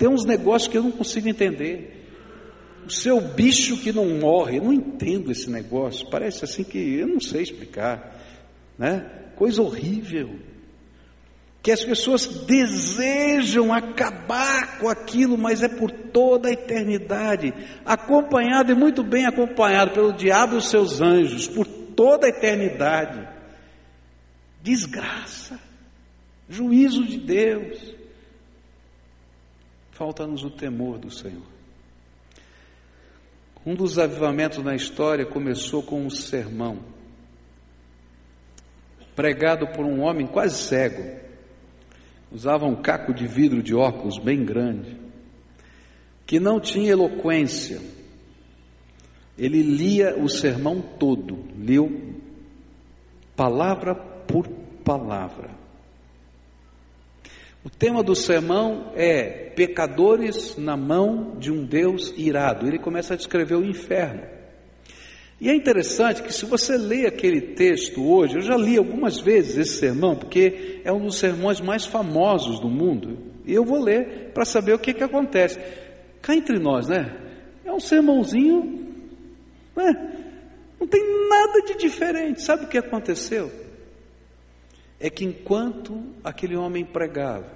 Tem 0.00 0.08
uns 0.08 0.24
negócios 0.24 0.66
que 0.66 0.78
eu 0.78 0.82
não 0.82 0.92
consigo 0.92 1.28
entender. 1.28 2.06
O 2.86 2.90
seu 2.90 3.20
bicho 3.20 3.76
que 3.76 3.92
não 3.92 4.18
morre, 4.18 4.56
eu 4.56 4.64
não 4.64 4.72
entendo 4.72 5.30
esse 5.30 5.50
negócio. 5.50 6.08
Parece 6.08 6.42
assim 6.42 6.64
que 6.64 6.78
eu 6.78 7.06
não 7.06 7.20
sei 7.20 7.42
explicar. 7.42 8.18
né? 8.78 9.04
Coisa 9.36 9.60
horrível. 9.60 10.36
Que 11.62 11.70
as 11.70 11.84
pessoas 11.84 12.26
desejam 12.46 13.74
acabar 13.74 14.78
com 14.78 14.88
aquilo, 14.88 15.36
mas 15.36 15.62
é 15.62 15.68
por 15.68 15.90
toda 15.90 16.48
a 16.48 16.52
eternidade, 16.52 17.52
acompanhado 17.84 18.72
e 18.72 18.74
muito 18.74 19.02
bem 19.02 19.26
acompanhado 19.26 19.90
pelo 19.90 20.14
diabo 20.14 20.54
e 20.54 20.58
os 20.60 20.70
seus 20.70 21.02
anjos, 21.02 21.46
por 21.46 21.66
toda 21.66 22.26
a 22.26 22.30
eternidade. 22.30 23.28
Desgraça, 24.62 25.60
juízo 26.48 27.04
de 27.04 27.18
Deus. 27.18 27.99
Falta-nos 30.00 30.42
o 30.44 30.48
temor 30.48 30.96
do 30.96 31.10
Senhor. 31.10 31.42
Um 33.66 33.74
dos 33.74 33.98
avivamentos 33.98 34.64
na 34.64 34.74
história 34.74 35.26
começou 35.26 35.82
com 35.82 36.00
um 36.00 36.08
sermão 36.08 36.78
pregado 39.14 39.66
por 39.66 39.84
um 39.84 40.00
homem 40.00 40.26
quase 40.26 40.56
cego. 40.56 41.20
Usava 42.32 42.64
um 42.64 42.76
caco 42.76 43.12
de 43.12 43.26
vidro 43.26 43.62
de 43.62 43.74
óculos 43.74 44.18
bem 44.18 44.42
grande, 44.42 44.96
que 46.24 46.40
não 46.40 46.58
tinha 46.58 46.92
eloquência. 46.92 47.78
Ele 49.36 49.62
lia 49.62 50.16
o 50.16 50.30
sermão 50.30 50.80
todo, 50.80 51.44
leu 51.58 52.14
palavra 53.36 53.94
por 53.94 54.48
palavra. 54.82 55.59
O 57.62 57.68
tema 57.68 58.02
do 58.02 58.14
sermão 58.14 58.90
é 58.96 59.50
pecadores 59.54 60.56
na 60.56 60.78
mão 60.78 61.36
de 61.38 61.52
um 61.52 61.64
Deus 61.64 62.14
irado. 62.16 62.66
Ele 62.66 62.78
começa 62.78 63.12
a 63.12 63.16
descrever 63.16 63.54
o 63.54 63.64
inferno. 63.64 64.22
E 65.38 65.48
é 65.48 65.54
interessante 65.54 66.22
que 66.22 66.32
se 66.32 66.46
você 66.46 66.76
lê 66.76 67.06
aquele 67.06 67.40
texto 67.40 68.06
hoje, 68.06 68.36
eu 68.36 68.42
já 68.42 68.56
li 68.56 68.78
algumas 68.78 69.18
vezes 69.20 69.58
esse 69.58 69.78
sermão, 69.78 70.16
porque 70.16 70.80
é 70.84 70.92
um 70.92 71.04
dos 71.04 71.18
sermões 71.18 71.60
mais 71.60 71.84
famosos 71.84 72.60
do 72.60 72.68
mundo. 72.68 73.18
E 73.46 73.52
eu 73.52 73.64
vou 73.64 73.82
ler 73.82 74.30
para 74.32 74.44
saber 74.44 74.74
o 74.74 74.78
que, 74.78 74.94
que 74.94 75.04
acontece. 75.04 75.58
Cá 76.22 76.34
entre 76.34 76.58
nós, 76.58 76.88
né? 76.88 77.14
É 77.64 77.72
um 77.72 77.80
sermãozinho, 77.80 78.86
né? 79.76 80.16
Não 80.78 80.86
tem 80.86 81.02
nada 81.28 81.60
de 81.62 81.76
diferente. 81.76 82.42
Sabe 82.42 82.64
o 82.64 82.68
que 82.68 82.78
aconteceu? 82.78 83.50
É 85.00 85.08
que 85.08 85.24
enquanto 85.24 86.04
aquele 86.22 86.54
homem 86.54 86.84
pregava, 86.84 87.50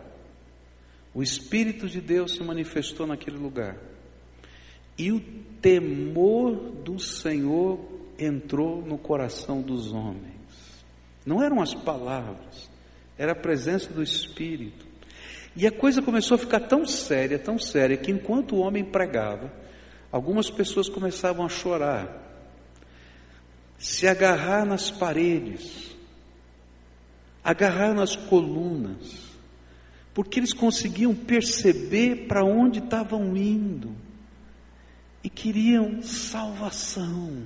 o 1.14 1.22
Espírito 1.22 1.88
de 1.88 2.00
Deus 2.00 2.32
se 2.32 2.42
manifestou 2.42 3.06
naquele 3.06 3.36
lugar. 3.36 3.76
E 4.98 5.12
o 5.12 5.20
temor 5.60 6.56
do 6.56 6.98
Senhor 6.98 7.78
entrou 8.18 8.82
no 8.82 8.98
coração 8.98 9.60
dos 9.60 9.92
homens. 9.92 10.34
Não 11.24 11.42
eram 11.42 11.60
as 11.60 11.74
palavras, 11.74 12.70
era 13.16 13.32
a 13.32 13.36
presença 13.36 13.92
do 13.92 14.02
Espírito. 14.02 14.86
E 15.56 15.66
a 15.66 15.72
coisa 15.72 16.02
começou 16.02 16.34
a 16.34 16.38
ficar 16.38 16.60
tão 16.60 16.84
séria, 16.84 17.38
tão 17.38 17.58
séria, 17.58 17.96
que 17.96 18.10
enquanto 18.10 18.56
o 18.56 18.60
homem 18.60 18.84
pregava, 18.84 19.52
algumas 20.10 20.50
pessoas 20.50 20.88
começavam 20.88 21.46
a 21.46 21.48
chorar, 21.48 22.22
se 23.78 24.06
agarrar 24.06 24.64
nas 24.64 24.90
paredes, 24.90 25.93
agarrar 27.44 27.92
nas 27.92 28.16
colunas, 28.16 29.34
porque 30.14 30.40
eles 30.40 30.54
conseguiam 30.54 31.14
perceber 31.14 32.26
para 32.26 32.42
onde 32.42 32.78
estavam 32.78 33.36
indo 33.36 33.94
e 35.22 35.28
queriam 35.28 36.00
salvação, 36.02 37.42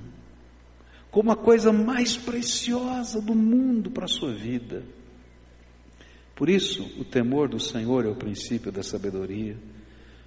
como 1.10 1.32
a 1.32 1.36
coisa 1.36 1.72
mais 1.72 2.16
preciosa 2.16 3.20
do 3.20 3.34
mundo 3.34 3.90
para 3.90 4.04
a 4.04 4.08
sua 4.08 4.32
vida. 4.32 4.84
Por 6.36 6.48
isso, 6.48 6.84
o 7.00 7.04
temor 7.04 7.48
do 7.48 7.58
Senhor 7.58 8.04
é 8.04 8.08
o 8.08 8.14
princípio 8.14 8.70
da 8.70 8.82
sabedoria, 8.82 9.56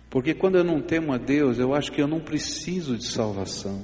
porque 0.09 0.33
quando 0.33 0.57
eu 0.57 0.63
não 0.63 0.81
temo 0.81 1.13
a 1.13 1.17
Deus, 1.17 1.57
eu 1.57 1.73
acho 1.73 1.91
que 1.91 2.01
eu 2.01 2.07
não 2.07 2.19
preciso 2.19 2.97
de 2.97 3.05
salvação. 3.05 3.81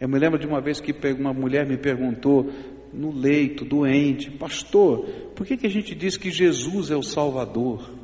Eu 0.00 0.08
me 0.08 0.18
lembro 0.18 0.38
de 0.38 0.46
uma 0.46 0.60
vez 0.60 0.80
que 0.80 0.92
uma 1.12 1.32
mulher 1.32 1.66
me 1.66 1.76
perguntou 1.76 2.50
no 2.92 3.12
leito, 3.12 3.64
doente, 3.64 4.30
pastor, 4.30 5.06
por 5.34 5.46
que, 5.46 5.56
que 5.56 5.66
a 5.66 5.70
gente 5.70 5.94
diz 5.94 6.16
que 6.16 6.30
Jesus 6.30 6.90
é 6.90 6.96
o 6.96 7.02
Salvador? 7.02 7.98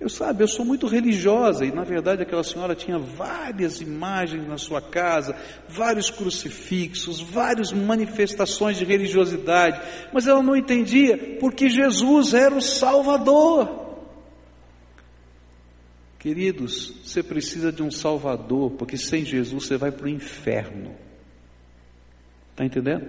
Eu 0.00 0.08
sabe, 0.08 0.44
eu 0.44 0.48
sou 0.48 0.64
muito 0.64 0.86
religiosa 0.86 1.64
e 1.64 1.72
na 1.72 1.82
verdade 1.82 2.22
aquela 2.22 2.44
senhora 2.44 2.74
tinha 2.76 2.98
várias 2.98 3.80
imagens 3.80 4.46
na 4.46 4.56
sua 4.56 4.80
casa, 4.80 5.36
vários 5.68 6.08
crucifixos, 6.08 7.20
várias 7.20 7.72
manifestações 7.72 8.76
de 8.76 8.84
religiosidade, 8.84 9.80
mas 10.12 10.28
ela 10.28 10.40
não 10.40 10.56
entendia 10.56 11.36
porque 11.40 11.68
Jesus 11.68 12.32
era 12.32 12.54
o 12.54 12.62
Salvador. 12.62 13.88
Queridos, 16.18 17.00
você 17.04 17.22
precisa 17.22 17.72
de 17.72 17.82
um 17.82 17.90
Salvador, 17.90 18.72
porque 18.72 18.96
sem 18.96 19.24
Jesus 19.24 19.66
você 19.66 19.76
vai 19.76 19.90
para 19.90 20.06
o 20.06 20.08
inferno. 20.08 20.94
Está 22.50 22.64
entendendo? 22.64 23.06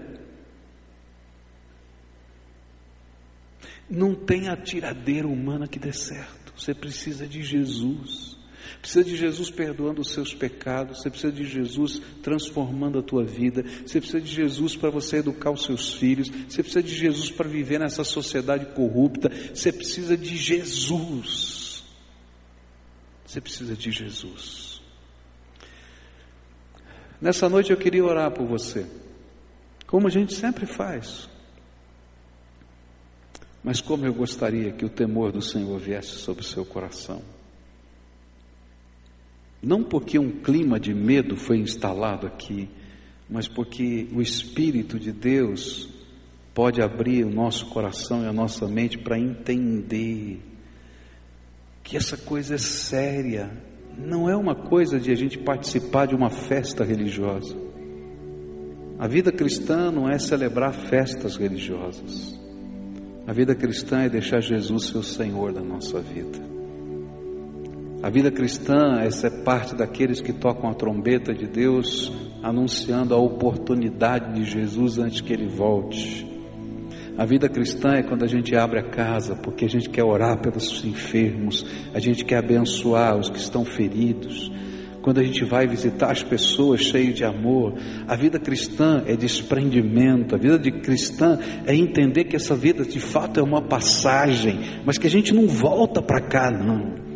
Não 3.89 4.13
tem 4.13 4.49
a 4.49 4.55
tiradeira 4.55 5.27
humana 5.27 5.67
que 5.67 5.79
dê 5.79 5.91
certo. 5.91 6.53
Você 6.55 6.73
precisa 6.73 7.25
de 7.25 7.41
Jesus. 7.41 8.37
Precisa 8.81 9.03
de 9.03 9.15
Jesus 9.15 9.49
perdoando 9.49 10.01
os 10.01 10.11
seus 10.11 10.33
pecados, 10.33 11.01
você 11.01 11.09
precisa 11.09 11.33
de 11.33 11.45
Jesus 11.45 12.01
transformando 12.21 12.99
a 12.99 13.03
tua 13.03 13.25
vida, 13.25 13.63
você 13.85 13.99
precisa 13.99 14.21
de 14.21 14.31
Jesus 14.31 14.75
para 14.75 14.89
você 14.89 15.17
educar 15.17 15.51
os 15.51 15.63
seus 15.63 15.93
filhos, 15.93 16.29
você 16.29 16.61
precisa 16.61 16.83
de 16.83 16.95
Jesus 16.95 17.31
para 17.31 17.49
viver 17.49 17.79
nessa 17.79 18.03
sociedade 18.03 18.67
corrupta, 18.67 19.29
você 19.53 19.71
precisa 19.71 20.15
de 20.15 20.37
Jesus. 20.37 21.83
Você 23.25 23.41
precisa 23.41 23.75
de 23.75 23.91
Jesus. 23.91 24.81
Nessa 27.21 27.49
noite 27.49 27.71
eu 27.71 27.77
queria 27.77 28.03
orar 28.03 28.31
por 28.31 28.45
você, 28.47 28.85
como 29.85 30.07
a 30.07 30.09
gente 30.09 30.33
sempre 30.33 30.65
faz. 30.65 31.29
Mas 33.63 33.81
como 33.81 34.05
eu 34.05 34.13
gostaria 34.13 34.71
que 34.71 34.85
o 34.85 34.89
temor 34.89 35.31
do 35.31 35.41
Senhor 35.41 35.77
viesse 35.79 36.17
sobre 36.17 36.41
o 36.41 36.45
seu 36.45 36.65
coração. 36.65 37.21
Não 39.61 39.83
porque 39.83 40.17
um 40.17 40.39
clima 40.41 40.79
de 40.79 40.93
medo 40.93 41.35
foi 41.35 41.57
instalado 41.57 42.25
aqui, 42.25 42.69
mas 43.29 43.47
porque 43.47 44.07
o 44.13 44.21
Espírito 44.21 44.97
de 44.97 45.11
Deus 45.11 45.89
pode 46.53 46.81
abrir 46.81 47.25
o 47.25 47.29
nosso 47.29 47.67
coração 47.67 48.23
e 48.23 48.27
a 48.27 48.33
nossa 48.33 48.67
mente 48.67 48.97
para 48.97 49.19
entender 49.19 50.39
que 51.83 51.97
essa 51.97 52.15
coisa 52.15 52.55
é 52.55 52.57
séria, 52.57 53.51
não 53.97 54.29
é 54.29 54.35
uma 54.35 54.55
coisa 54.55 54.99
de 54.99 55.11
a 55.11 55.15
gente 55.15 55.37
participar 55.37 56.07
de 56.07 56.15
uma 56.15 56.29
festa 56.29 56.85
religiosa. 56.85 57.55
A 58.97 59.07
vida 59.07 59.31
cristã 59.31 59.91
não 59.91 60.09
é 60.09 60.17
celebrar 60.17 60.73
festas 60.73 61.35
religiosas. 61.35 62.38
A 63.29 63.31
vida 63.31 63.53
cristã 63.53 63.99
é 64.01 64.09
deixar 64.09 64.41
Jesus 64.41 64.85
ser 64.85 64.97
o 64.97 65.03
Senhor 65.03 65.53
da 65.53 65.61
nossa 65.61 65.99
vida. 65.99 66.39
A 68.01 68.09
vida 68.09 68.31
cristã 68.31 69.01
é 69.01 69.11
ser 69.11 69.43
parte 69.43 69.75
daqueles 69.75 70.19
que 70.19 70.33
tocam 70.33 70.67
a 70.67 70.73
trombeta 70.73 71.31
de 71.31 71.45
Deus, 71.45 72.11
anunciando 72.41 73.13
a 73.13 73.19
oportunidade 73.19 74.33
de 74.33 74.45
Jesus 74.49 74.97
antes 74.97 75.21
que 75.21 75.31
ele 75.31 75.47
volte. 75.47 76.27
A 77.19 77.23
vida 77.23 77.47
cristã 77.47 77.97
é 77.97 78.01
quando 78.01 78.23
a 78.23 78.27
gente 78.27 78.55
abre 78.55 78.79
a 78.79 78.89
casa, 78.89 79.35
porque 79.35 79.65
a 79.65 79.69
gente 79.69 79.91
quer 79.91 80.03
orar 80.03 80.41
pelos 80.41 80.83
enfermos, 80.83 81.63
a 81.93 81.99
gente 81.99 82.25
quer 82.25 82.37
abençoar 82.37 83.15
os 83.15 83.29
que 83.29 83.37
estão 83.37 83.63
feridos, 83.63 84.51
quando 85.01 85.19
a 85.19 85.23
gente 85.23 85.43
vai 85.45 85.67
visitar 85.67 86.11
as 86.11 86.23
pessoas 86.23 86.81
cheias 86.81 87.15
de 87.15 87.23
amor. 87.23 87.73
A 88.07 88.15
vida 88.15 88.39
cristã 88.39 89.03
é 89.05 89.15
desprendimento, 89.15 90.35
a 90.35 90.37
vida 90.37 90.59
de 90.59 90.71
cristã 90.71 91.39
é 91.65 91.75
entender 91.75 92.25
que 92.25 92.35
essa 92.35 92.55
vida 92.55 92.83
de 92.83 92.99
fato 92.99 93.39
é 93.39 93.43
uma 93.43 93.61
passagem, 93.61 94.59
mas 94.85 94.97
que 94.97 95.07
a 95.07 95.09
gente 95.09 95.33
não 95.33 95.47
volta 95.47 96.01
para 96.01 96.21
cá, 96.21 96.51
não. 96.51 97.09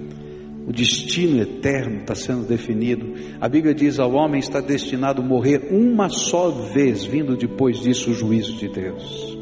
O 0.66 0.72
destino 0.72 1.42
eterno 1.42 1.98
está 1.98 2.16
sendo 2.16 2.48
definido. 2.48 3.14
A 3.42 3.50
Bíblia 3.50 3.74
diz: 3.74 4.00
ao 4.00 4.14
homem 4.14 4.40
está 4.40 4.62
destinado 4.62 5.22
a 5.22 5.26
morrer 5.26 5.68
uma 5.72 6.08
só 6.08 6.50
vez, 6.50 7.04
vindo 7.04 7.36
depois 7.36 7.82
disso 7.82 8.12
o 8.12 8.14
juízo 8.14 8.56
de 8.56 8.70
Deus. 8.70 9.38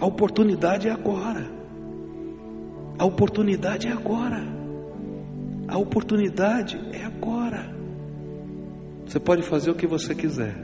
A 0.00 0.06
oportunidade 0.06 0.88
é 0.88 0.90
agora. 0.90 1.46
A 2.98 3.04
oportunidade 3.04 3.86
é 3.86 3.92
agora. 3.92 4.59
A 5.70 5.78
oportunidade 5.78 6.76
é 6.92 7.04
agora. 7.04 7.72
Você 9.06 9.20
pode 9.20 9.42
fazer 9.42 9.70
o 9.70 9.74
que 9.74 9.86
você 9.86 10.16
quiser, 10.16 10.56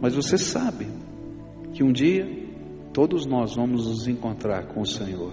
mas 0.00 0.14
você 0.14 0.38
sabe 0.38 0.86
que 1.72 1.82
um 1.82 1.92
dia 1.92 2.46
todos 2.92 3.26
nós 3.26 3.56
vamos 3.56 3.88
nos 3.88 4.06
encontrar 4.06 4.66
com 4.66 4.82
o 4.82 4.86
Senhor. 4.86 5.32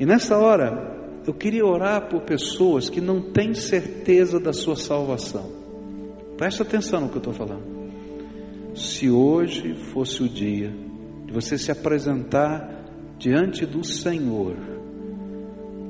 E 0.00 0.06
nessa 0.06 0.38
hora, 0.38 1.20
eu 1.26 1.34
queria 1.34 1.64
orar 1.64 2.08
por 2.08 2.22
pessoas 2.22 2.88
que 2.88 3.02
não 3.02 3.20
têm 3.20 3.54
certeza 3.54 4.40
da 4.40 4.54
sua 4.54 4.74
salvação. 4.74 5.50
Presta 6.38 6.62
atenção 6.62 7.02
no 7.02 7.08
que 7.10 7.16
eu 7.16 7.18
estou 7.18 7.34
falando. 7.34 7.70
se 8.74 9.10
hoje 9.10 9.74
fosse 9.92 10.22
o 10.22 10.28
dia 10.28 10.72
de 11.26 11.32
você 11.34 11.58
se 11.58 11.70
apresentar 11.70 12.82
diante 13.18 13.66
do 13.66 13.84
Senhor, 13.84 14.56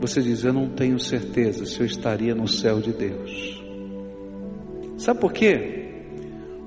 você 0.03 0.21
diz: 0.21 0.45
Eu 0.45 0.53
não 0.53 0.69
tenho 0.69 0.99
certeza 0.99 1.65
se 1.65 1.79
eu 1.81 1.87
estaria 1.87 2.35
no 2.35 2.49
céu 2.49 2.81
de 2.81 2.93
Deus. 2.93 3.63
Sabe 4.99 5.21
por 5.21 5.33
quê? 5.33 5.91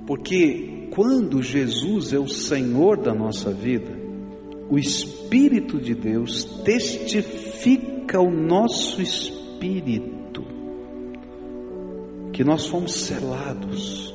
Porque 0.08 0.88
quando 0.92 1.44
Jesus 1.44 2.14
é 2.14 2.20
o 2.20 2.30
Senhor 2.30 2.98
da 2.98 3.14
nossa 3.14 3.52
vida, 3.52 3.92
o 4.70 4.80
Espírito 4.80 5.80
de 5.80 5.94
Deus 5.94 6.46
testifica 6.64 8.18
ao 8.18 8.32
nosso 8.32 9.02
espírito 9.02 10.46
que 12.32 12.44
nós 12.44 12.68
fomos 12.68 12.94
selados, 12.94 14.14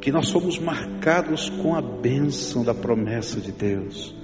que 0.00 0.12
nós 0.12 0.30
fomos 0.30 0.58
marcados 0.58 1.48
com 1.48 1.74
a 1.74 1.82
bênção 1.82 2.64
da 2.64 2.74
promessa 2.74 3.40
de 3.40 3.52
Deus. 3.52 4.17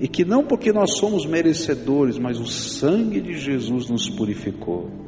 E 0.00 0.08
que 0.08 0.24
não 0.24 0.44
porque 0.44 0.72
nós 0.72 0.96
somos 0.96 1.24
merecedores, 1.24 2.18
mas 2.18 2.40
o 2.40 2.46
sangue 2.46 3.20
de 3.20 3.38
Jesus 3.38 3.88
nos 3.88 4.08
purificou. 4.10 5.04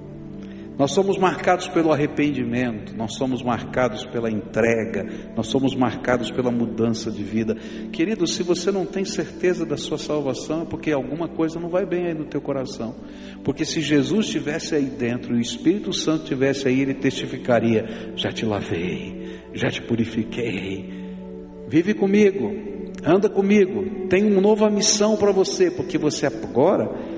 Nós 0.79 0.93
somos 0.93 1.17
marcados 1.17 1.69
pelo 1.69 1.91
arrependimento, 1.91 2.95
nós 2.95 3.15
somos 3.15 3.43
marcados 3.43 4.05
pela 4.05 4.31
entrega, 4.31 5.07
nós 5.35 5.47
somos 5.47 5.75
marcados 5.75 6.31
pela 6.31 6.51
mudança 6.51 7.11
de 7.11 7.25
vida. 7.25 7.57
Querido, 7.91 8.27
se 8.27 8.43
você 8.43 8.71
não 8.71 8.85
tem 8.85 9.03
certeza 9.03 9.65
da 9.65 9.79
sua 9.79 9.97
salvação, 9.97 10.63
é 10.63 10.65
porque 10.67 10.93
alguma 10.93 11.29
coisa 11.29 11.59
não 11.59 11.71
vai 11.71 11.87
bem 11.87 12.09
aí 12.09 12.15
no 12.15 12.27
teu 12.27 12.43
coração. 12.43 12.95
Porque 13.43 13.65
se 13.65 13.81
Jesus 13.81 14.27
estivesse 14.27 14.75
aí 14.75 14.85
dentro 14.85 15.35
e 15.35 15.39
o 15.39 15.41
Espírito 15.41 15.95
Santo 15.95 16.25
estivesse 16.25 16.69
aí, 16.69 16.83
ele 16.83 16.95
testificaria: 16.95 18.13
já 18.15 18.31
te 18.31 18.45
lavei, 18.45 19.41
já 19.55 19.71
te 19.71 19.81
purifiquei. 19.81 20.93
Vive 21.69 21.95
comigo, 21.95 22.76
anda 23.05 23.29
comigo, 23.29 24.07
tem 24.09 24.25
uma 24.31 24.41
nova 24.41 24.71
missão 24.71 25.17
para 25.17 25.33
você, 25.33 25.71
porque 25.71 25.99
você 25.99 26.27
agora 26.27 27.17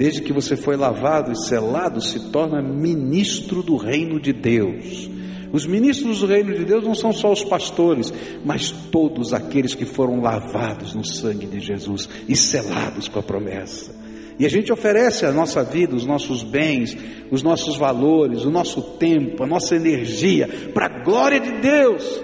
desde 0.00 0.22
que 0.22 0.32
você 0.32 0.56
foi 0.56 0.78
lavado 0.78 1.30
e 1.30 1.36
selado, 1.36 2.00
se 2.00 2.30
torna 2.30 2.62
ministro 2.62 3.62
do 3.62 3.76
reino 3.76 4.18
de 4.18 4.32
Deus. 4.32 5.10
Os 5.52 5.66
ministros 5.66 6.20
do 6.20 6.26
reino 6.26 6.54
de 6.54 6.64
Deus 6.64 6.84
não 6.84 6.94
são 6.94 7.12
só 7.12 7.30
os 7.30 7.44
pastores, 7.44 8.10
mas 8.42 8.70
todos 8.70 9.34
aqueles 9.34 9.74
que 9.74 9.84
foram 9.84 10.22
lavados 10.22 10.94
no 10.94 11.04
sangue 11.04 11.44
de 11.44 11.60
Jesus 11.60 12.08
e 12.26 12.34
selados 12.34 13.08
com 13.08 13.18
a 13.18 13.22
promessa. 13.22 13.94
E 14.38 14.46
a 14.46 14.48
gente 14.48 14.72
oferece 14.72 15.26
a 15.26 15.32
nossa 15.32 15.62
vida, 15.62 15.94
os 15.94 16.06
nossos 16.06 16.42
bens, 16.42 16.96
os 17.30 17.42
nossos 17.42 17.76
valores, 17.76 18.46
o 18.46 18.50
nosso 18.50 18.80
tempo, 18.96 19.42
a 19.42 19.46
nossa 19.46 19.76
energia, 19.76 20.48
para 20.72 20.86
a 20.86 21.04
glória 21.04 21.38
de 21.38 21.60
Deus, 21.60 22.22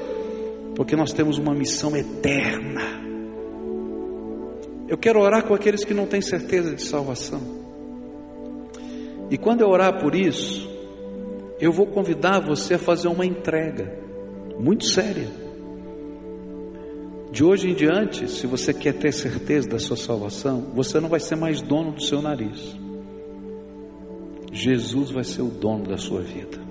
porque 0.77 0.95
nós 0.95 1.13
temos 1.13 1.39
uma 1.39 1.55
missão 1.55 1.97
eterna. 1.97 2.83
Eu 4.87 4.99
quero 4.99 5.21
orar 5.21 5.45
com 5.45 5.55
aqueles 5.55 5.85
que 5.85 5.95
não 5.95 6.07
têm 6.07 6.21
certeza 6.21 6.75
de 6.75 6.83
salvação. 6.83 7.41
E 9.31 9.39
quando 9.39 9.63
eu 9.63 9.69
orar 9.69 10.01
por 10.01 10.15
isso, 10.15 10.69
eu 11.59 11.73
vou 11.73 11.87
convidar 11.87 12.41
você 12.41 12.75
a 12.75 12.79
fazer 12.79 13.09
uma 13.09 13.25
entrega 13.25 13.99
muito 14.61 14.85
séria. 14.85 15.29
De 17.33 17.43
hoje 17.43 17.71
em 17.71 17.75
diante, 17.75 18.31
se 18.31 18.47
você 18.47 18.73
quer 18.73 18.95
ter 18.95 19.13
certeza 19.13 19.69
da 19.69 19.79
sua 19.79 19.97
salvação, 19.97 20.73
você 20.75 21.01
não 21.01 21.09
vai 21.09 21.21
ser 21.21 21.37
mais 21.37 21.61
dono 21.61 21.93
do 21.93 22.03
seu 22.03 22.21
nariz. 22.21 22.77
Jesus 24.53 25.11
vai 25.11 25.25
ser 25.25 25.43
o 25.43 25.49
dono 25.49 25.89
da 25.89 25.97
sua 25.97 26.21
vida. 26.21 26.66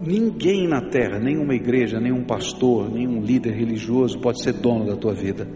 Ninguém 0.00 0.66
na 0.66 0.80
terra, 0.80 1.18
nenhuma 1.18 1.54
igreja, 1.54 2.00
nenhum 2.00 2.24
pastor, 2.24 2.90
nenhum 2.90 3.20
líder 3.20 3.52
religioso 3.52 4.18
pode 4.18 4.42
ser 4.42 4.54
dono 4.54 4.86
da 4.86 4.96
tua 4.96 5.12
vida. 5.12 5.46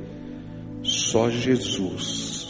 Só 0.83 1.31
Jesus. 1.31 2.45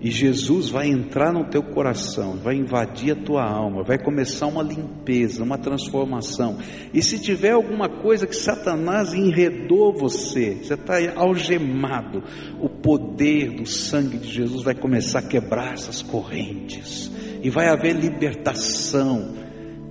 E 0.00 0.10
Jesus 0.10 0.68
vai 0.68 0.88
entrar 0.88 1.32
no 1.32 1.44
teu 1.44 1.62
coração, 1.62 2.36
vai 2.36 2.56
invadir 2.56 3.12
a 3.12 3.16
tua 3.16 3.44
alma, 3.44 3.84
vai 3.84 3.98
começar 3.98 4.46
uma 4.46 4.62
limpeza, 4.62 5.44
uma 5.44 5.58
transformação. 5.58 6.58
E 6.92 7.00
se 7.00 7.20
tiver 7.20 7.52
alguma 7.52 7.88
coisa 7.88 8.26
que 8.26 8.34
Satanás 8.34 9.14
enredou 9.14 9.92
você, 9.92 10.56
você 10.62 10.74
está 10.74 10.94
algemado, 11.14 12.22
o 12.60 12.68
poder 12.68 13.50
do 13.50 13.64
sangue 13.64 14.18
de 14.18 14.28
Jesus 14.28 14.62
vai 14.64 14.74
começar 14.74 15.20
a 15.20 15.22
quebrar 15.22 15.74
essas 15.74 16.02
correntes. 16.02 17.10
E 17.40 17.48
vai 17.48 17.68
haver 17.68 17.94
libertação 17.94 19.41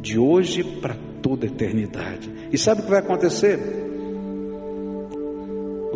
de 0.02 0.18
hoje 0.20 0.64
para 0.64 0.95
toda 1.22 1.45
a 1.45 1.49
eternidade. 1.49 2.32
E 2.52 2.58
sabe 2.58 2.82
o 2.82 2.84
que 2.84 2.89
vai 2.89 2.99
acontecer? 2.99 3.82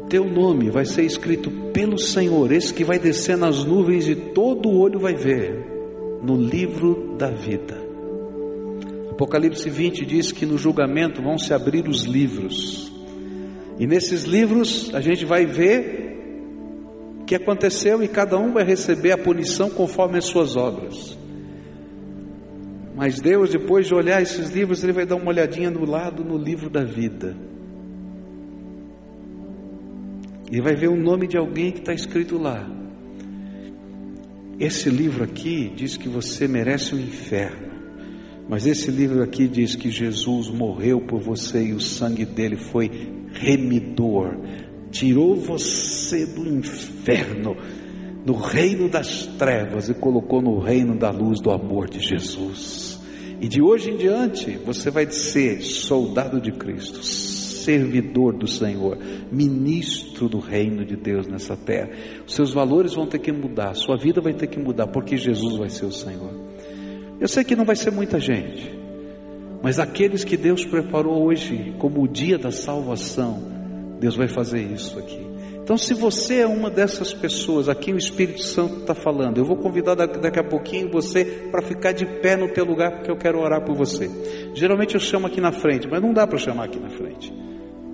teu 0.09 0.23
nome 0.23 0.69
vai 0.69 0.85
ser 0.85 1.03
escrito 1.03 1.51
pelo 1.73 1.97
Senhor, 1.97 2.51
esse 2.51 2.73
que 2.73 2.83
vai 2.83 2.99
descer 2.99 3.37
nas 3.37 3.63
nuvens 3.63 4.07
e 4.07 4.15
todo 4.15 4.69
o 4.69 4.79
olho 4.79 4.99
vai 4.99 5.13
ver, 5.13 5.65
no 6.21 6.35
livro 6.35 7.15
da 7.17 7.29
vida. 7.29 7.83
Apocalipse 9.11 9.69
20 9.69 10.05
diz 10.05 10.31
que 10.31 10.45
no 10.45 10.57
julgamento 10.57 11.21
vão 11.21 11.37
se 11.37 11.53
abrir 11.53 11.87
os 11.87 12.03
livros, 12.03 12.91
e 13.79 13.87
nesses 13.87 14.23
livros 14.23 14.89
a 14.93 15.01
gente 15.01 15.25
vai 15.25 15.45
ver 15.45 16.03
o 17.21 17.25
que 17.25 17.35
aconteceu 17.35 18.03
e 18.03 18.07
cada 18.07 18.37
um 18.37 18.53
vai 18.53 18.63
receber 18.63 19.11
a 19.11 19.17
punição 19.17 19.69
conforme 19.69 20.17
as 20.17 20.25
suas 20.25 20.55
obras. 20.55 21.17
Mas 22.95 23.19
Deus, 23.19 23.49
depois 23.49 23.87
de 23.87 23.93
olhar 23.93 24.21
esses 24.21 24.49
livros, 24.51 24.83
Ele 24.83 24.93
vai 24.93 25.05
dar 25.05 25.17
uma 25.17 25.27
olhadinha 25.27 25.69
no 25.69 25.85
lado 25.85 26.23
no 26.23 26.37
livro 26.37 26.69
da 26.69 26.83
vida. 26.83 27.35
E 30.49 30.61
vai 30.61 30.75
ver 30.75 30.87
o 30.87 30.95
nome 30.95 31.27
de 31.27 31.37
alguém 31.37 31.71
que 31.71 31.79
está 31.79 31.93
escrito 31.93 32.37
lá. 32.37 32.65
Esse 34.57 34.89
livro 34.89 35.23
aqui 35.23 35.69
diz 35.75 35.97
que 35.97 36.07
você 36.07 36.47
merece 36.47 36.95
o 36.95 36.99
inferno. 36.99 37.75
Mas 38.47 38.65
esse 38.65 38.91
livro 38.91 39.21
aqui 39.21 39.47
diz 39.47 39.75
que 39.75 39.89
Jesus 39.89 40.49
morreu 40.49 41.01
por 41.01 41.19
você 41.19 41.65
e 41.65 41.73
o 41.73 41.81
sangue 41.81 42.25
dele 42.25 42.55
foi 42.55 42.89
remidor, 43.33 44.37
tirou 44.91 45.35
você 45.35 46.25
do 46.25 46.47
inferno, 46.47 47.57
no 48.25 48.33
reino 48.33 48.89
das 48.89 49.27
trevas 49.37 49.87
e 49.87 49.93
colocou 49.93 50.41
no 50.41 50.57
reino 50.57 50.97
da 50.97 51.11
luz 51.11 51.39
do 51.39 51.51
amor 51.51 51.87
de 51.87 51.99
Jesus. 51.99 52.99
E 53.39 53.47
de 53.47 53.61
hoje 53.61 53.91
em 53.91 53.97
diante 53.97 54.57
você 54.65 54.89
vai 54.89 55.09
ser 55.11 55.61
soldado 55.61 56.41
de 56.41 56.51
Cristo, 56.51 57.03
servidor 57.03 58.35
do 58.35 58.47
Senhor, 58.47 58.97
ministro 59.31 60.27
do 60.27 60.39
reino 60.39 60.83
de 60.83 60.95
Deus 60.95 61.27
nessa 61.27 61.55
terra. 61.55 61.91
Os 62.25 62.33
seus 62.33 62.51
valores 62.51 62.95
vão 62.95 63.05
ter 63.05 63.19
que 63.19 63.31
mudar, 63.31 63.75
sua 63.75 63.95
vida 63.95 64.19
vai 64.19 64.33
ter 64.33 64.47
que 64.47 64.59
mudar, 64.59 64.87
porque 64.87 65.17
Jesus 65.17 65.57
vai 65.57 65.69
ser 65.69 65.85
o 65.85 65.91
Senhor. 65.91 66.33
Eu 67.19 67.27
sei 67.27 67.43
que 67.43 67.55
não 67.55 67.65
vai 67.65 67.75
ser 67.75 67.91
muita 67.91 68.19
gente, 68.19 68.73
mas 69.61 69.79
aqueles 69.79 70.23
que 70.23 70.35
Deus 70.35 70.65
preparou 70.65 71.23
hoje 71.23 71.75
como 71.77 72.01
o 72.01 72.07
dia 72.07 72.39
da 72.39 72.51
salvação, 72.51 73.39
Deus 73.99 74.15
vai 74.15 74.27
fazer 74.27 74.61
isso 74.61 74.97
aqui. 74.97 75.34
Então, 75.65 75.79
se 75.79 75.95
você 75.95 76.41
é 76.41 76.45
uma 76.45 76.69
dessas 76.69 77.11
pessoas, 77.11 77.67
aqui 77.67 77.91
o 77.91 77.97
Espírito 77.97 78.43
Santo 78.43 78.81
está 78.81 78.93
falando, 78.93 79.39
eu 79.39 79.45
vou 79.45 79.57
convidar 79.57 79.95
daqui 79.95 80.37
a 80.37 80.43
pouquinho 80.43 80.91
você 80.91 81.25
para 81.49 81.59
ficar 81.59 81.91
de 81.91 82.05
pé 82.05 82.35
no 82.35 82.47
teu 82.53 82.63
lugar, 82.63 82.91
porque 82.91 83.09
eu 83.09 83.17
quero 83.17 83.39
orar 83.39 83.65
por 83.65 83.75
você. 83.75 84.07
Geralmente 84.53 84.93
eu 84.93 84.99
chamo 84.99 85.25
aqui 85.25 85.41
na 85.41 85.51
frente, 85.51 85.87
mas 85.89 85.99
não 85.99 86.13
dá 86.13 86.27
para 86.27 86.37
chamar 86.37 86.65
aqui 86.65 86.79
na 86.79 86.91
frente. 86.91 87.33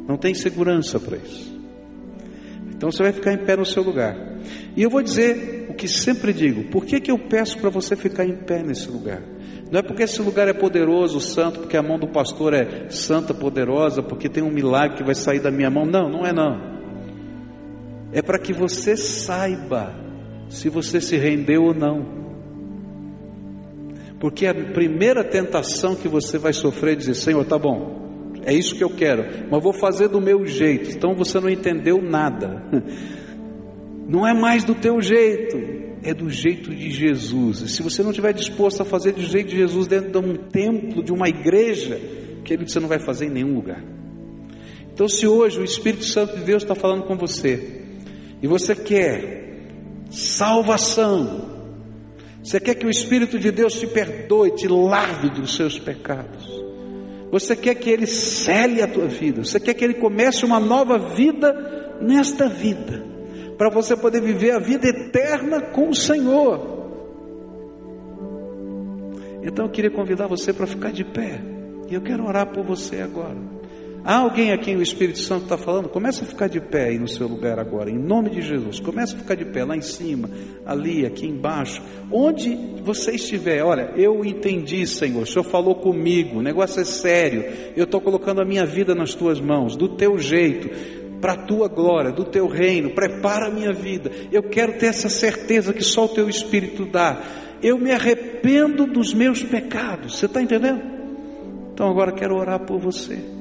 Não 0.05 0.17
tem 0.17 0.33
segurança 0.33 0.99
para 0.99 1.15
isso. 1.15 1.57
Então 2.75 2.91
você 2.91 3.03
vai 3.03 3.13
ficar 3.13 3.31
em 3.31 3.37
pé 3.37 3.55
no 3.55 3.65
seu 3.65 3.81
lugar. 3.81 4.17
E 4.75 4.83
eu 4.83 4.89
vou 4.89 5.01
dizer 5.01 5.67
o 5.69 5.73
que 5.73 5.87
sempre 5.87 6.33
digo: 6.33 6.65
por 6.65 6.83
que, 6.83 6.99
que 6.99 7.09
eu 7.09 7.17
peço 7.17 7.57
para 7.57 7.69
você 7.69 7.95
ficar 7.95 8.25
em 8.25 8.35
pé 8.35 8.61
nesse 8.61 8.91
lugar? 8.91 9.21
Não 9.71 9.79
é 9.79 9.81
porque 9.81 10.03
esse 10.03 10.21
lugar 10.21 10.49
é 10.49 10.53
poderoso, 10.53 11.21
santo, 11.21 11.61
porque 11.61 11.77
a 11.77 11.81
mão 11.81 11.97
do 11.97 12.09
pastor 12.09 12.53
é 12.53 12.89
santa, 12.89 13.33
poderosa, 13.33 14.03
porque 14.03 14.27
tem 14.27 14.43
um 14.43 14.51
milagre 14.51 14.97
que 14.97 15.03
vai 15.05 15.15
sair 15.15 15.39
da 15.39 15.49
minha 15.49 15.69
mão. 15.69 15.85
Não, 15.85 16.09
não 16.09 16.25
é 16.25 16.33
não. 16.33 16.80
É 18.13 18.21
para 18.21 18.37
que 18.37 18.53
você 18.53 18.97
saiba 18.97 19.95
se 20.49 20.69
você 20.69 20.99
se 20.99 21.17
rendeu 21.17 21.63
ou 21.63 21.73
não. 21.73 22.21
Porque 24.19 24.45
a 24.45 24.53
primeira 24.53 25.23
tentação 25.23 25.95
que 25.95 26.07
você 26.07 26.37
vai 26.37 26.53
sofrer 26.53 26.93
é 26.93 26.95
dizer: 26.95 27.15
Senhor, 27.15 27.43
tá 27.45 27.57
bom, 27.57 28.33
é 28.43 28.53
isso 28.53 28.75
que 28.75 28.83
eu 28.83 28.89
quero, 28.89 29.47
mas 29.49 29.63
vou 29.63 29.73
fazer 29.73 30.07
do 30.07 30.21
meu 30.21 30.45
jeito. 30.45 30.91
Então 30.91 31.15
você 31.15 31.39
não 31.39 31.49
entendeu 31.49 32.01
nada. 32.01 32.63
Não 34.07 34.27
é 34.27 34.33
mais 34.33 34.65
do 34.65 34.75
teu 34.75 35.01
jeito, 35.01 35.57
é 36.03 36.13
do 36.13 36.29
jeito 36.29 36.75
de 36.75 36.91
Jesus. 36.91 37.61
E 37.61 37.69
se 37.69 37.81
você 37.81 38.03
não 38.03 38.09
estiver 38.09 38.33
disposto 38.33 38.81
a 38.81 38.85
fazer 38.85 39.13
do 39.13 39.21
jeito 39.21 39.51
de 39.51 39.55
Jesus 39.55 39.87
dentro 39.87 40.11
de 40.11 40.17
um 40.17 40.35
templo, 40.35 41.01
de 41.01 41.13
uma 41.13 41.29
igreja, 41.29 41.97
querido, 42.43 42.69
você 42.69 42.79
não 42.81 42.89
vai 42.89 42.99
fazer 42.99 43.27
em 43.27 43.29
nenhum 43.29 43.55
lugar. 43.55 43.81
Então, 44.93 45.07
se 45.07 45.25
hoje 45.25 45.61
o 45.61 45.63
Espírito 45.63 46.03
Santo 46.03 46.35
de 46.35 46.43
Deus 46.43 46.63
está 46.63 46.75
falando 46.75 47.03
com 47.03 47.15
você, 47.15 47.80
e 48.41 48.47
você 48.47 48.75
quer 48.75 49.41
salvação, 50.09 51.51
você 52.43 52.59
quer 52.59 52.75
que 52.75 52.85
o 52.85 52.89
Espírito 52.89 53.37
de 53.37 53.51
Deus 53.51 53.79
te 53.79 53.85
perdoe, 53.85 54.51
te 54.51 54.67
lave 54.67 55.29
dos 55.29 55.55
seus 55.55 55.77
pecados, 55.77 56.49
Você 57.31 57.55
quer 57.55 57.75
que 57.75 57.89
Ele 57.89 58.07
cele 58.07 58.81
a 58.81 58.87
tua 58.87 59.07
vida. 59.07 59.43
Você 59.43 59.59
quer 59.59 59.73
que 59.73 59.85
Ele 59.85 59.93
comece 59.93 60.43
uma 60.43 60.59
nova 60.59 60.97
vida 60.97 61.97
nesta 62.01 62.49
vida. 62.49 63.05
Para 63.57 63.69
você 63.69 63.95
poder 63.95 64.21
viver 64.21 64.51
a 64.51 64.59
vida 64.59 64.87
eterna 64.89 65.61
com 65.61 65.89
o 65.89 65.95
Senhor. 65.95 66.81
Então 69.43 69.65
eu 69.65 69.71
queria 69.71 69.91
convidar 69.91 70.27
você 70.27 70.51
para 70.51 70.67
ficar 70.67 70.91
de 70.91 71.05
pé. 71.05 71.39
E 71.89 71.93
eu 71.93 72.01
quero 72.01 72.25
orar 72.25 72.47
por 72.47 72.65
você 72.65 72.99
agora. 73.01 73.37
Há 74.03 74.15
alguém 74.15 74.51
aqui 74.51 74.75
o 74.75 74.81
Espírito 74.81 75.19
Santo 75.19 75.43
está 75.43 75.57
falando? 75.57 75.87
Começa 75.87 76.23
a 76.23 76.27
ficar 76.27 76.47
de 76.47 76.59
pé 76.59 76.85
aí 76.85 76.97
no 76.97 77.07
seu 77.07 77.27
lugar 77.27 77.59
agora, 77.59 77.87
em 77.87 77.99
nome 77.99 78.31
de 78.31 78.41
Jesus. 78.41 78.79
Começa 78.79 79.15
a 79.15 79.19
ficar 79.19 79.35
de 79.35 79.45
pé 79.45 79.63
lá 79.63 79.77
em 79.77 79.81
cima, 79.81 80.27
ali, 80.65 81.05
aqui 81.05 81.27
embaixo, 81.27 81.83
onde 82.11 82.57
você 82.83 83.11
estiver. 83.11 83.63
Olha, 83.63 83.91
eu 83.95 84.25
entendi, 84.25 84.87
Senhor. 84.87 85.21
O 85.21 85.27
Senhor 85.27 85.43
falou 85.43 85.75
comigo. 85.75 86.39
O 86.39 86.41
negócio 86.41 86.81
é 86.81 86.83
sério. 86.83 87.45
Eu 87.75 87.83
estou 87.83 88.01
colocando 88.01 88.41
a 88.41 88.45
minha 88.45 88.65
vida 88.65 88.95
nas 88.95 89.13
tuas 89.13 89.39
mãos, 89.39 89.75
do 89.75 89.89
teu 89.89 90.17
jeito, 90.17 90.67
para 91.21 91.33
a 91.33 91.45
tua 91.45 91.67
glória, 91.67 92.11
do 92.11 92.25
teu 92.25 92.47
reino. 92.47 92.89
Prepara 92.89 93.49
a 93.49 93.51
minha 93.51 93.71
vida. 93.71 94.09
Eu 94.31 94.41
quero 94.41 94.79
ter 94.79 94.87
essa 94.87 95.09
certeza 95.09 95.73
que 95.73 95.83
só 95.83 96.05
o 96.05 96.09
teu 96.09 96.27
Espírito 96.27 96.87
dá. 96.87 97.21
Eu 97.61 97.77
me 97.77 97.91
arrependo 97.91 98.87
dos 98.87 99.13
meus 99.13 99.43
pecados. 99.43 100.17
Você 100.17 100.25
está 100.25 100.41
entendendo? 100.41 100.81
Então 101.71 101.87
agora 101.87 102.11
quero 102.11 102.35
orar 102.35 102.61
por 102.61 102.79
você. 102.79 103.40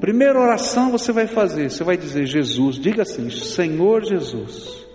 Primeira 0.00 0.38
oração 0.38 0.90
você 0.90 1.10
vai 1.10 1.26
fazer, 1.26 1.70
você 1.70 1.82
vai 1.82 1.96
dizer: 1.96 2.26
Jesus, 2.26 2.78
diga 2.78 3.02
assim: 3.02 3.30
Senhor 3.30 4.04
Jesus, 4.04 4.86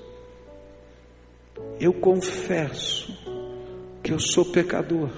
eu 1.80 1.94
confesso 1.94 3.18
que 4.04 4.14
eu 4.14 4.20
sou 4.20 4.46
pecador, 4.46 5.10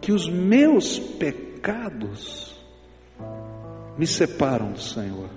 que 0.00 0.12
os 0.12 0.28
meus 0.28 0.98
pecados 0.98 2.54
me 3.96 4.06
separam 4.06 4.72
do 4.72 4.80
Senhor. 4.80 5.30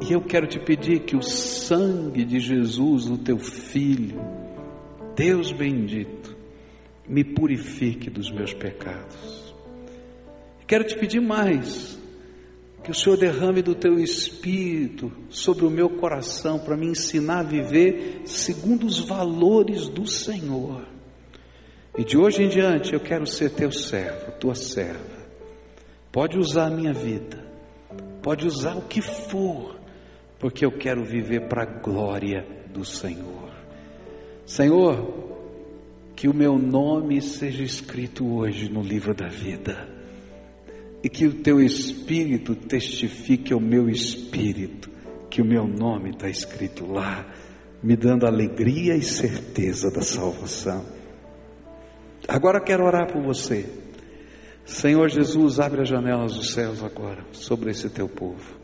E 0.00 0.12
eu 0.12 0.22
quero 0.22 0.46
te 0.46 0.58
pedir 0.58 1.00
que 1.00 1.14
o 1.14 1.22
sangue 1.22 2.24
de 2.24 2.40
Jesus, 2.40 3.06
o 3.06 3.18
teu 3.18 3.38
filho, 3.38 4.18
Deus 5.14 5.52
bendito, 5.52 6.34
me 7.06 7.22
purifique 7.22 8.08
dos 8.08 8.30
meus 8.30 8.54
pecados. 8.54 9.39
Quero 10.70 10.84
te 10.84 10.96
pedir 10.96 11.18
mais, 11.18 11.98
que 12.84 12.92
o 12.92 12.94
Senhor 12.94 13.16
derrame 13.16 13.60
do 13.60 13.74
teu 13.74 13.98
espírito 13.98 15.10
sobre 15.28 15.66
o 15.66 15.70
meu 15.70 15.90
coração 15.90 16.60
para 16.60 16.76
me 16.76 16.86
ensinar 16.86 17.40
a 17.40 17.42
viver 17.42 18.22
segundo 18.24 18.86
os 18.86 19.00
valores 19.00 19.88
do 19.88 20.06
Senhor. 20.06 20.86
E 21.98 22.04
de 22.04 22.16
hoje 22.16 22.44
em 22.44 22.48
diante 22.48 22.92
eu 22.92 23.00
quero 23.00 23.26
ser 23.26 23.50
teu 23.50 23.72
servo, 23.72 24.30
tua 24.38 24.54
serva. 24.54 25.26
Pode 26.12 26.38
usar 26.38 26.66
a 26.66 26.70
minha 26.70 26.92
vida, 26.92 27.44
pode 28.22 28.46
usar 28.46 28.76
o 28.76 28.82
que 28.82 29.02
for, 29.02 29.76
porque 30.38 30.64
eu 30.64 30.70
quero 30.70 31.04
viver 31.04 31.48
para 31.48 31.64
a 31.64 31.80
glória 31.80 32.46
do 32.72 32.84
Senhor. 32.84 33.50
Senhor, 34.46 35.34
que 36.14 36.28
o 36.28 36.32
meu 36.32 36.56
nome 36.56 37.20
seja 37.20 37.64
escrito 37.64 38.24
hoje 38.36 38.68
no 38.68 38.84
livro 38.84 39.12
da 39.12 39.26
vida, 39.26 39.98
e 41.02 41.08
que 41.08 41.26
o 41.26 41.42
teu 41.42 41.60
espírito 41.60 42.54
testifique 42.54 43.52
ao 43.52 43.60
meu 43.60 43.88
espírito 43.88 44.90
que 45.30 45.40
o 45.40 45.44
meu 45.44 45.66
nome 45.66 46.10
está 46.10 46.28
escrito 46.28 46.84
lá, 46.84 47.24
me 47.82 47.96
dando 47.96 48.26
alegria 48.26 48.96
e 48.96 49.02
certeza 49.02 49.90
da 49.90 50.02
salvação. 50.02 50.84
Agora 52.28 52.60
quero 52.60 52.84
orar 52.84 53.10
por 53.10 53.22
você. 53.22 53.66
Senhor 54.66 55.08
Jesus, 55.08 55.58
abre 55.58 55.82
as 55.82 55.88
janelas 55.88 56.34
dos 56.34 56.52
céus 56.52 56.82
agora 56.82 57.24
sobre 57.32 57.70
esse 57.70 57.88
teu 57.88 58.08
povo. 58.08 58.58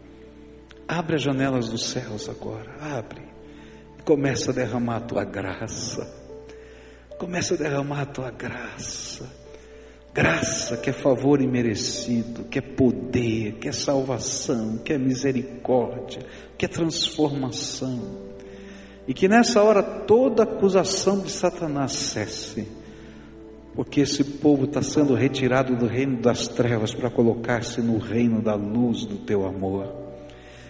Abre 0.86 1.16
as 1.16 1.22
janelas 1.22 1.68
dos 1.68 1.86
céus 1.86 2.28
agora, 2.28 2.76
abre. 2.80 3.22
Começa 4.04 4.50
a 4.50 4.54
derramar 4.54 4.96
a 4.96 5.00
tua 5.00 5.24
graça. 5.24 6.06
Começa 7.18 7.54
a 7.54 7.56
derramar 7.56 8.02
a 8.02 8.06
tua 8.06 8.30
graça. 8.30 9.45
Graça 10.16 10.78
que 10.78 10.88
é 10.88 10.94
favor 10.94 11.42
imerecido, 11.42 12.44
que 12.44 12.58
é 12.58 12.62
poder, 12.62 13.56
que 13.60 13.68
é 13.68 13.72
salvação, 13.72 14.78
que 14.78 14.94
é 14.94 14.96
misericórdia, 14.96 16.22
que 16.56 16.64
é 16.64 16.68
transformação. 16.68 18.00
E 19.06 19.12
que 19.12 19.28
nessa 19.28 19.62
hora 19.62 19.82
toda 19.82 20.44
acusação 20.44 21.20
de 21.20 21.30
Satanás 21.30 21.92
cesse, 21.92 22.66
porque 23.74 24.00
esse 24.00 24.24
povo 24.24 24.64
está 24.64 24.80
sendo 24.80 25.12
retirado 25.12 25.76
do 25.76 25.86
reino 25.86 26.16
das 26.22 26.48
trevas 26.48 26.94
para 26.94 27.10
colocar-se 27.10 27.82
no 27.82 27.98
reino 27.98 28.40
da 28.40 28.54
luz 28.54 29.04
do 29.04 29.18
teu 29.18 29.46
amor. 29.46 29.92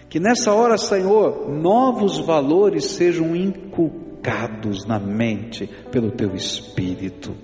Que 0.09 0.19
nessa 0.19 0.53
hora, 0.53 0.77
Senhor, 0.77 1.49
novos 1.49 2.19
valores 2.19 2.83
sejam 2.83 3.33
inculcados 3.33 4.06
na 4.85 4.99
mente 4.99 5.69
pelo 5.91 6.11
Teu 6.11 6.35
Espírito, 6.35 7.35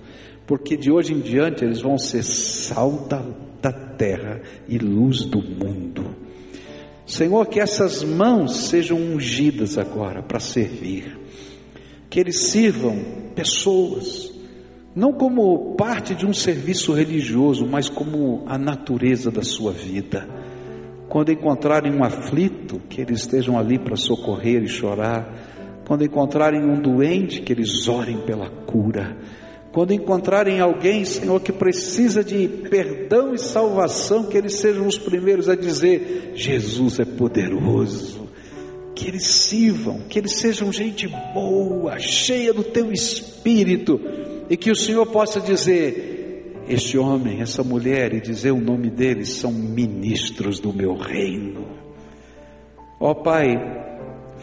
porque 0.46 0.76
de 0.76 0.90
hoje 0.90 1.14
em 1.14 1.20
diante 1.20 1.64
eles 1.64 1.80
vão 1.80 1.96
ser 1.96 2.22
sal 2.22 3.06
da, 3.08 3.24
da 3.62 3.72
terra 3.72 4.42
e 4.68 4.78
luz 4.78 5.24
do 5.24 5.40
mundo. 5.40 6.14
Senhor, 7.06 7.46
que 7.46 7.60
essas 7.60 8.02
mãos 8.02 8.68
sejam 8.68 8.98
ungidas 8.98 9.78
agora 9.78 10.22
para 10.22 10.40
servir, 10.40 11.18
que 12.10 12.20
eles 12.20 12.50
sirvam 12.50 13.02
pessoas, 13.34 14.32
não 14.94 15.12
como 15.12 15.74
parte 15.76 16.14
de 16.14 16.26
um 16.26 16.32
serviço 16.32 16.92
religioso, 16.92 17.66
mas 17.66 17.88
como 17.88 18.44
a 18.46 18.56
natureza 18.56 19.30
da 19.30 19.42
sua 19.42 19.72
vida 19.72 20.28
quando 21.14 21.30
encontrarem 21.30 21.94
um 21.94 22.02
aflito, 22.02 22.80
que 22.88 23.00
eles 23.00 23.20
estejam 23.20 23.56
ali 23.56 23.78
para 23.78 23.94
socorrer 23.94 24.64
e 24.64 24.66
chorar. 24.66 25.43
Quando 25.86 26.04
encontrarem 26.04 26.64
um 26.64 26.80
doente, 26.80 27.42
que 27.42 27.52
eles 27.52 27.86
orem 27.88 28.18
pela 28.22 28.48
cura. 28.48 29.16
Quando 29.72 29.92
encontrarem 29.92 30.60
alguém, 30.60 31.04
Senhor, 31.04 31.40
que 31.40 31.52
precisa 31.52 32.22
de 32.22 32.46
perdão 32.46 33.34
e 33.34 33.38
salvação, 33.38 34.24
que 34.24 34.38
eles 34.38 34.60
sejam 34.60 34.86
os 34.86 34.96
primeiros 34.96 35.48
a 35.48 35.56
dizer: 35.56 36.32
Jesus 36.34 37.00
é 37.00 37.04
poderoso. 37.04 38.24
Que 38.94 39.08
eles 39.08 39.26
sirvam, 39.26 40.02
que 40.08 40.18
eles 40.20 40.36
sejam 40.36 40.72
gente 40.72 41.08
boa, 41.34 41.98
cheia 41.98 42.54
do 42.54 42.62
teu 42.62 42.92
espírito, 42.92 44.00
e 44.48 44.56
que 44.56 44.70
o 44.70 44.76
Senhor 44.76 45.04
possa 45.06 45.40
dizer: 45.40 46.62
este 46.68 46.96
homem, 46.96 47.42
essa 47.42 47.62
mulher 47.62 48.14
e 48.14 48.20
dizer 48.20 48.52
o 48.52 48.60
nome 48.60 48.88
deles 48.88 49.34
são 49.34 49.52
ministros 49.52 50.60
do 50.60 50.72
meu 50.72 50.94
reino. 50.94 51.66
Ó 52.98 53.10
oh, 53.10 53.14
Pai, 53.16 53.83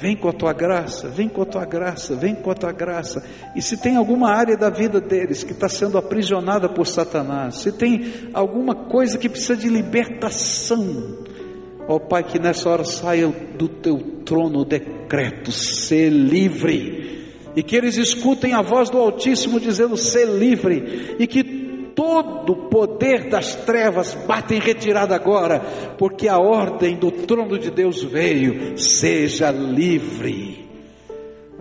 vem 0.01 0.15
com 0.15 0.27
a 0.27 0.33
tua 0.33 0.51
graça, 0.51 1.07
vem 1.09 1.29
com 1.29 1.43
a 1.43 1.45
tua 1.45 1.63
graça, 1.63 2.15
vem 2.15 2.33
com 2.33 2.49
a 2.49 2.55
tua 2.55 2.71
graça. 2.71 3.23
E 3.55 3.61
se 3.61 3.77
tem 3.77 3.95
alguma 3.95 4.31
área 4.31 4.57
da 4.57 4.69
vida 4.69 4.99
deles 4.99 5.43
que 5.43 5.51
está 5.51 5.69
sendo 5.69 5.95
aprisionada 5.95 6.67
por 6.67 6.87
Satanás, 6.87 7.57
se 7.57 7.71
tem 7.71 8.29
alguma 8.33 8.73
coisa 8.73 9.17
que 9.19 9.29
precisa 9.29 9.55
de 9.55 9.69
libertação, 9.69 11.19
ó 11.87 11.99
Pai, 11.99 12.23
que 12.23 12.39
nessa 12.39 12.67
hora 12.67 12.83
saia 12.83 13.27
do 13.27 13.67
teu 13.67 13.99
trono 14.25 14.61
o 14.61 14.65
decreto, 14.65 15.51
ser 15.51 16.09
livre. 16.09 17.11
E 17.55 17.61
que 17.61 17.75
eles 17.75 17.97
escutem 17.97 18.53
a 18.53 18.61
voz 18.61 18.89
do 18.89 18.97
Altíssimo 18.97 19.59
dizendo: 19.59 19.97
ser 19.97 20.25
livre, 20.25 21.17
e 21.19 21.27
que 21.27 21.43
todo 22.01 22.53
o 22.53 22.55
poder 22.55 23.29
das 23.29 23.53
trevas 23.53 24.15
bate 24.25 24.55
em 24.55 24.59
retirada 24.59 25.13
agora, 25.13 25.59
porque 25.99 26.27
a 26.27 26.39
ordem 26.39 26.95
do 26.95 27.11
trono 27.11 27.59
de 27.59 27.69
Deus 27.69 28.03
veio: 28.03 28.75
seja 28.75 29.51
livre. 29.51 30.60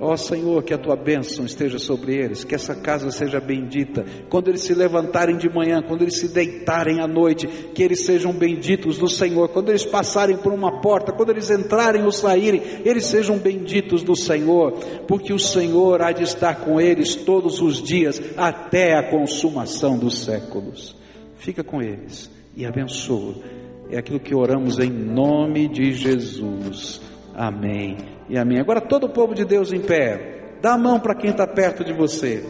Ó 0.01 0.15
oh, 0.15 0.17
Senhor, 0.17 0.63
que 0.63 0.73
a 0.73 0.79
tua 0.79 0.97
bênção 0.97 1.45
esteja 1.45 1.79
sobre 1.79 2.17
eles, 2.17 2.43
que 2.43 2.55
essa 2.55 2.75
casa 2.75 3.11
seja 3.11 3.39
bendita. 3.39 4.03
Quando 4.31 4.49
eles 4.49 4.63
se 4.63 4.73
levantarem 4.73 5.37
de 5.37 5.47
manhã, 5.51 5.83
quando 5.83 6.01
eles 6.01 6.19
se 6.19 6.29
deitarem 6.29 7.01
à 7.01 7.07
noite, 7.07 7.47
que 7.47 7.83
eles 7.83 8.07
sejam 8.07 8.33
benditos 8.33 8.97
do 8.97 9.09
Senhor. 9.09 9.51
Quando 9.51 9.69
eles 9.69 9.85
passarem 9.85 10.39
por 10.39 10.55
uma 10.55 10.81
porta, 10.81 11.13
quando 11.13 11.29
eles 11.29 11.51
entrarem 11.51 12.03
ou 12.03 12.11
saírem, 12.11 12.63
eles 12.83 13.05
sejam 13.05 13.37
benditos 13.37 14.03
do 14.03 14.17
Senhor, 14.17 14.73
porque 15.07 15.35
o 15.35 15.39
Senhor 15.39 16.01
há 16.01 16.13
de 16.13 16.23
estar 16.23 16.55
com 16.61 16.81
eles 16.81 17.15
todos 17.15 17.61
os 17.61 17.83
dias, 17.83 18.23
até 18.39 18.95
a 18.95 19.03
consumação 19.03 19.99
dos 19.99 20.25
séculos. 20.25 20.97
Fica 21.37 21.63
com 21.63 21.83
eles 21.83 22.31
e 22.57 22.65
abençoa. 22.65 23.35
É 23.91 23.99
aquilo 23.99 24.19
que 24.19 24.35
oramos 24.35 24.79
em 24.79 24.91
nome 24.91 25.69
de 25.69 25.93
Jesus. 25.93 27.03
Amém 27.35 27.97
e 28.29 28.37
amém. 28.37 28.61
Agora 28.61 28.81
todo 28.81 29.05
o 29.05 29.11
povo 29.11 29.35
de 29.35 29.45
Deus 29.45 29.73
em 29.73 29.81
pé, 29.81 30.57
dá 30.61 30.75
a 30.75 30.79
mão 30.79 31.01
para 31.01 31.15
quem 31.15 31.31
está 31.31 31.47
perto 31.47 31.85
de 31.85 31.93
você. 31.93 32.45